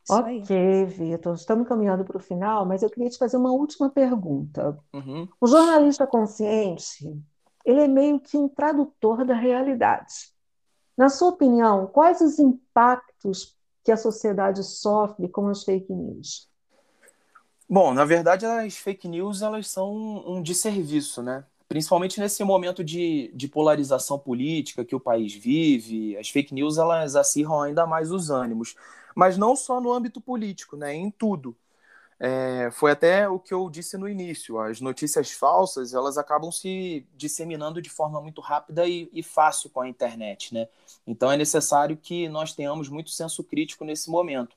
Ok, 0.07 0.85
Vitor, 0.85 1.33
estamos 1.33 1.67
caminhando 1.67 2.05
para 2.05 2.17
o 2.17 2.19
final, 2.19 2.63
mas 2.63 2.83
eu 2.83 2.91
queria 2.91 3.09
te 3.09 3.17
fazer 3.17 3.37
uma 3.37 3.51
última 3.51 3.89
pergunta. 3.89 4.77
Uhum. 4.93 5.27
O 5.41 5.47
jornalista 5.47 6.05
consciente, 6.05 7.11
ele 7.65 7.81
é 7.81 7.87
meio 7.87 8.19
que 8.19 8.37
um 8.37 8.47
tradutor 8.47 9.25
da 9.25 9.33
realidade. 9.33 10.33
Na 10.97 11.09
sua 11.09 11.29
opinião, 11.29 11.87
quais 11.87 12.21
os 12.21 12.39
impactos 12.39 13.55
que 13.83 13.91
a 13.91 13.97
sociedade 13.97 14.63
sofre 14.63 15.27
com 15.27 15.47
as 15.47 15.63
fake 15.63 15.91
news? 15.91 16.49
Bom, 17.67 17.93
na 17.93 18.05
verdade, 18.05 18.45
as 18.45 18.77
fake 18.77 19.07
news 19.07 19.41
elas 19.41 19.67
são 19.67 19.93
um 20.27 20.41
desserviço, 20.41 21.21
né? 21.21 21.43
Principalmente 21.67 22.19
nesse 22.19 22.43
momento 22.43 22.83
de, 22.83 23.31
de 23.33 23.47
polarização 23.47 24.19
política 24.19 24.85
que 24.85 24.95
o 24.95 24.99
país 24.99 25.33
vive, 25.33 26.15
as 26.15 26.29
fake 26.29 26.53
news 26.53 26.77
elas 26.77 27.15
acirram 27.15 27.61
ainda 27.61 27.87
mais 27.87 28.11
os 28.11 28.29
ânimos 28.29 28.75
mas 29.15 29.37
não 29.37 29.55
só 29.55 29.79
no 29.79 29.93
âmbito 29.93 30.19
político, 30.19 30.75
né, 30.75 30.93
em 30.93 31.09
tudo. 31.09 31.55
É, 32.19 32.69
foi 32.71 32.91
até 32.91 33.27
o 33.27 33.39
que 33.39 33.53
eu 33.53 33.69
disse 33.69 33.97
no 33.97 34.07
início. 34.07 34.59
As 34.59 34.79
notícias 34.79 35.31
falsas 35.31 35.93
elas 35.93 36.17
acabam 36.17 36.51
se 36.51 37.05
disseminando 37.15 37.81
de 37.81 37.89
forma 37.89 38.21
muito 38.21 38.39
rápida 38.41 38.87
e, 38.87 39.09
e 39.11 39.21
fácil 39.21 39.69
com 39.69 39.81
a 39.81 39.89
internet, 39.89 40.53
né? 40.53 40.67
Então 41.05 41.31
é 41.31 41.37
necessário 41.37 41.97
que 41.97 42.29
nós 42.29 42.53
tenhamos 42.53 42.89
muito 42.89 43.09
senso 43.09 43.43
crítico 43.43 43.83
nesse 43.83 44.09
momento. 44.09 44.55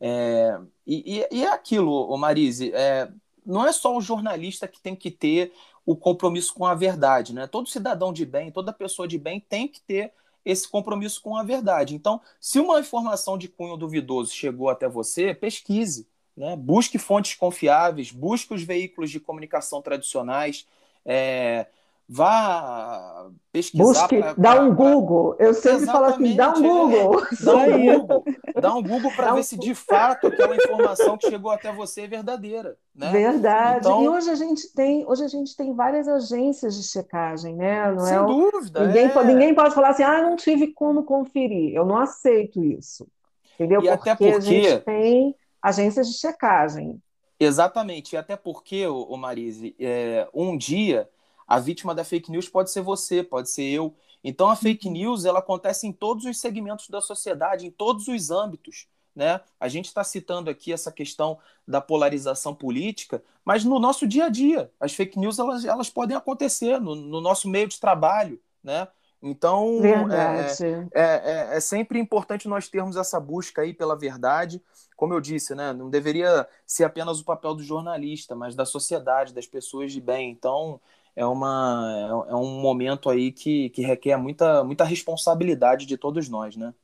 É, 0.00 0.58
e, 0.86 1.26
e, 1.30 1.44
é 1.44 1.48
aquilo, 1.48 2.16
Marise, 2.16 2.72
é, 2.74 3.10
não 3.44 3.66
é 3.66 3.72
só 3.72 3.96
o 3.96 4.00
jornalista 4.00 4.66
que 4.66 4.80
tem 4.80 4.96
que 4.96 5.10
ter 5.10 5.52
o 5.86 5.94
compromisso 5.94 6.54
com 6.54 6.66
a 6.66 6.74
verdade, 6.74 7.34
né? 7.34 7.46
Todo 7.46 7.68
cidadão 7.68 8.12
de 8.12 8.24
bem, 8.24 8.50
toda 8.50 8.72
pessoa 8.72 9.06
de 9.06 9.18
bem 9.18 9.40
tem 9.40 9.68
que 9.68 9.80
ter 9.80 10.12
esse 10.44 10.68
compromisso 10.68 11.22
com 11.22 11.36
a 11.36 11.42
verdade. 11.42 11.94
Então, 11.94 12.20
se 12.40 12.58
uma 12.58 12.80
informação 12.80 13.36
de 13.38 13.48
cunho 13.48 13.76
duvidoso 13.76 14.32
chegou 14.32 14.68
até 14.68 14.88
você, 14.88 15.34
pesquise, 15.34 16.06
né? 16.36 16.56
busque 16.56 16.98
fontes 16.98 17.34
confiáveis, 17.34 18.10
busque 18.10 18.54
os 18.54 18.62
veículos 18.62 19.10
de 19.10 19.20
comunicação 19.20 19.80
tradicionais, 19.80 20.66
é, 21.04 21.66
vá 22.08 23.30
pesquisar. 23.52 23.84
Busque, 23.84 24.18
pra, 24.18 24.34
dá 24.34 24.60
um 24.60 24.74
Google. 24.74 25.36
Eu 25.38 25.54
sempre 25.54 25.86
falo 25.86 26.06
assim, 26.06 26.36
dá 26.36 26.50
um 26.50 26.62
Google. 26.62 27.20
É, 27.20 27.44
dá, 27.44 27.54
um 27.54 27.62
Google 27.98 28.24
dá 28.60 28.74
um 28.74 28.82
Google 28.82 29.10
para 29.14 29.32
ver 29.32 29.40
um... 29.40 29.42
se 29.42 29.58
de 29.58 29.74
fato 29.74 30.26
aquela 30.26 30.56
informação 30.56 31.16
que 31.16 31.28
chegou 31.28 31.50
até 31.50 31.72
você 31.72 32.02
é 32.02 32.06
verdadeira. 32.06 32.76
Né? 32.94 33.10
Verdade. 33.10 33.86
Então... 33.86 34.02
E 34.02 34.08
hoje 34.08 34.30
a 34.30 34.34
gente 34.34 34.72
tem, 34.74 35.06
hoje 35.06 35.24
a 35.24 35.28
gente 35.28 35.56
tem 35.56 35.74
várias 35.74 36.08
agências 36.08 36.76
de 36.76 36.86
checagem, 36.86 37.54
né? 37.54 37.90
Não 37.92 38.00
Sem 38.00 38.16
é 38.16 38.24
dúvida. 38.24 38.86
Ninguém, 38.86 39.04
é... 39.04 39.24
ninguém 39.24 39.54
pode 39.54 39.74
falar 39.74 39.90
assim, 39.90 40.02
ah, 40.02 40.22
não 40.22 40.36
tive 40.36 40.68
como 40.68 41.04
conferir. 41.04 41.74
Eu 41.74 41.84
não 41.84 41.96
aceito 41.96 42.62
isso. 42.62 43.06
Entendeu? 43.54 43.80
E 43.80 43.88
porque, 43.88 44.10
até 44.10 44.14
porque 44.16 44.34
a 44.34 44.40
gente 44.40 44.84
tem 44.84 45.34
agências 45.64 46.08
de 46.08 46.18
checagem. 46.18 47.02
Exatamente. 47.40 48.12
E 48.12 48.16
até 48.18 48.36
porque, 48.36 48.86
o 48.86 49.16
Marise, 49.16 49.74
é, 49.80 50.28
um 50.34 50.58
dia 50.58 51.08
a 51.48 51.58
vítima 51.58 51.94
da 51.94 52.04
fake 52.04 52.30
news 52.30 52.48
pode 52.48 52.70
ser 52.70 52.82
você, 52.82 53.22
pode 53.22 53.50
ser 53.50 53.64
eu. 53.64 53.94
Então 54.22 54.48
a 54.48 54.56
fake 54.56 54.86
uhum. 54.86 54.92
news 54.92 55.24
ela 55.24 55.38
acontece 55.38 55.86
em 55.86 55.92
todos 55.92 56.26
os 56.26 56.38
segmentos 56.38 56.88
da 56.88 57.00
sociedade, 57.00 57.66
em 57.66 57.70
todos 57.70 58.08
os 58.08 58.30
âmbitos. 58.30 58.86
Né? 59.16 59.40
A 59.58 59.68
gente 59.68 59.86
está 59.86 60.04
citando 60.04 60.50
aqui 60.50 60.72
essa 60.72 60.92
questão 60.92 61.38
da 61.66 61.80
polarização 61.80 62.54
política, 62.54 63.22
mas 63.44 63.64
no 63.64 63.78
nosso 63.78 64.06
dia 64.06 64.26
a 64.26 64.28
dia, 64.28 64.70
as 64.78 64.92
fake 64.92 65.18
news 65.18 65.38
elas, 65.38 65.64
elas 65.64 65.88
podem 65.88 66.16
acontecer 66.16 66.78
no, 66.80 66.94
no 66.94 67.20
nosso 67.20 67.48
meio 67.48 67.68
de 67.68 67.78
trabalho, 67.80 68.40
né? 68.62 68.88
Então 69.26 69.80
é, 69.82 70.46
é, 70.92 71.02
é, 71.02 71.56
é, 71.56 71.60
sempre 71.60 71.98
importante 71.98 72.46
nós 72.46 72.68
termos 72.68 72.94
essa 72.94 73.18
busca 73.18 73.62
aí 73.62 73.72
pela 73.72 73.96
verdade. 73.96 74.62
Como 74.94 75.14
eu 75.14 75.20
disse, 75.20 75.54
né? 75.54 75.72
Não 75.72 75.88
deveria 75.88 76.46
ser 76.66 76.84
apenas 76.84 77.20
o 77.20 77.24
papel 77.24 77.54
do 77.54 77.62
jornalista, 77.62 78.36
mas 78.36 78.54
da 78.54 78.66
sociedade, 78.66 79.32
das 79.32 79.46
pessoas 79.46 79.92
de 79.92 80.00
bem. 80.00 80.30
Então 80.30 80.78
é, 81.16 81.24
uma, 81.24 82.26
é 82.28 82.34
um 82.34 82.60
momento 82.60 83.08
aí 83.08 83.32
que, 83.32 83.70
que 83.70 83.80
requer 83.80 84.18
muita, 84.18 84.62
muita 84.62 84.84
responsabilidade 84.84 85.86
de 85.86 85.96
todos 85.96 86.28
nós, 86.28 86.54
né? 86.54 86.74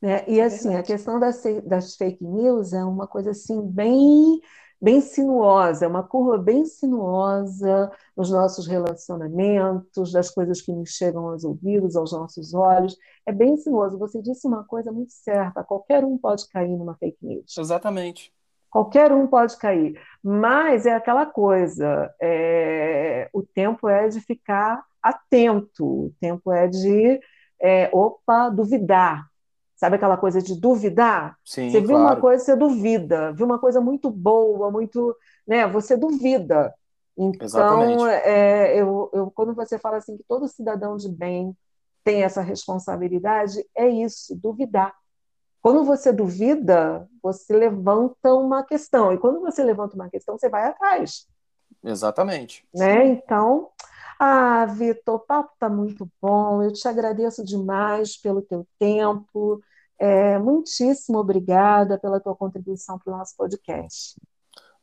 É, 0.00 0.30
e 0.30 0.40
assim, 0.40 0.76
a 0.76 0.82
questão 0.84 1.18
das, 1.18 1.42
das 1.64 1.96
fake 1.96 2.22
news 2.24 2.72
é 2.72 2.84
uma 2.84 3.08
coisa 3.08 3.32
assim 3.32 3.60
bem 3.66 4.40
bem 4.80 5.00
sinuosa, 5.00 5.84
é 5.84 5.88
uma 5.88 6.02
curva 6.02 6.38
bem 6.38 6.64
sinuosa 6.64 7.90
nos 8.16 8.30
nossos 8.30 8.66
relacionamentos, 8.66 10.12
das 10.12 10.30
coisas 10.30 10.60
que 10.60 10.72
nos 10.72 10.90
chegam 10.90 11.28
aos 11.28 11.44
ouvidos, 11.44 11.96
aos 11.96 12.12
nossos 12.12 12.54
olhos. 12.54 12.96
É 13.26 13.32
bem 13.32 13.56
sinuoso. 13.56 13.98
Você 13.98 14.22
disse 14.22 14.46
uma 14.46 14.64
coisa 14.64 14.92
muito 14.92 15.12
certa: 15.12 15.64
qualquer 15.64 16.04
um 16.04 16.16
pode 16.16 16.48
cair 16.48 16.76
numa 16.76 16.94
fake 16.94 17.18
news. 17.20 17.56
Exatamente. 17.58 18.32
Qualquer 18.70 19.12
um 19.12 19.26
pode 19.26 19.56
cair, 19.56 19.98
mas 20.22 20.84
é 20.84 20.92
aquela 20.94 21.24
coisa, 21.24 22.14
é, 22.20 23.30
o 23.32 23.42
tempo 23.42 23.88
é 23.88 24.08
de 24.08 24.20
ficar 24.20 24.84
atento, 25.02 25.86
o 25.86 26.12
tempo 26.20 26.52
é 26.52 26.68
de, 26.68 27.18
é, 27.60 27.88
opa, 27.94 28.50
duvidar. 28.50 29.26
Sabe 29.78 29.94
aquela 29.94 30.16
coisa 30.16 30.42
de 30.42 30.60
duvidar? 30.60 31.38
Sim, 31.44 31.70
você 31.70 31.78
viu 31.80 31.90
claro. 31.90 32.04
uma 32.04 32.16
coisa, 32.16 32.44
você 32.44 32.56
duvida. 32.56 33.32
Viu 33.32 33.46
uma 33.46 33.60
coisa 33.60 33.80
muito 33.80 34.10
boa, 34.10 34.72
muito, 34.72 35.16
né? 35.46 35.68
Você 35.68 35.96
duvida. 35.96 36.74
Então, 37.16 38.06
é, 38.08 38.76
eu, 38.76 39.08
eu, 39.12 39.30
quando 39.30 39.54
você 39.54 39.78
fala 39.78 39.98
assim 39.98 40.16
que 40.16 40.24
todo 40.24 40.48
cidadão 40.48 40.96
de 40.96 41.08
bem 41.08 41.56
tem 42.02 42.24
essa 42.24 42.40
responsabilidade, 42.40 43.64
é 43.76 43.88
isso, 43.88 44.36
duvidar. 44.36 44.92
Quando 45.62 45.84
você 45.84 46.12
duvida, 46.12 47.08
você 47.22 47.54
levanta 47.54 48.34
uma 48.34 48.64
questão. 48.64 49.12
E 49.12 49.18
quando 49.18 49.40
você 49.40 49.62
levanta 49.62 49.94
uma 49.94 50.10
questão, 50.10 50.36
você 50.36 50.48
vai 50.48 50.66
atrás. 50.66 51.26
Exatamente. 51.84 52.66
Né? 52.74 53.06
Então, 53.06 53.68
ah, 54.18 54.66
Vitor, 54.66 55.14
o 55.14 55.20
papo 55.20 55.52
está 55.54 55.68
muito 55.68 56.10
bom. 56.20 56.62
Eu 56.62 56.72
te 56.72 56.86
agradeço 56.88 57.44
demais 57.44 58.16
pelo 58.16 58.42
teu 58.42 58.66
tempo. 58.78 59.62
É, 59.98 60.38
muitíssimo 60.38 61.18
obrigada 61.18 61.98
pela 61.98 62.20
tua 62.20 62.34
contribuição 62.34 62.98
para 62.98 63.12
o 63.12 63.16
nosso 63.16 63.36
podcast. 63.36 64.20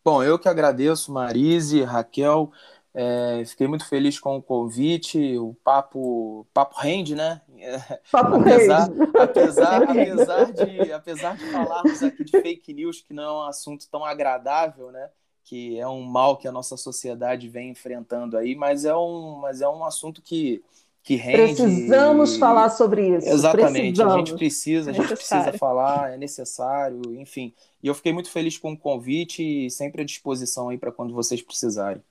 Bom, 0.03 0.21
eu 0.23 0.37
que 0.37 0.47
agradeço, 0.47 1.11
Marise, 1.11 1.83
Raquel. 1.83 2.51
É, 2.93 3.43
fiquei 3.45 3.67
muito 3.67 3.85
feliz 3.87 4.17
com 4.19 4.37
o 4.37 4.41
convite. 4.41 5.37
O 5.37 5.53
papo, 5.63 6.47
papo 6.53 6.79
rende, 6.79 7.13
né? 7.13 7.41
Papo 8.11 8.35
apesar, 8.35 8.87
rende. 8.87 9.17
Apesar, 9.17 9.83
apesar, 9.89 10.51
de, 10.53 10.91
apesar 10.93 11.35
de 11.35 11.51
falarmos 11.51 12.01
aqui 12.01 12.23
de 12.23 12.31
fake 12.31 12.73
news, 12.73 13.01
que 13.01 13.13
não 13.13 13.23
é 13.23 13.31
um 13.31 13.47
assunto 13.47 13.85
tão 13.89 14.05
agradável, 14.05 14.91
né? 14.91 15.09
Que 15.45 15.79
é 15.79 15.87
um 15.87 16.01
mal 16.01 16.37
que 16.37 16.47
a 16.47 16.51
nossa 16.51 16.75
sociedade 16.75 17.47
vem 17.47 17.69
enfrentando 17.69 18.37
aí, 18.37 18.55
mas 18.55 18.83
é 18.83 18.95
um, 18.95 19.37
mas 19.37 19.61
é 19.61 19.69
um 19.69 19.85
assunto 19.85 20.21
que, 20.21 20.61
que 21.03 21.15
rende. 21.15 21.61
Precisamos 21.61 22.35
falar 22.37 22.69
sobre 22.71 23.15
isso. 23.15 23.29
Exatamente, 23.29 23.95
Precisamos. 23.95 24.13
a 24.13 24.17
gente 24.17 24.33
precisa, 24.33 24.89
a 24.89 24.93
gente 24.93 25.13
é 25.13 25.15
precisa 25.15 25.53
falar, 25.53 26.13
é 26.13 26.17
necessário, 26.17 26.99
enfim. 27.15 27.53
E 27.81 27.87
eu 27.87 27.93
fiquei 27.93 28.11
muito 28.11 28.31
feliz 28.31 28.57
com 28.57 28.73
o 28.73 28.77
convite 28.77 29.43
e 29.43 29.69
sempre 29.69 30.01
à 30.01 30.05
disposição 30.05 30.69
aí 30.69 30.77
para 30.77 30.91
quando 30.91 31.13
vocês 31.13 31.41
precisarem. 31.41 32.01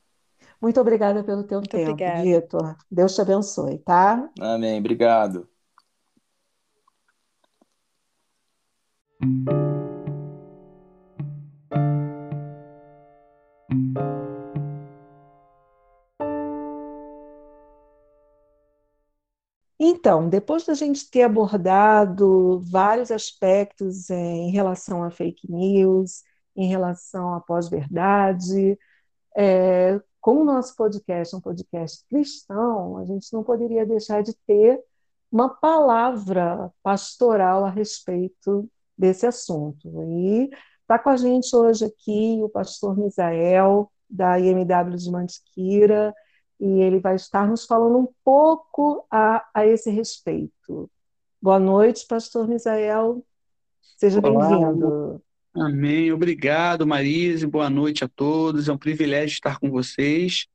Muito 0.63 0.81
obrigada 0.81 1.23
pelo 1.23 1.43
teu 1.43 1.59
Muito 1.59 1.71
tempo, 1.71 1.91
obrigada. 1.91 2.23
Vitor. 2.23 2.77
Deus 2.91 3.15
te 3.15 3.21
abençoe, 3.21 3.79
tá? 3.79 4.31
Amém. 4.41 4.79
Obrigado. 4.79 5.49
Então, 19.87 20.31
depois 20.31 20.65
da 20.65 20.73
gente 20.73 21.11
ter 21.11 21.25
abordado 21.25 22.61
vários 22.61 23.11
aspectos 23.11 24.09
é, 24.09 24.17
em 24.17 24.51
relação 24.51 25.05
a 25.05 25.11
fake 25.11 25.51
news, 25.53 26.23
em 26.57 26.67
relação 26.69 27.35
à 27.35 27.41
pós-verdade, 27.41 28.79
é, 29.37 30.01
como 30.23 30.41
o 30.41 30.45
nosso 30.45 30.75
podcast 30.75 31.35
é 31.35 31.39
um 31.39 31.41
podcast 31.43 32.03
cristão, 32.09 32.97
a 32.97 33.05
gente 33.05 33.31
não 33.31 33.45
poderia 33.45 33.85
deixar 33.85 34.23
de 34.23 34.35
ter 34.47 34.83
uma 35.31 35.51
palavra 35.51 36.73
pastoral 36.83 37.63
a 37.67 37.71
respeito 37.71 38.67
desse 38.97 39.27
assunto. 39.27 39.87
E 40.03 40.49
está 40.81 40.99
com 40.99 41.11
a 41.11 41.17
gente 41.19 41.55
hoje 41.55 41.85
aqui 41.85 42.39
o 42.43 42.49
pastor 42.49 42.97
Misael, 42.97 43.93
da 44.09 44.41
IMW 44.41 44.97
de 44.97 45.11
Mantiqueira, 45.11 46.15
e 46.61 46.81
ele 46.81 46.99
vai 46.99 47.17
estar 47.17 47.47
nos 47.49 47.65
falando 47.67 47.99
um 47.99 48.09
pouco 48.25 49.07
a, 49.11 49.45
a 49.53 49.67
esse 49.67 49.91
respeito. 49.91 50.91
Boa 51.41 51.59
noite, 51.59 52.07
pastor 52.07 52.49
Misael. 52.49 53.25
Seja 53.97 54.21
bem-vindo. 54.21 55.23
Amém. 55.55 56.13
Obrigado, 56.13 56.87
Marise. 56.87 57.47
Boa 57.47 57.71
noite 57.71 58.05
a 58.05 58.09
todos. 58.09 58.69
É 58.69 58.73
um 58.73 58.79
privilégio 58.79 59.35
estar 59.35 59.59
com 59.59 59.71
vocês 59.71 60.47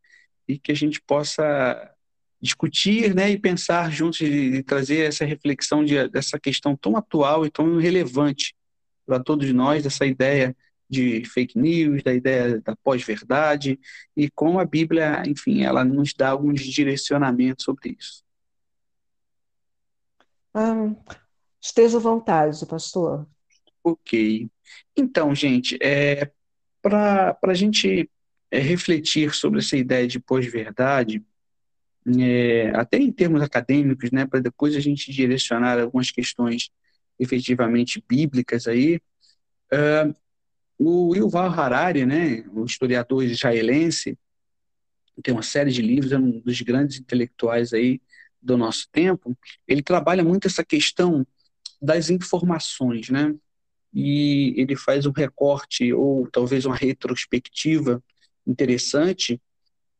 e 0.47 0.57
que 0.57 0.71
a 0.71 0.75
gente 0.75 1.01
possa 1.01 1.93
discutir 2.41 3.13
né, 3.13 3.29
e 3.29 3.37
pensar 3.37 3.91
juntos 3.91 4.21
e 4.21 4.63
trazer 4.63 5.07
essa 5.07 5.25
reflexão 5.25 5.83
de, 5.83 6.07
dessa 6.07 6.39
questão 6.39 6.75
tão 6.75 6.95
atual 6.97 7.45
e 7.45 7.49
tão 7.49 7.77
relevante 7.77 8.55
para 9.05 9.19
todos 9.19 9.51
nós, 9.53 9.83
dessa 9.83 10.05
ideia 10.05 10.55
de 10.89 11.23
fake 11.25 11.57
news, 11.57 12.01
da 12.01 12.13
ideia 12.13 12.59
da 12.61 12.75
pós-verdade 12.77 13.79
e 14.17 14.29
como 14.31 14.59
a 14.59 14.65
Bíblia, 14.65 15.21
enfim, 15.27 15.61
ela 15.61 15.85
nos 15.85 16.13
dá 16.13 16.29
alguns 16.29 16.61
direcionamentos 16.61 17.63
sobre 17.63 17.95
isso. 17.99 18.23
Ah, 20.53 20.95
esteja 21.61 21.97
à 21.97 22.01
vontade, 22.01 22.65
pastor. 22.65 23.27
Ok. 23.83 24.49
Então, 24.97 25.33
gente, 25.35 25.77
é, 25.81 26.31
para 26.81 27.37
a 27.41 27.53
gente 27.53 28.09
é, 28.49 28.59
refletir 28.59 29.33
sobre 29.33 29.59
essa 29.59 29.77
ideia 29.77 30.07
de 30.07 30.19
pós-verdade, 30.19 31.23
é, 32.19 32.71
até 32.75 32.97
em 32.97 33.11
termos 33.11 33.41
acadêmicos, 33.43 34.11
né, 34.11 34.25
para 34.25 34.39
depois 34.39 34.75
a 34.75 34.79
gente 34.79 35.11
direcionar 35.11 35.79
algumas 35.79 36.09
questões 36.09 36.71
efetivamente 37.19 38.03
bíblicas 38.07 38.65
aí, 38.65 38.99
O 40.79 41.13
Yuval 41.13 41.51
Harari, 41.51 42.05
né, 42.05 42.45
o 42.53 42.63
historiador 42.63 43.23
israelense, 43.23 44.17
tem 45.21 45.33
uma 45.33 45.43
série 45.43 45.71
de 45.71 45.81
livros, 45.81 46.13
é 46.13 46.17
um 46.17 46.39
dos 46.39 46.61
grandes 46.61 46.97
intelectuais 46.99 47.73
aí 47.73 48.01
do 48.41 48.57
nosso 48.57 48.87
tempo. 48.91 49.37
Ele 49.67 49.83
trabalha 49.83 50.23
muito 50.23 50.47
essa 50.47 50.63
questão 50.63 51.27
das 51.81 52.09
informações, 52.09 53.09
né? 53.09 53.35
E 53.93 54.53
ele 54.57 54.75
faz 54.75 55.05
um 55.05 55.11
recorte 55.11 55.91
ou 55.93 56.27
talvez 56.31 56.65
uma 56.65 56.75
retrospectiva 56.75 58.01
interessante 58.45 59.41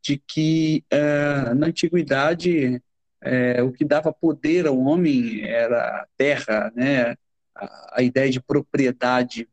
de 0.01 0.17
que 0.17 0.83
uh, 0.93 1.53
na 1.55 1.67
antiguidade 1.67 2.81
uh, 3.23 3.63
o 3.65 3.71
que 3.71 3.83
dava 3.83 4.13
poder 4.13 4.67
ao 4.67 4.79
homem 4.79 5.41
era 5.41 6.01
a 6.01 6.07
terra, 6.15 6.71
né? 6.75 7.15
A, 7.55 7.97
a 7.97 8.03
ideia 8.03 8.29
de 8.29 8.39
propriedade. 8.39 9.47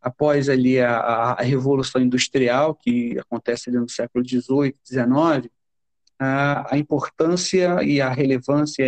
Após 0.00 0.48
ali 0.48 0.80
a, 0.80 0.98
a, 0.98 1.42
Revolução 1.42 2.00
Industrial, 2.00 2.74
que 2.74 3.18
acontece 3.18 3.68
ali 3.68 3.78
no 3.78 3.88
século 3.88 4.26
XVIII, 4.26 4.74
XIX, 4.84 5.50
a, 6.18 6.74
a 6.74 6.78
importância 6.78 7.82
e 7.82 8.00
a 8.00 8.08
relevância 8.10 8.86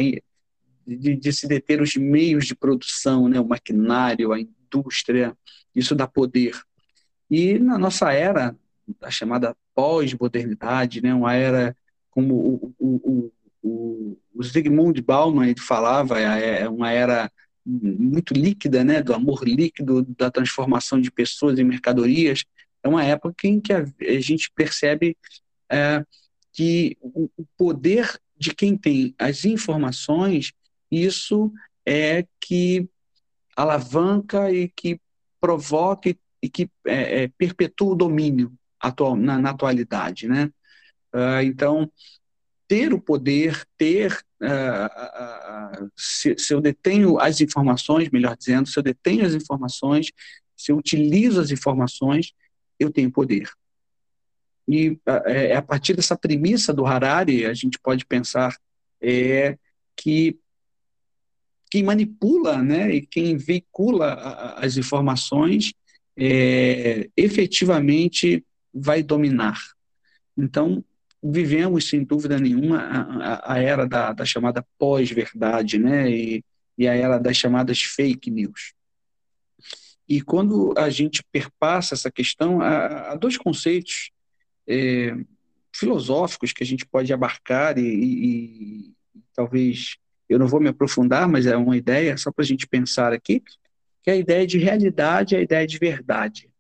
de, 0.87 1.17
de, 1.17 1.33
se 1.33 1.47
deter 1.47 1.81
os 1.83 1.97
meios 1.97 2.47
de 2.47 2.55
produção, 2.55 3.29
né? 3.29 3.39
o 3.39 3.47
maquinário, 3.47 4.33
a 4.33 4.41
indústria, 4.41 5.37
isso 5.75 5.95
dá 5.95 6.07
poder. 6.07 6.59
E 7.31 7.59
na 7.59 7.79
nossa 7.79 8.13
era, 8.13 8.57
a 9.01 9.11
chamada 9.11 9.57
pós-modernidade, 9.75 11.03
né, 11.03 11.15
uma 11.15 11.35
era 11.35 11.77
como 12.11 12.35
o, 12.35 12.75
o, 12.79 13.33
o, 13.63 14.19
o 14.35 14.43
Zygmunt 14.43 15.01
Bauman 15.01 15.55
falava, 15.57 16.21
é, 16.21 16.63
é 16.63 16.69
uma 16.69 16.91
era 16.91 17.31
muito 17.65 18.35
líquida, 18.35 18.83
né, 18.85 19.03
do 19.03 19.15
amor 19.15 19.45
líquido, 19.45 20.05
da 20.17 20.31
transformação 20.31 21.01
de 21.01 21.11
pessoas 21.11 21.59
em 21.59 21.65
mercadorias. 21.65 22.45
É 22.83 22.89
uma 22.89 23.05
época 23.05 23.47
em 23.47 23.61
que 23.61 23.73
a, 23.73 23.85
a 24.01 24.21
gente 24.21 24.51
percebe 24.55 25.17
é, 25.71 26.05
que 26.53 26.97
o, 27.01 27.31
o 27.37 27.47
poder 27.57 28.21
de 28.37 28.55
quem 28.55 28.77
tem 28.77 29.15
as 29.19 29.45
informações, 29.45 30.53
isso 30.91 31.53
é 31.87 32.27
que 32.41 32.89
alavanca 33.57 34.51
e 34.51 34.69
que 34.69 35.01
provoca 35.41 36.15
e 36.43 36.49
que 36.49 36.69
é, 36.87 37.25
é, 37.25 37.29
perpetua 37.29 37.93
o 37.93 37.97
domínio 37.97 38.53
atual, 38.81 39.15
na, 39.17 39.39
na 39.39 39.51
atualidade, 39.51 40.27
né? 40.27 40.51
Uh, 41.15 41.43
então, 41.45 41.91
ter 42.73 42.95
o 42.95 42.99
poder, 42.99 43.67
ter, 43.77 44.19
uh, 44.41 45.85
uh, 45.85 45.91
se, 45.95 46.35
se, 46.39 46.55
eu 46.55 46.59
detenho 46.59 47.19
as 47.19 47.43
informações, 47.43 48.09
melhor 48.09 48.35
dizendo, 48.35 48.67
se 48.67 48.79
eu 48.79 48.83
detenho 48.83 49.27
as 49.27 49.35
informações, 49.35 50.11
se 50.57 50.73
eu 50.73 50.79
utilizo 50.79 51.39
as 51.39 51.51
informações, 51.51 52.33
eu 52.81 52.91
tenho 52.91 53.13
poder. 53.13 53.51
E 54.67 54.99
é, 55.27 55.49
é 55.49 55.57
a 55.57 55.61
partir 55.61 55.93
dessa 55.93 56.17
premissa 56.17 56.73
do 56.73 56.87
Harari, 56.87 57.45
a 57.45 57.53
gente 57.53 57.79
pode 57.79 58.07
pensar 58.07 58.57
é, 59.03 59.59
que 59.95 60.39
quem 61.71 61.83
manipula 61.83 62.63
né, 62.63 62.95
e 62.95 63.07
quem 63.07 63.37
veicula 63.37 64.15
as 64.57 64.79
informações 64.79 65.75
é, 66.17 67.11
efetivamente 67.15 68.43
vai 68.73 69.03
dominar. 69.03 69.61
Então, 70.39 70.83
vivemos, 71.23 71.89
sem 71.89 72.03
dúvida 72.03 72.39
nenhuma, 72.39 72.79
a, 72.79 73.55
a 73.55 73.59
era 73.59 73.87
da, 73.87 74.13
da 74.13 74.25
chamada 74.25 74.67
pós-verdade, 74.79 75.79
né? 75.79 76.11
E, 76.11 76.45
e 76.77 76.89
a 76.89 76.95
era 76.95 77.19
das 77.19 77.37
chamadas 77.37 77.81
fake 77.81 78.31
news. 78.31 78.75
E 80.09 80.21
quando 80.21 80.75
a 80.77 80.91
gente 80.91 81.23
perpassa 81.31 81.95
essa 81.95 82.11
questão, 82.11 82.61
há, 82.61 83.13
há 83.13 83.15
dois 83.15 83.37
conceitos 83.37 84.11
é, 84.67 85.15
filosóficos 85.75 86.53
que 86.53 86.63
a 86.63 86.67
gente 86.67 86.85
pode 86.85 87.13
abarcar 87.13 87.79
e, 87.79 87.83
e, 87.83 88.27
e, 88.89 88.95
talvez 89.35 89.97
eu 90.29 90.39
não 90.39 90.47
vou 90.47 90.61
me 90.61 90.69
aprofundar, 90.69 91.29
mas 91.29 91.47
é 91.47 91.57
uma 91.57 91.77
ideia 91.77 92.17
só 92.17 92.33
para 92.33 92.43
a 92.43 92.47
gente 92.47 92.67
pensar 92.67 93.13
aqui, 93.13 93.43
que 94.03 94.11
é 94.11 94.15
a 94.15 94.17
ideia 94.17 94.47
de 94.47 94.59
realidade 94.59 95.35
e 95.35 95.39
a 95.39 95.43
ideia 95.43 95.67
de 95.67 95.79
verdade. 95.79 96.51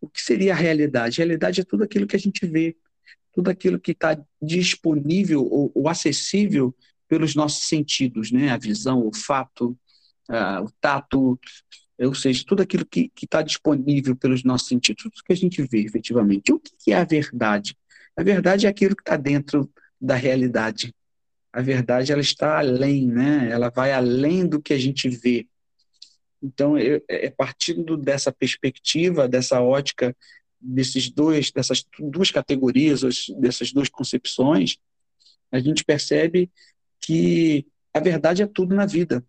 O 0.00 0.08
que 0.08 0.22
seria 0.22 0.52
a 0.52 0.56
realidade? 0.56 1.20
A 1.20 1.24
realidade 1.24 1.60
é 1.60 1.64
tudo 1.64 1.84
aquilo 1.84 2.06
que 2.06 2.16
a 2.16 2.18
gente 2.18 2.46
vê, 2.46 2.76
tudo 3.38 3.50
aquilo 3.50 3.78
que 3.78 3.92
está 3.92 4.20
disponível 4.42 5.44
ou, 5.44 5.70
ou, 5.72 5.88
acessível 5.88 6.74
pelos 7.06 7.36
nossos 7.36 7.68
sentidos, 7.68 8.32
né? 8.32 8.50
A 8.50 8.58
visão, 8.58 9.06
o 9.06 9.14
fato, 9.14 9.78
uh, 10.28 10.64
o 10.64 10.70
tato, 10.80 11.38
ou 12.00 12.14
seja, 12.16 12.42
tudo 12.44 12.62
aquilo 12.62 12.84
que 12.84 13.12
está 13.22 13.40
disponível 13.40 14.16
pelos 14.16 14.42
nossos 14.42 14.66
sentidos, 14.66 15.04
tudo 15.04 15.22
que 15.24 15.32
a 15.32 15.36
gente 15.36 15.62
vê 15.62 15.82
efetivamente. 15.82 16.52
O 16.52 16.58
que, 16.58 16.90
é 16.90 16.96
a 16.96 17.04
verdade? 17.04 17.76
A 18.16 18.24
verdade 18.24 18.66
é 18.66 18.68
aquilo 18.68 18.96
que 18.96 19.02
está 19.02 19.16
dentro 19.16 19.70
da 20.00 20.16
realidade. 20.16 20.92
A 21.52 21.62
verdade 21.62 22.10
ela 22.10 22.20
está 22.20 22.58
além, 22.58 23.06
né? 23.06 23.48
Ela 23.52 23.70
vai 23.70 23.92
além 23.92 24.48
do 24.48 24.60
que 24.60 24.74
a 24.74 24.78
gente 24.78 25.08
vê. 25.08 25.46
Então, 26.42 26.76
eu, 26.76 27.00
é 27.06 27.30
partindo 27.30 27.96
dessa 27.96 28.32
perspectiva, 28.32 29.28
dessa 29.28 29.60
ótica, 29.60 30.12
desses 30.60 31.10
dois, 31.10 31.50
dessas 31.50 31.84
duas 31.98 32.30
categorias, 32.30 33.00
dessas 33.38 33.72
duas 33.72 33.88
concepções, 33.88 34.76
a 35.50 35.58
gente 35.58 35.84
percebe 35.84 36.50
que 37.00 37.66
a 37.94 38.00
verdade 38.00 38.42
é 38.42 38.46
tudo 38.46 38.74
na 38.74 38.86
vida. 38.86 39.24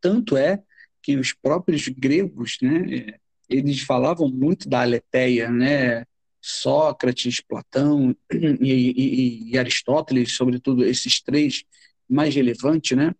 Tanto 0.00 0.36
é 0.36 0.62
que 1.02 1.16
os 1.16 1.32
próprios 1.32 1.88
gregos, 1.88 2.58
né, 2.60 3.18
eles 3.48 3.80
falavam 3.80 4.28
muito 4.28 4.68
da 4.68 4.82
aletheia, 4.82 5.50
né? 5.50 6.04
Sócrates, 6.40 7.40
Platão 7.40 8.14
e, 8.32 8.56
e, 8.60 9.50
e 9.50 9.58
Aristóteles, 9.58 10.36
sobretudo 10.36 10.84
esses 10.84 11.20
três 11.20 11.64
mais 12.08 12.36
relevantes, 12.36 12.96
né? 12.96 13.12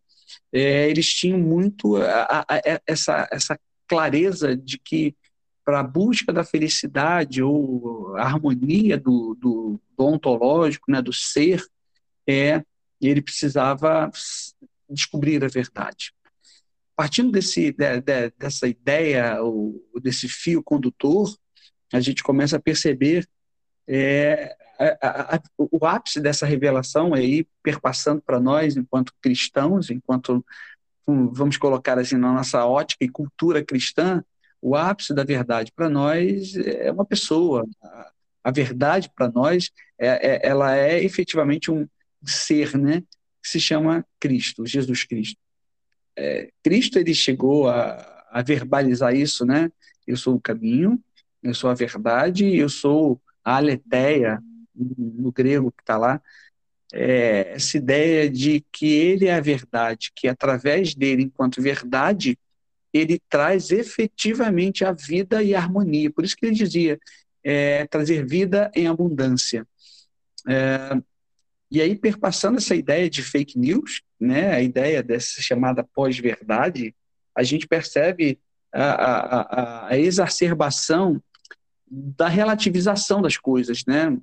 é, 0.52 0.88
eles 0.88 1.12
tinham 1.12 1.38
muito 1.38 1.96
a, 1.96 2.22
a, 2.22 2.40
a, 2.48 2.80
essa, 2.86 3.28
essa 3.30 3.60
clareza 3.86 4.56
de 4.56 4.78
que 4.78 5.14
para 5.66 5.80
a 5.80 5.82
busca 5.82 6.32
da 6.32 6.44
felicidade 6.44 7.42
ou 7.42 8.14
a 8.16 8.22
harmonia 8.22 8.96
do, 8.96 9.34
do, 9.34 9.80
do 9.98 10.04
ontológico, 10.06 10.92
né, 10.92 11.02
do 11.02 11.12
ser, 11.12 11.60
é, 12.24 12.64
ele 13.00 13.20
precisava 13.20 14.08
descobrir 14.88 15.44
a 15.44 15.48
verdade. 15.48 16.14
Partindo 16.94 17.32
desse, 17.32 17.72
de, 17.72 18.00
de, 18.00 18.32
dessa 18.38 18.68
ideia, 18.68 19.42
ou 19.42 19.84
desse 20.00 20.28
fio 20.28 20.62
condutor, 20.62 21.36
a 21.92 21.98
gente 21.98 22.22
começa 22.22 22.58
a 22.58 22.62
perceber 22.62 23.28
é, 23.88 24.56
a, 24.78 25.34
a, 25.34 25.42
o 25.58 25.84
ápice 25.84 26.20
dessa 26.20 26.46
revelação 26.46 27.12
aí 27.12 27.44
perpassando 27.60 28.22
para 28.22 28.38
nós 28.38 28.76
enquanto 28.76 29.12
cristãos, 29.20 29.90
enquanto 29.90 30.46
vamos 31.04 31.56
colocar 31.56 31.98
assim 31.98 32.16
na 32.16 32.32
nossa 32.32 32.64
ótica 32.64 33.04
e 33.04 33.08
cultura 33.08 33.64
cristã, 33.64 34.24
o 34.60 34.74
ápice 34.74 35.14
da 35.14 35.24
verdade 35.24 35.72
para 35.74 35.88
nós 35.88 36.56
é 36.56 36.90
uma 36.90 37.04
pessoa. 37.04 37.66
A, 38.42 38.50
verdade 38.50 39.10
para 39.14 39.28
nós 39.28 39.70
é, 39.98 40.08
é, 40.08 40.48
ela 40.48 40.76
é 40.76 41.02
efetivamente 41.02 41.70
um 41.70 41.86
ser, 42.24 42.76
né, 42.78 43.02
que 43.42 43.48
se 43.48 43.60
chama 43.60 44.06
Cristo, 44.20 44.64
Jesus 44.64 45.04
Cristo. 45.04 45.38
É, 46.16 46.48
Cristo 46.62 46.98
ele 46.98 47.14
chegou 47.14 47.68
a, 47.68 48.26
a 48.30 48.42
verbalizar 48.42 49.14
isso, 49.14 49.44
né? 49.44 49.70
Eu 50.06 50.16
sou 50.16 50.36
o 50.36 50.40
caminho, 50.40 51.02
eu 51.42 51.54
sou 51.54 51.68
a 51.68 51.74
verdade, 51.74 52.56
eu 52.56 52.68
sou 52.68 53.20
a 53.44 53.56
aletheia, 53.56 54.40
no 54.74 55.32
grego 55.32 55.72
que 55.72 55.82
está 55.82 55.96
lá, 55.96 56.20
é 56.92 57.52
essa 57.54 57.76
ideia 57.76 58.28
de 58.30 58.64
que 58.72 58.86
ele 58.86 59.26
é 59.26 59.34
a 59.34 59.40
verdade, 59.40 60.12
que 60.14 60.28
através 60.28 60.94
dele, 60.94 61.22
enquanto 61.22 61.62
verdade, 61.62 62.38
ele 62.96 63.20
traz 63.28 63.70
efetivamente 63.70 64.84
a 64.84 64.92
vida 64.92 65.42
e 65.42 65.54
a 65.54 65.58
harmonia. 65.58 66.10
Por 66.10 66.24
isso 66.24 66.36
que 66.36 66.46
ele 66.46 66.54
dizia 66.54 66.98
é, 67.42 67.86
trazer 67.86 68.26
vida 68.26 68.70
em 68.74 68.86
abundância. 68.86 69.66
É, 70.48 70.96
e 71.70 71.80
aí, 71.80 71.96
perpassando 71.96 72.58
essa 72.58 72.74
ideia 72.74 73.10
de 73.10 73.22
fake 73.22 73.58
news, 73.58 74.02
né, 74.18 74.54
a 74.54 74.62
ideia 74.62 75.02
dessa 75.02 75.42
chamada 75.42 75.82
pós-verdade, 75.82 76.94
a 77.34 77.42
gente 77.42 77.66
percebe 77.66 78.38
a, 78.72 78.84
a, 78.84 79.40
a, 79.40 79.88
a 79.88 79.98
exacerbação 79.98 81.22
da 81.88 82.28
relativização 82.28 83.20
das 83.20 83.36
coisas, 83.36 83.84
né? 83.86 84.16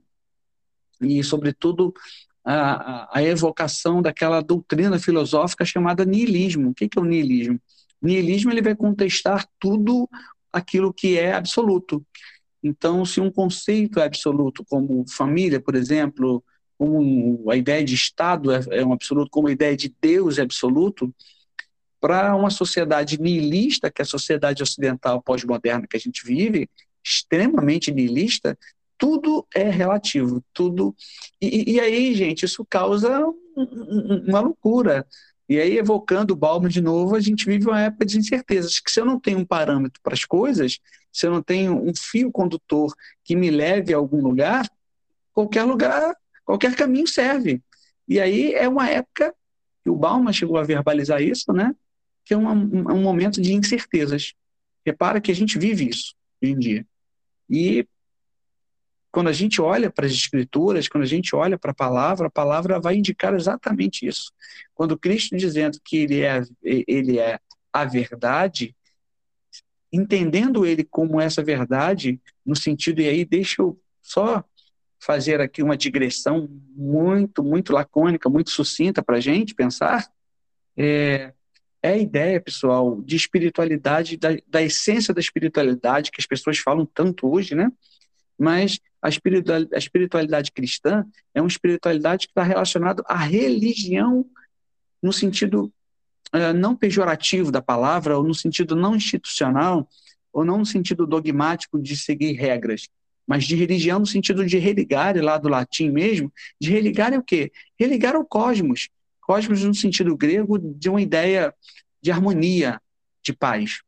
e, 1.01 1.23
sobretudo, 1.23 1.93
a, 2.43 3.17
a, 3.17 3.23
evocação 3.23 4.01
daquela 4.01 4.41
doutrina 4.41 4.99
filosófica 4.99 5.65
chamada 5.65 6.05
niilismo. 6.05 6.71
O 6.71 6.73
que 6.73 6.89
é 6.95 6.99
o 6.99 7.05
niilismo? 7.05 7.59
Niilismo 8.03 8.51
ele 8.51 8.61
vai 8.61 8.75
contestar 8.75 9.47
tudo 9.59 10.09
aquilo 10.51 10.93
que 10.93 11.17
é 11.17 11.33
absoluto. 11.33 12.05
Então, 12.61 13.05
se 13.05 13.19
um 13.19 13.31
conceito 13.31 13.99
é 13.99 14.05
absoluto, 14.05 14.63
como 14.65 15.05
família, 15.09 15.59
por 15.59 15.75
exemplo, 15.75 16.43
como 16.77 17.49
a 17.49 17.55
ideia 17.55 17.83
de 17.83 17.95
Estado 17.95 18.51
é, 18.51 18.61
é 18.71 18.85
um 18.85 18.93
absoluto, 18.93 19.29
como 19.31 19.47
a 19.47 19.51
ideia 19.51 19.75
de 19.75 19.93
Deus 20.01 20.37
é 20.37 20.41
absoluto, 20.41 21.13
para 21.99 22.35
uma 22.35 22.49
sociedade 22.49 23.19
niilista, 23.19 23.89
que 23.89 24.01
é 24.01 24.03
a 24.03 24.05
sociedade 24.05 24.61
ocidental 24.61 25.21
pós-moderna 25.21 25.87
que 25.89 25.95
a 25.95 25.99
gente 25.99 26.25
vive, 26.25 26.69
extremamente 27.03 27.91
niilista, 27.91 28.57
tudo 28.97 29.45
é 29.53 29.69
relativo, 29.69 30.43
tudo. 30.53 30.95
E, 31.41 31.73
e 31.73 31.79
aí, 31.79 32.13
gente, 32.13 32.43
isso 32.45 32.65
causa 32.69 33.25
uma 34.27 34.39
loucura. 34.39 35.05
E 35.53 35.59
aí, 35.59 35.77
evocando 35.77 36.33
o 36.33 36.35
Bauman 36.35 36.67
de 36.67 36.81
novo, 36.81 37.15
a 37.15 37.19
gente 37.19 37.45
vive 37.45 37.67
uma 37.67 37.79
época 37.79 38.07
de 38.07 38.17
incertezas, 38.17 38.79
que 38.79 38.89
se 38.89 38.99
eu 38.99 39.05
não 39.05 39.19
tenho 39.19 39.37
um 39.37 39.45
parâmetro 39.45 40.01
para 40.01 40.15
as 40.15 40.25
coisas, 40.25 40.79
se 41.11 41.27
eu 41.27 41.31
não 41.31 41.43
tenho 41.43 41.79
um 41.79 41.93
fio 41.95 42.31
condutor 42.31 42.91
que 43.23 43.35
me 43.35 43.51
leve 43.51 43.93
a 43.93 43.97
algum 43.97 44.19
lugar, 44.19 44.67
qualquer 45.31 45.61
lugar, 45.61 46.15
qualquer 46.43 46.75
caminho 46.75 47.05
serve. 47.05 47.61
E 48.07 48.19
aí 48.19 48.51
é 48.55 48.67
uma 48.67 48.89
época, 48.89 49.31
e 49.85 49.91
o 49.91 49.95
Bauman 49.95 50.33
chegou 50.33 50.57
a 50.57 50.63
verbalizar 50.63 51.21
isso, 51.21 51.53
né? 51.53 51.75
Que 52.25 52.33
é 52.33 52.37
um, 52.37 52.49
um 52.49 53.03
momento 53.03 53.39
de 53.39 53.53
incertezas. 53.53 54.33
Repara 54.83 55.21
que 55.21 55.31
a 55.31 55.35
gente 55.35 55.59
vive 55.59 55.87
isso 55.87 56.15
hoje 56.41 56.51
em 56.51 56.57
dia. 56.57 56.87
E 57.47 57.87
quando 59.13 59.27
a 59.27 59.31
gente 59.31 59.61
olha 59.61 59.91
para 59.91 60.07
as 60.07 60.11
escrituras, 60.11 60.87
quando 60.87 61.03
a 61.03 61.07
gente 61.07 61.35
olha 61.35 61.55
para 61.55 61.69
a 61.69 61.75
palavra, 61.75 62.25
a 62.25 62.31
palavra 62.31 62.79
vai 62.79 62.95
indicar 62.95 63.35
exatamente 63.35 64.07
isso. 64.07 64.33
Quando 64.73 64.97
Cristo 64.97 65.37
dizendo 65.37 65.79
que 65.85 65.97
ele 65.97 66.21
é, 66.21 66.41
ele 66.63 67.19
é 67.19 67.39
a 67.71 67.85
verdade, 67.85 68.75
entendendo 69.91 70.65
ele 70.65 70.83
como 70.83 71.21
essa 71.21 71.43
verdade, 71.43 72.19
no 72.43 72.55
sentido, 72.55 73.01
e 73.01 73.07
aí 73.07 73.23
deixa 73.23 73.61
eu 73.61 73.79
só 74.01 74.43
fazer 74.99 75.39
aqui 75.39 75.61
uma 75.61 75.77
digressão 75.77 76.49
muito, 76.75 77.43
muito 77.43 77.71
lacônica, 77.71 78.27
muito 78.31 78.49
sucinta 78.49 79.03
para 79.03 79.17
a 79.17 79.21
gente 79.21 79.53
pensar, 79.53 80.11
é, 80.75 81.31
é 81.83 81.89
a 81.89 81.97
ideia, 81.97 82.41
pessoal, 82.41 82.99
de 83.03 83.15
espiritualidade, 83.15 84.17
da, 84.17 84.29
da 84.47 84.63
essência 84.63 85.13
da 85.13 85.19
espiritualidade, 85.19 86.09
que 86.09 86.19
as 86.19 86.25
pessoas 86.25 86.57
falam 86.57 86.83
tanto 86.83 87.31
hoje, 87.31 87.53
né? 87.53 87.71
Mas 88.35 88.79
a 89.03 89.09
espiritualidade, 89.09 89.75
a 89.75 89.77
espiritualidade 89.77 90.51
cristã 90.53 91.05
é 91.35 91.41
uma 91.41 91.47
espiritualidade 91.49 92.25
que 92.25 92.31
está 92.31 92.41
relacionada 92.41 93.03
à 93.05 93.17
religião 93.17 94.25
no 95.01 95.11
sentido 95.11 95.65
uh, 96.33 96.53
não 96.55 96.73
pejorativo 96.73 97.51
da 97.51 97.61
palavra, 97.61 98.17
ou 98.17 98.23
no 98.23 98.33
sentido 98.33 98.77
não 98.77 98.95
institucional, 98.95 99.89
ou 100.31 100.45
não 100.45 100.57
no 100.57 100.65
sentido 100.65 101.05
dogmático 101.05 101.81
de 101.81 101.97
seguir 101.97 102.31
regras, 102.31 102.87
mas 103.27 103.43
de 103.43 103.57
religião 103.57 103.99
no 103.99 104.05
sentido 104.07 104.45
de 104.45 104.57
religar, 104.57 105.17
lá 105.17 105.37
do 105.37 105.49
latim 105.49 105.89
mesmo, 105.89 106.31
de 106.59 106.71
religar 106.71 107.13
é 107.13 107.17
o 107.17 107.23
quê? 107.23 107.51
Religar 107.77 108.15
ao 108.15 108.25
cosmos. 108.25 108.87
Cosmos 109.19 109.63
no 109.63 109.75
sentido 109.75 110.15
grego 110.15 110.57
de 110.57 110.89
uma 110.89 111.01
ideia 111.01 111.53
de 112.01 112.09
harmonia, 112.09 112.81
de 113.21 113.33
paz. 113.33 113.81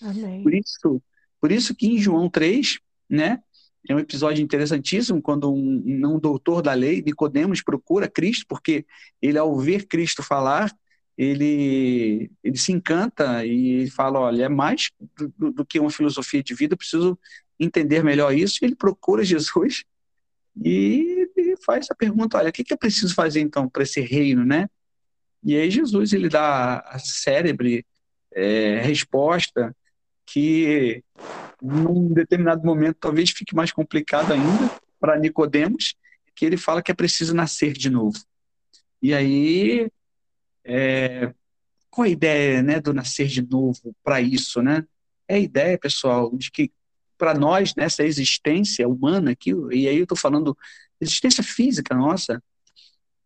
Amém. 0.00 0.42
Por 0.42 0.54
isso, 0.54 1.02
por 1.38 1.52
isso 1.52 1.74
que 1.74 1.86
em 1.86 1.98
João 1.98 2.30
3, 2.30 2.78
né, 3.08 3.42
é 3.88 3.94
um 3.94 3.98
episódio 3.98 4.42
interessantíssimo 4.42 5.20
quando 5.20 5.52
um, 5.52 5.82
um 5.86 6.18
doutor 6.18 6.62
da 6.62 6.72
lei, 6.72 7.02
Nicodemos, 7.02 7.62
procura 7.62 8.08
Cristo, 8.08 8.46
porque 8.48 8.86
ele, 9.20 9.38
ao 9.38 9.58
ver 9.58 9.86
Cristo 9.86 10.22
falar, 10.22 10.72
ele, 11.18 12.30
ele 12.42 12.56
se 12.56 12.72
encanta 12.72 13.44
e 13.44 13.90
fala, 13.90 14.20
olha, 14.20 14.44
é 14.44 14.48
mais 14.48 14.90
do, 15.36 15.52
do 15.52 15.66
que 15.66 15.80
uma 15.80 15.90
filosofia 15.90 16.42
de 16.42 16.54
vida, 16.54 16.76
preciso 16.76 17.18
entender 17.58 18.02
melhor 18.02 18.34
isso. 18.34 18.58
Ele 18.62 18.74
procura 18.74 19.24
Jesus 19.24 19.84
e, 20.64 21.28
e 21.36 21.54
faz 21.64 21.90
a 21.90 21.94
pergunta, 21.94 22.38
olha, 22.38 22.50
o 22.50 22.52
que, 22.52 22.64
que 22.64 22.72
eu 22.72 22.78
preciso 22.78 23.14
fazer 23.14 23.40
então 23.40 23.68
para 23.68 23.82
esse 23.82 24.00
reino, 24.00 24.44
né? 24.44 24.68
E 25.44 25.56
aí 25.56 25.70
Jesus 25.70 26.12
ele 26.12 26.28
dá 26.28 26.78
a 26.78 26.98
cérebre 27.00 27.84
é, 28.32 28.80
resposta 28.80 29.74
que 30.24 31.02
num 31.62 32.12
determinado 32.12 32.66
momento 32.66 32.96
talvez 32.98 33.30
fique 33.30 33.54
mais 33.54 33.70
complicado 33.70 34.32
ainda 34.32 34.70
para 34.98 35.18
Nicodemos, 35.18 35.94
que 36.34 36.44
ele 36.44 36.56
fala 36.56 36.82
que 36.82 36.90
é 36.90 36.94
preciso 36.94 37.34
nascer 37.34 37.72
de 37.72 37.88
novo. 37.88 38.18
E 39.00 39.14
aí, 39.14 39.90
é, 40.64 41.32
qual 41.90 42.06
a 42.06 42.08
ideia 42.08 42.62
né, 42.62 42.80
do 42.80 42.92
nascer 42.92 43.28
de 43.28 43.42
novo 43.42 43.94
para 44.02 44.20
isso? 44.20 44.60
Né? 44.60 44.84
É 45.28 45.36
a 45.36 45.38
ideia, 45.38 45.78
pessoal, 45.78 46.34
de 46.36 46.50
que 46.50 46.72
para 47.16 47.34
nós, 47.34 47.74
nessa 47.76 48.04
existência 48.04 48.88
humana 48.88 49.30
aqui, 49.30 49.52
e 49.70 49.86
aí 49.86 49.96
eu 49.96 50.02
estou 50.02 50.18
falando 50.18 50.56
existência 51.00 51.42
física 51.44 51.94
nossa, 51.94 52.42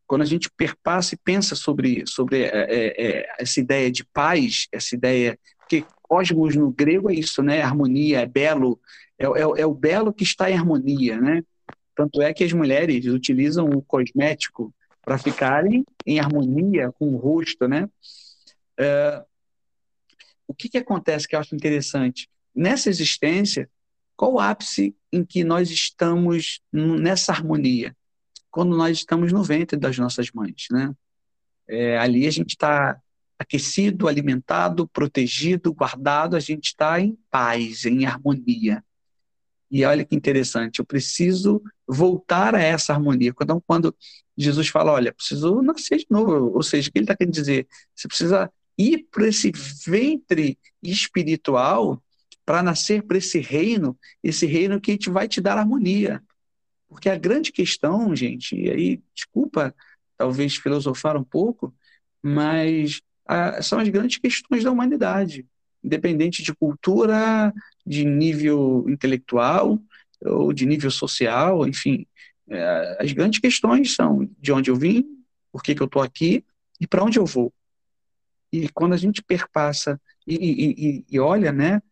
quando 0.06 0.22
a 0.22 0.26
gente 0.26 0.50
perpassa 0.50 1.14
e 1.14 1.18
pensa 1.18 1.54
sobre, 1.54 2.04
sobre 2.06 2.42
é, 2.42 2.48
é, 2.48 3.06
é 3.06 3.34
essa 3.38 3.60
ideia 3.60 3.90
de 3.90 4.04
paz, 4.04 4.68
essa 4.72 4.94
ideia 4.94 5.38
porque 5.66 5.84
cosmos 6.08 6.54
no 6.56 6.70
grego 6.70 7.10
é 7.10 7.14
isso, 7.14 7.42
né? 7.42 7.62
Harmonia, 7.62 8.20
é 8.20 8.26
belo, 8.26 8.80
é, 9.18 9.24
é, 9.24 9.60
é, 9.62 9.66
o 9.66 9.74
belo 9.74 10.12
que 10.12 10.24
está 10.24 10.50
em 10.50 10.54
harmonia, 10.54 11.20
né? 11.20 11.42
Tanto 11.94 12.20
é 12.20 12.32
que 12.32 12.44
as 12.44 12.52
mulheres 12.52 13.06
utilizam 13.06 13.68
o 13.70 13.82
cosmético 13.82 14.74
para 15.02 15.18
ficarem 15.18 15.84
em 16.04 16.20
harmonia 16.20 16.92
com 16.92 17.14
o 17.14 17.16
rosto, 17.16 17.66
né? 17.66 17.88
É, 18.78 19.24
o 20.46 20.54
que, 20.54 20.68
que 20.68 20.78
acontece 20.78 21.26
que 21.26 21.34
eu 21.34 21.40
acho 21.40 21.54
interessante? 21.54 22.28
Nessa 22.54 22.88
existência, 22.88 23.68
qual 24.16 24.34
o 24.34 24.40
ápice 24.40 24.94
em 25.12 25.24
que 25.24 25.42
nós 25.42 25.70
estamos 25.70 26.60
nessa 26.72 27.32
harmonia? 27.32 27.96
Quando 28.50 28.76
nós 28.76 28.98
estamos 28.98 29.32
no 29.32 29.42
ventre 29.42 29.78
das 29.78 29.98
nossas 29.98 30.30
mães, 30.30 30.66
né? 30.70 30.94
É, 31.68 31.98
ali 31.98 32.26
a 32.26 32.30
gente 32.30 32.50
está 32.50 33.00
aquecido, 33.38 34.08
alimentado, 34.08 34.88
protegido, 34.88 35.72
guardado, 35.72 36.36
a 36.36 36.40
gente 36.40 36.66
está 36.66 37.00
em 37.00 37.18
paz, 37.30 37.84
em 37.84 38.06
harmonia. 38.06 38.82
E 39.70 39.84
olha 39.84 40.04
que 40.04 40.14
interessante, 40.14 40.78
eu 40.78 40.84
preciso 40.84 41.62
voltar 41.86 42.54
a 42.54 42.62
essa 42.62 42.92
harmonia. 42.92 43.34
Quando, 43.34 43.60
quando 43.66 43.96
Jesus 44.36 44.68
fala, 44.68 44.92
olha, 44.92 45.12
preciso 45.12 45.60
nascer 45.60 45.98
de 45.98 46.06
novo, 46.08 46.54
ou 46.54 46.62
seja, 46.62 46.88
o 46.88 46.92
que 46.92 46.98
ele 46.98 47.04
está 47.04 47.16
querendo 47.16 47.34
dizer? 47.34 47.66
Você 47.94 48.08
precisa 48.08 48.50
ir 48.78 49.06
para 49.10 49.26
esse 49.26 49.50
ventre 49.86 50.58
espiritual 50.82 52.02
para 52.44 52.62
nascer 52.62 53.02
para 53.02 53.18
esse 53.18 53.40
reino, 53.40 53.98
esse 54.22 54.46
reino 54.46 54.80
que 54.80 54.96
te 54.96 55.10
vai 55.10 55.26
te 55.26 55.40
dar 55.40 55.58
harmonia. 55.58 56.22
Porque 56.88 57.08
a 57.08 57.18
grande 57.18 57.50
questão, 57.50 58.14
gente, 58.14 58.54
e 58.54 58.70
aí, 58.70 59.02
desculpa, 59.12 59.74
talvez 60.16 60.54
filosofar 60.54 61.16
um 61.16 61.24
pouco, 61.24 61.74
mas 62.22 63.02
são 63.62 63.78
as 63.78 63.88
grandes 63.88 64.18
questões 64.18 64.64
da 64.64 64.70
humanidade, 64.70 65.46
independente 65.82 66.42
de 66.42 66.54
cultura, 66.54 67.52
de 67.84 68.04
nível 68.04 68.84
intelectual 68.88 69.78
ou 70.22 70.52
de 70.52 70.66
nível 70.66 70.90
social, 70.90 71.66
enfim. 71.66 72.06
É, 72.48 72.98
as 73.00 73.12
grandes 73.12 73.40
questões 73.40 73.94
são 73.94 74.28
de 74.38 74.52
onde 74.52 74.70
eu 74.70 74.76
vim, 74.76 75.04
por 75.52 75.62
que, 75.62 75.74
que 75.74 75.82
eu 75.82 75.86
estou 75.86 76.02
aqui 76.02 76.44
e 76.80 76.86
para 76.86 77.04
onde 77.04 77.18
eu 77.18 77.26
vou. 77.26 77.52
E 78.52 78.68
quando 78.68 78.94
a 78.94 78.96
gente 78.96 79.22
perpassa 79.22 80.00
e, 80.26 80.34
e, 80.34 81.04
e 81.08 81.20
olha, 81.20 81.52
né, 81.52 81.82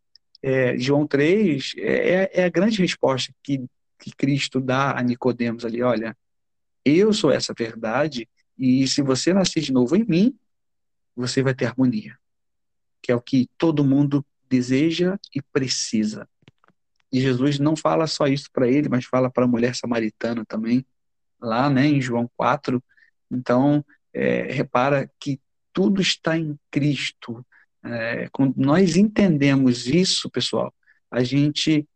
é, 0.43 0.79
João 0.79 1.07
3 1.07 1.73
é, 1.79 2.41
é, 2.41 2.45
a 2.45 2.49
grande 2.49 2.81
resposta 2.81 3.33
que, 3.43 3.65
que 3.99 4.15
Cristo 4.15 4.61
dá 4.61 4.97
a 4.97 5.03
Nicodemos 5.03 5.65
ali, 5.65 5.83
olha, 5.83 6.17
eu 6.85 7.13
sou 7.13 7.31
essa 7.31 7.55
verdade 7.57 8.29
e 8.59 8.87
se 8.87 9.03
você 9.03 9.33
nascer 9.33 9.61
de 9.61 9.73
novo 9.73 9.97
em 9.97 10.05
mim, 10.05 10.39
você 11.17 11.43
vai 11.43 11.55
ter 11.55 11.67
harmonia, 11.67 12.17
que 13.03 13.13
é 13.13 13.15
o 13.15 13.21
que 13.21 13.49
todo 13.57 13.85
mundo 13.85 14.25
deseja 14.49 15.19
e 15.35 15.41
precisa. 15.41 16.29
E 17.13 17.21
Jesus 17.21 17.59
não 17.59 17.77
fala 17.77 18.07
só 18.07 18.27
isso 18.27 18.51
para 18.53 18.69
ele, 18.69 18.89
mas 18.89 19.05
fala 19.05 19.31
para 19.31 19.45
a 19.45 19.49
mulher 19.49 19.75
samaritana 19.75 20.45
também, 20.45 20.85
lá 21.41 21.71
né, 21.71 21.87
em 21.87 22.01
João 22.01 22.29
4. 22.37 22.83
Então, 23.31 23.85
é, 24.13 24.53
repara 24.53 25.11
que 25.21 25.41
tudo 25.73 26.01
está 26.01 26.37
em 26.37 26.59
Cristo. 26.71 27.45
É, 27.85 28.29
quando 28.33 28.57
nós 28.57 28.97
entendemos 28.97 29.87
isso, 29.87 30.31
pessoal, 30.31 30.75
a 31.11 31.23
gente 31.23 31.87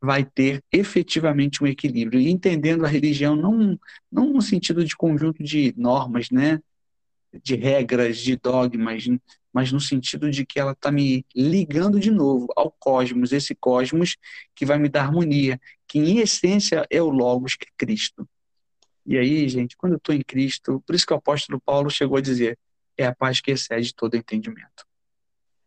vai 0.00 0.24
ter 0.24 0.62
efetivamente 0.72 1.62
um 1.62 1.66
equilíbrio. 1.66 2.20
E 2.20 2.30
entendendo 2.30 2.84
a 2.84 2.88
religião 2.88 3.34
não, 3.34 3.78
não 4.10 4.32
no 4.32 4.42
sentido 4.42 4.84
de 4.84 4.96
conjunto 4.96 5.42
de 5.42 5.74
normas, 5.76 6.30
né? 6.30 6.60
De 7.42 7.54
regras, 7.54 8.18
de 8.18 8.36
dogmas, 8.36 9.04
mas 9.52 9.72
no 9.72 9.80
sentido 9.80 10.30
de 10.30 10.46
que 10.46 10.58
ela 10.58 10.72
está 10.72 10.90
me 10.90 11.24
ligando 11.34 11.98
de 11.98 12.10
novo 12.10 12.46
ao 12.56 12.70
cosmos, 12.70 13.32
esse 13.32 13.54
cosmos 13.54 14.16
que 14.54 14.64
vai 14.64 14.78
me 14.78 14.88
dar 14.88 15.04
harmonia, 15.04 15.60
que 15.86 15.98
em 15.98 16.18
essência 16.18 16.86
é 16.90 17.02
o 17.02 17.08
Logos, 17.08 17.54
que 17.54 17.66
é 17.66 17.72
Cristo. 17.76 18.28
E 19.04 19.16
aí, 19.16 19.48
gente, 19.48 19.76
quando 19.76 19.92
eu 19.94 19.98
estou 19.98 20.14
em 20.14 20.22
Cristo, 20.22 20.82
por 20.86 20.94
isso 20.94 21.06
que 21.06 21.12
o 21.12 21.16
apóstolo 21.16 21.60
Paulo 21.60 21.90
chegou 21.90 22.18
a 22.18 22.20
dizer, 22.20 22.58
é 22.96 23.06
a 23.06 23.14
paz 23.14 23.40
que 23.40 23.50
excede 23.50 23.94
todo 23.94 24.16
entendimento. 24.16 24.86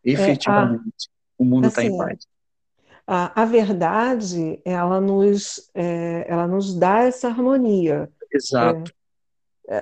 Efetivamente, 0.03 0.83
é, 0.85 1.09
a, 1.09 1.43
o 1.43 1.45
mundo 1.45 1.67
está 1.67 1.81
assim, 1.81 1.93
em 1.93 1.97
paz. 1.97 2.27
A, 3.07 3.41
a, 3.41 3.45
verdade, 3.45 4.61
ela 4.63 5.01
nos, 5.01 5.69
é, 5.73 6.25
ela 6.27 6.47
nos 6.47 6.77
dá 6.77 6.99
essa 6.99 7.27
harmonia. 7.27 8.09
Exato. 8.31 8.91
é, 8.91 9.00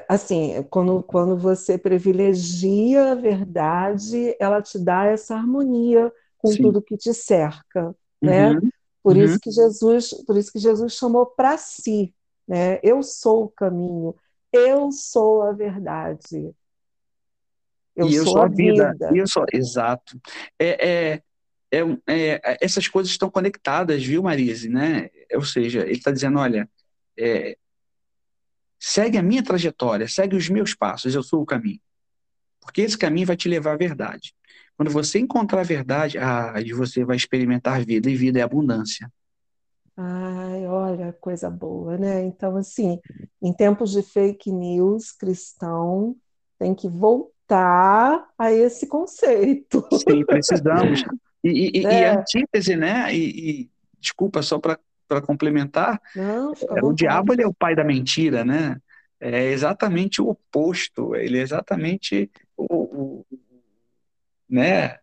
assim, 0.08 0.64
quando, 0.70 1.02
quando 1.04 1.38
você 1.38 1.78
privilegia 1.78 3.12
a 3.12 3.16
verdade, 3.16 4.36
ela 4.40 4.62
te 4.62 4.78
dá 4.78 5.06
essa 5.06 5.36
harmonia 5.36 6.12
com 6.38 6.50
Sim. 6.50 6.64
tudo 6.64 6.82
que 6.82 6.96
te 6.98 7.14
cerca, 7.14 7.96
né? 8.22 8.52
Uhum. 8.52 8.70
Por 9.02 9.16
uhum. 9.16 9.24
isso 9.24 9.40
que 9.40 9.52
Jesus, 9.52 10.10
por 10.26 10.38
isso 10.38 10.52
que 10.52 10.60
Jesus 10.60 10.94
chamou 10.94 11.26
para 11.26 11.58
si, 11.58 12.14
né? 12.48 12.80
Eu 12.84 13.02
sou 13.02 13.46
o 13.46 13.50
caminho, 13.50 14.16
eu 14.52 14.92
sou 14.92 15.44
a 15.44 15.52
verdade. 15.52 16.54
Eu, 17.96 18.08
e 18.08 18.16
eu 18.16 18.24
sou, 18.24 18.34
sou 18.34 18.42
a 18.42 18.48
vida. 18.48 18.92
vida. 18.92 19.12
Eu 19.14 19.28
sou, 19.28 19.46
exato. 19.52 20.20
É, 20.58 20.90
é, 20.90 21.24
é, 21.72 21.82
é, 22.08 22.58
essas 22.62 22.88
coisas 22.88 23.12
estão 23.12 23.30
conectadas, 23.30 24.04
viu, 24.04 24.24
Marise? 24.24 24.70
Né? 24.70 25.10
Ou 25.34 25.44
seja, 25.44 25.82
ele 25.82 25.94
está 25.94 26.12
dizendo, 26.12 26.40
olha, 26.40 26.70
é, 27.18 27.58
segue 28.80 29.18
a 29.18 29.24
minha 29.24 29.44
trajetória, 29.44 30.08
segue 30.08 30.36
os 30.36 30.50
meus 30.50 30.74
passos, 30.74 31.14
eu 31.14 31.22
sou 31.22 31.42
o 31.42 31.46
caminho. 31.46 31.80
Porque 32.62 32.82
esse 32.82 32.98
caminho 32.98 33.28
vai 33.28 33.36
te 33.36 33.50
levar 33.50 33.74
à 33.74 33.78
verdade. 33.78 34.34
Quando 34.78 34.92
você 34.92 35.20
encontrar 35.20 35.62
a 35.62 35.64
verdade, 35.64 36.18
ah, 36.18 36.54
você 36.76 37.04
vai 37.04 37.18
experimentar 37.18 37.84
vida, 37.84 38.10
e 38.10 38.16
vida 38.16 38.40
é 38.40 38.42
abundância. 38.42 39.12
Ai, 39.98 40.66
olha, 40.66 41.12
coisa 41.20 41.50
boa, 41.50 41.98
né? 41.98 42.24
Então, 42.24 42.56
assim, 42.56 42.98
em 43.42 43.52
tempos 43.52 43.92
de 43.92 44.02
fake 44.02 44.50
news, 44.50 45.12
cristão 45.12 46.16
tem 46.58 46.74
que 46.74 46.88
voltar 46.88 48.30
a 48.38 48.52
esse 48.54 48.88
conceito. 48.88 49.86
Sim, 49.92 50.26
precisamos. 50.26 51.04
E, 51.42 51.80
e, 51.80 51.86
é. 51.86 52.02
e 52.02 52.04
a 52.04 52.20
antítese, 52.20 52.76
né? 52.76 53.16
E, 53.16 53.62
e 53.62 53.70
desculpa, 53.98 54.42
só 54.42 54.60
para 54.60 54.78
complementar, 55.22 56.00
Não, 56.16 56.54
é, 56.54 56.84
o 56.84 56.94
diabo 56.94 57.34
ele 57.34 57.44
é 57.44 57.48
o 57.48 57.54
pai 57.54 57.76
da 57.76 57.84
mentira, 57.84 58.46
né? 58.46 58.78
É 59.20 59.46
exatamente 59.52 60.22
o 60.22 60.30
oposto, 60.30 61.16
ele 61.16 61.40
é 61.40 61.42
exatamente 61.42 62.32
o, 62.56 62.66
o 62.74 63.26
né? 64.50 64.98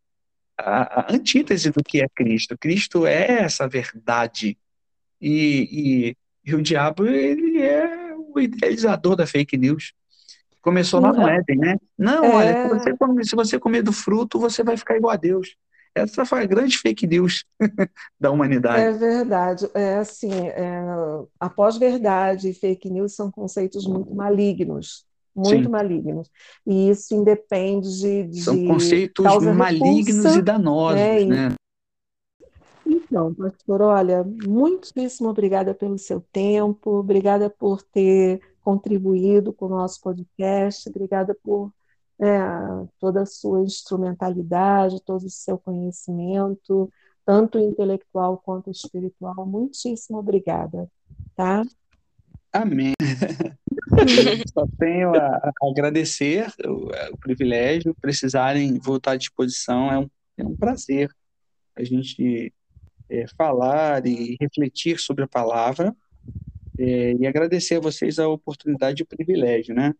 A, 0.59 1.01
a, 1.01 1.13
antítese 1.13 1.71
do 1.71 1.83
que 1.85 2.03
é 2.03 2.09
Cristo. 2.09 2.57
Cristo 2.59 3.07
é 3.07 3.43
essa 3.43 3.69
verdade. 3.69 4.57
E, 5.21 6.17
e, 6.45 6.51
e 6.51 6.55
o 6.55 6.63
diabo, 6.63 7.07
ele 7.07 7.61
é 7.61 8.15
o 8.17 8.41
idealizador 8.41 9.17
da 9.17 9.27
fake 9.27 9.57
news. 9.57 9.93
Começou 10.63 10.99
lá 10.99 11.13
no 11.13 11.29
Éden, 11.29 11.59
né? 11.59 11.77
Não, 11.97 12.25
é... 12.25 12.35
olha, 12.35 12.63
se 12.63 12.69
você, 12.69 12.97
comer, 12.97 13.25
se 13.25 13.37
você 13.37 13.59
comer 13.59 13.83
do 13.83 13.93
fruto, 13.93 14.41
você 14.41 14.65
vai 14.65 14.77
ficar 14.77 14.97
igual 14.97 15.13
a 15.13 15.17
Deus. 15.17 15.57
Essa 15.97 16.27
foi 16.27 16.43
a 16.43 16.47
grande 16.47 16.77
fake 16.77 17.07
news 17.07 17.47
da 18.21 18.31
humanidade. 18.31 18.83
É 18.83 18.93
verdade. 18.93 19.67
É 19.73 19.97
assim, 19.97 20.31
é, 20.31 20.83
a 21.41 21.49
pós-verdade 21.49 22.51
e 22.51 22.55
fake 22.55 22.91
news 22.91 23.15
são 23.15 23.31
conceitos 23.31 23.87
muito 23.87 24.15
malignos. 24.15 25.07
Muito 25.35 25.65
Sim. 25.65 25.69
malignos. 25.69 26.31
E 26.67 26.91
isso 26.91 27.15
independe 27.15 27.89
de. 27.99 28.25
de 28.25 28.41
são 28.43 28.67
conceitos 28.67 29.25
malignos 29.55 30.17
repulsa, 30.17 30.39
e 30.39 30.43
danosos, 30.43 31.01
né? 31.01 31.25
né? 31.25 31.55
Então, 32.87 33.35
pastor, 33.35 33.81
olha, 33.81 34.23
muitíssimo 34.25 35.31
obrigada 35.31 35.75
pelo 35.75 35.99
seu 35.99 36.21
tempo, 36.33 36.91
obrigada 36.91 37.49
por 37.49 37.83
ter 37.83 38.41
contribuído 38.63 39.53
com 39.53 39.67
o 39.67 39.71
nosso 39.71 40.01
podcast, 40.01 40.89
obrigada 40.89 41.35
por 41.43 41.73
é, 42.21 42.87
toda 42.99 43.23
a 43.23 43.27
sua 43.27 43.63
instrumentalidade, 43.63 45.03
todo 45.05 45.25
o 45.25 45.31
seu 45.31 45.59
conhecimento, 45.59 46.91
tanto 47.25 47.59
intelectual 47.59 48.39
quanto 48.39 48.71
espiritual. 48.71 49.47
Muitíssimo 49.47 50.19
obrigada, 50.19 50.89
tá? 51.35 51.63
Amém. 52.53 52.95
Só 54.53 54.67
tenho 54.79 55.15
a, 55.15 55.27
a 55.27 55.71
agradecer 55.71 56.47
o, 56.65 56.89
o, 57.13 57.19
privilégio, 57.19 57.95
precisarem 58.01 58.79
voltar 58.79 59.13
à 59.13 59.17
disposição, 59.17 59.91
é 59.91 59.99
um, 59.99 60.11
é 60.39 60.45
um 60.45 60.57
prazer 60.57 61.11
a 61.77 61.85
gente 61.85 62.53
é, 63.09 63.27
falar 63.37 64.07
e 64.07 64.37
refletir 64.41 64.99
sobre 64.99 65.25
a 65.25 65.29
palavra 65.29 65.95
é, 66.79 67.13
e 67.13 67.27
agradecer 67.27 67.77
a 67.77 67.81
vocês 67.81 68.19
a 68.19 68.29
oportunidade 68.29 69.03
e 69.03 69.05
o 69.05 69.07
privilégio, 69.07 69.75
né? 69.75 69.95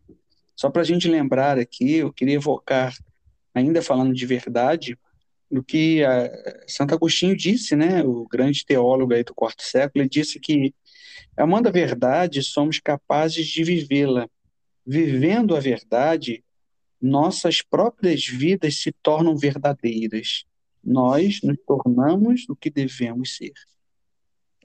Só 0.57 0.71
para 0.71 0.83
a 0.83 0.85
gente 0.85 1.07
lembrar 1.07 1.59
aqui, 1.59 1.97
eu 1.97 2.13
queria 2.13 2.35
evocar, 2.35 2.97
ainda 3.55 3.83
falando 3.83 4.15
de 4.15 4.27
verdade, 4.27 4.99
o 5.51 5.63
que 5.63 6.01
Santo 6.67 6.95
Agostinho 6.95 7.37
disse, 7.37 7.77
né, 7.77 8.03
o 8.03 8.27
grande 8.27 8.65
teólogo 8.65 9.13
aí 9.13 9.23
do 9.23 9.35
quarto 9.35 9.63
século, 9.63 10.03
ele 10.03 10.09
disse 10.09 10.41
que, 10.41 10.75
amando 11.37 11.69
a 11.69 11.73
verdade, 11.73 12.43
somos 12.43 12.81
capazes 12.81 13.47
de 13.47 13.63
vivê-la. 13.63 14.29
Vivendo 14.85 15.55
a 15.55 15.61
verdade, 15.61 16.45
nossas 17.01 17.61
próprias 17.61 18.27
vidas 18.27 18.79
se 18.79 18.93
tornam 19.03 19.37
verdadeiras. 19.37 20.45
Nós 20.83 21.41
nos 21.43 21.57
tornamos 21.67 22.49
o 22.49 22.57
que 22.57 22.71
devemos 22.71 23.37
ser. 23.37 23.53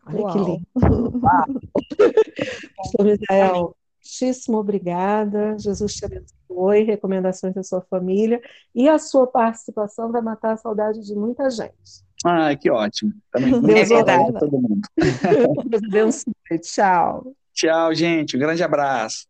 Olha 0.06 0.20
Uau. 0.20 0.34
que 0.34 0.40
lindo. 0.40 1.22
Pastor 2.78 3.06
Misael, 3.06 3.76
muitíssimo 4.02 4.58
obrigada. 4.58 5.56
Jesus 5.60 5.94
te 5.94 6.06
abençoe, 6.06 6.84
recomendações 6.84 7.54
da 7.54 7.64
sua 7.64 7.82
família. 7.82 8.42
E 8.74 8.90
a 8.90 8.98
sua 8.98 9.28
participação 9.28 10.12
vai 10.12 10.22
matar 10.22 10.54
a 10.54 10.58
saudade 10.58 11.06
de 11.06 11.16
muita 11.16 11.50
gente. 11.50 12.04
Ah, 12.26 12.56
que 12.56 12.70
ótimo. 12.70 13.14
Também 13.32 13.62
Deus 13.62 13.92
abençoe 13.92 14.40
todo 14.40 14.52
mundo. 14.52 14.82
Deus 15.90 16.24
abençoe. 16.50 16.60
Tchau. 16.62 17.34
Tchau, 17.54 17.94
gente. 17.94 18.36
Um 18.36 18.40
grande 18.40 18.64
abraço. 18.64 19.28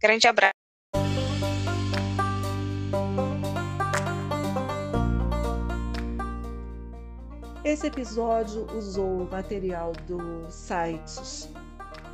Grande 0.00 0.26
abraço. 0.26 0.52
Esse 7.64 7.86
episódio 7.86 8.66
usou 8.76 9.26
material 9.30 9.92
dos 10.06 10.54
sites 10.54 11.48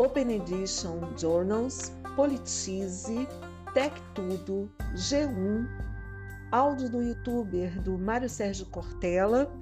Open 0.01 0.30
Edition 0.30 1.14
Journals, 1.14 1.92
Politize, 2.16 3.28
Tech 3.74 3.94
Tudo, 4.14 4.72
G1, 4.94 5.68
áudio 6.51 6.88
do 6.88 7.03
youtuber 7.03 7.78
do 7.82 7.98
Mário 7.98 8.26
Sérgio 8.26 8.64
Cortella 8.64 9.53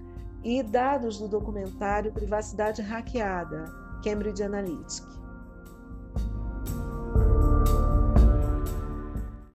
e 0.44 0.62
dados 0.62 1.18
do 1.18 1.26
documentário 1.26 2.12
Privacidade 2.12 2.80
Hackeada, 2.82 3.64
Cambridge 4.04 4.40
Analytica. 4.40 5.17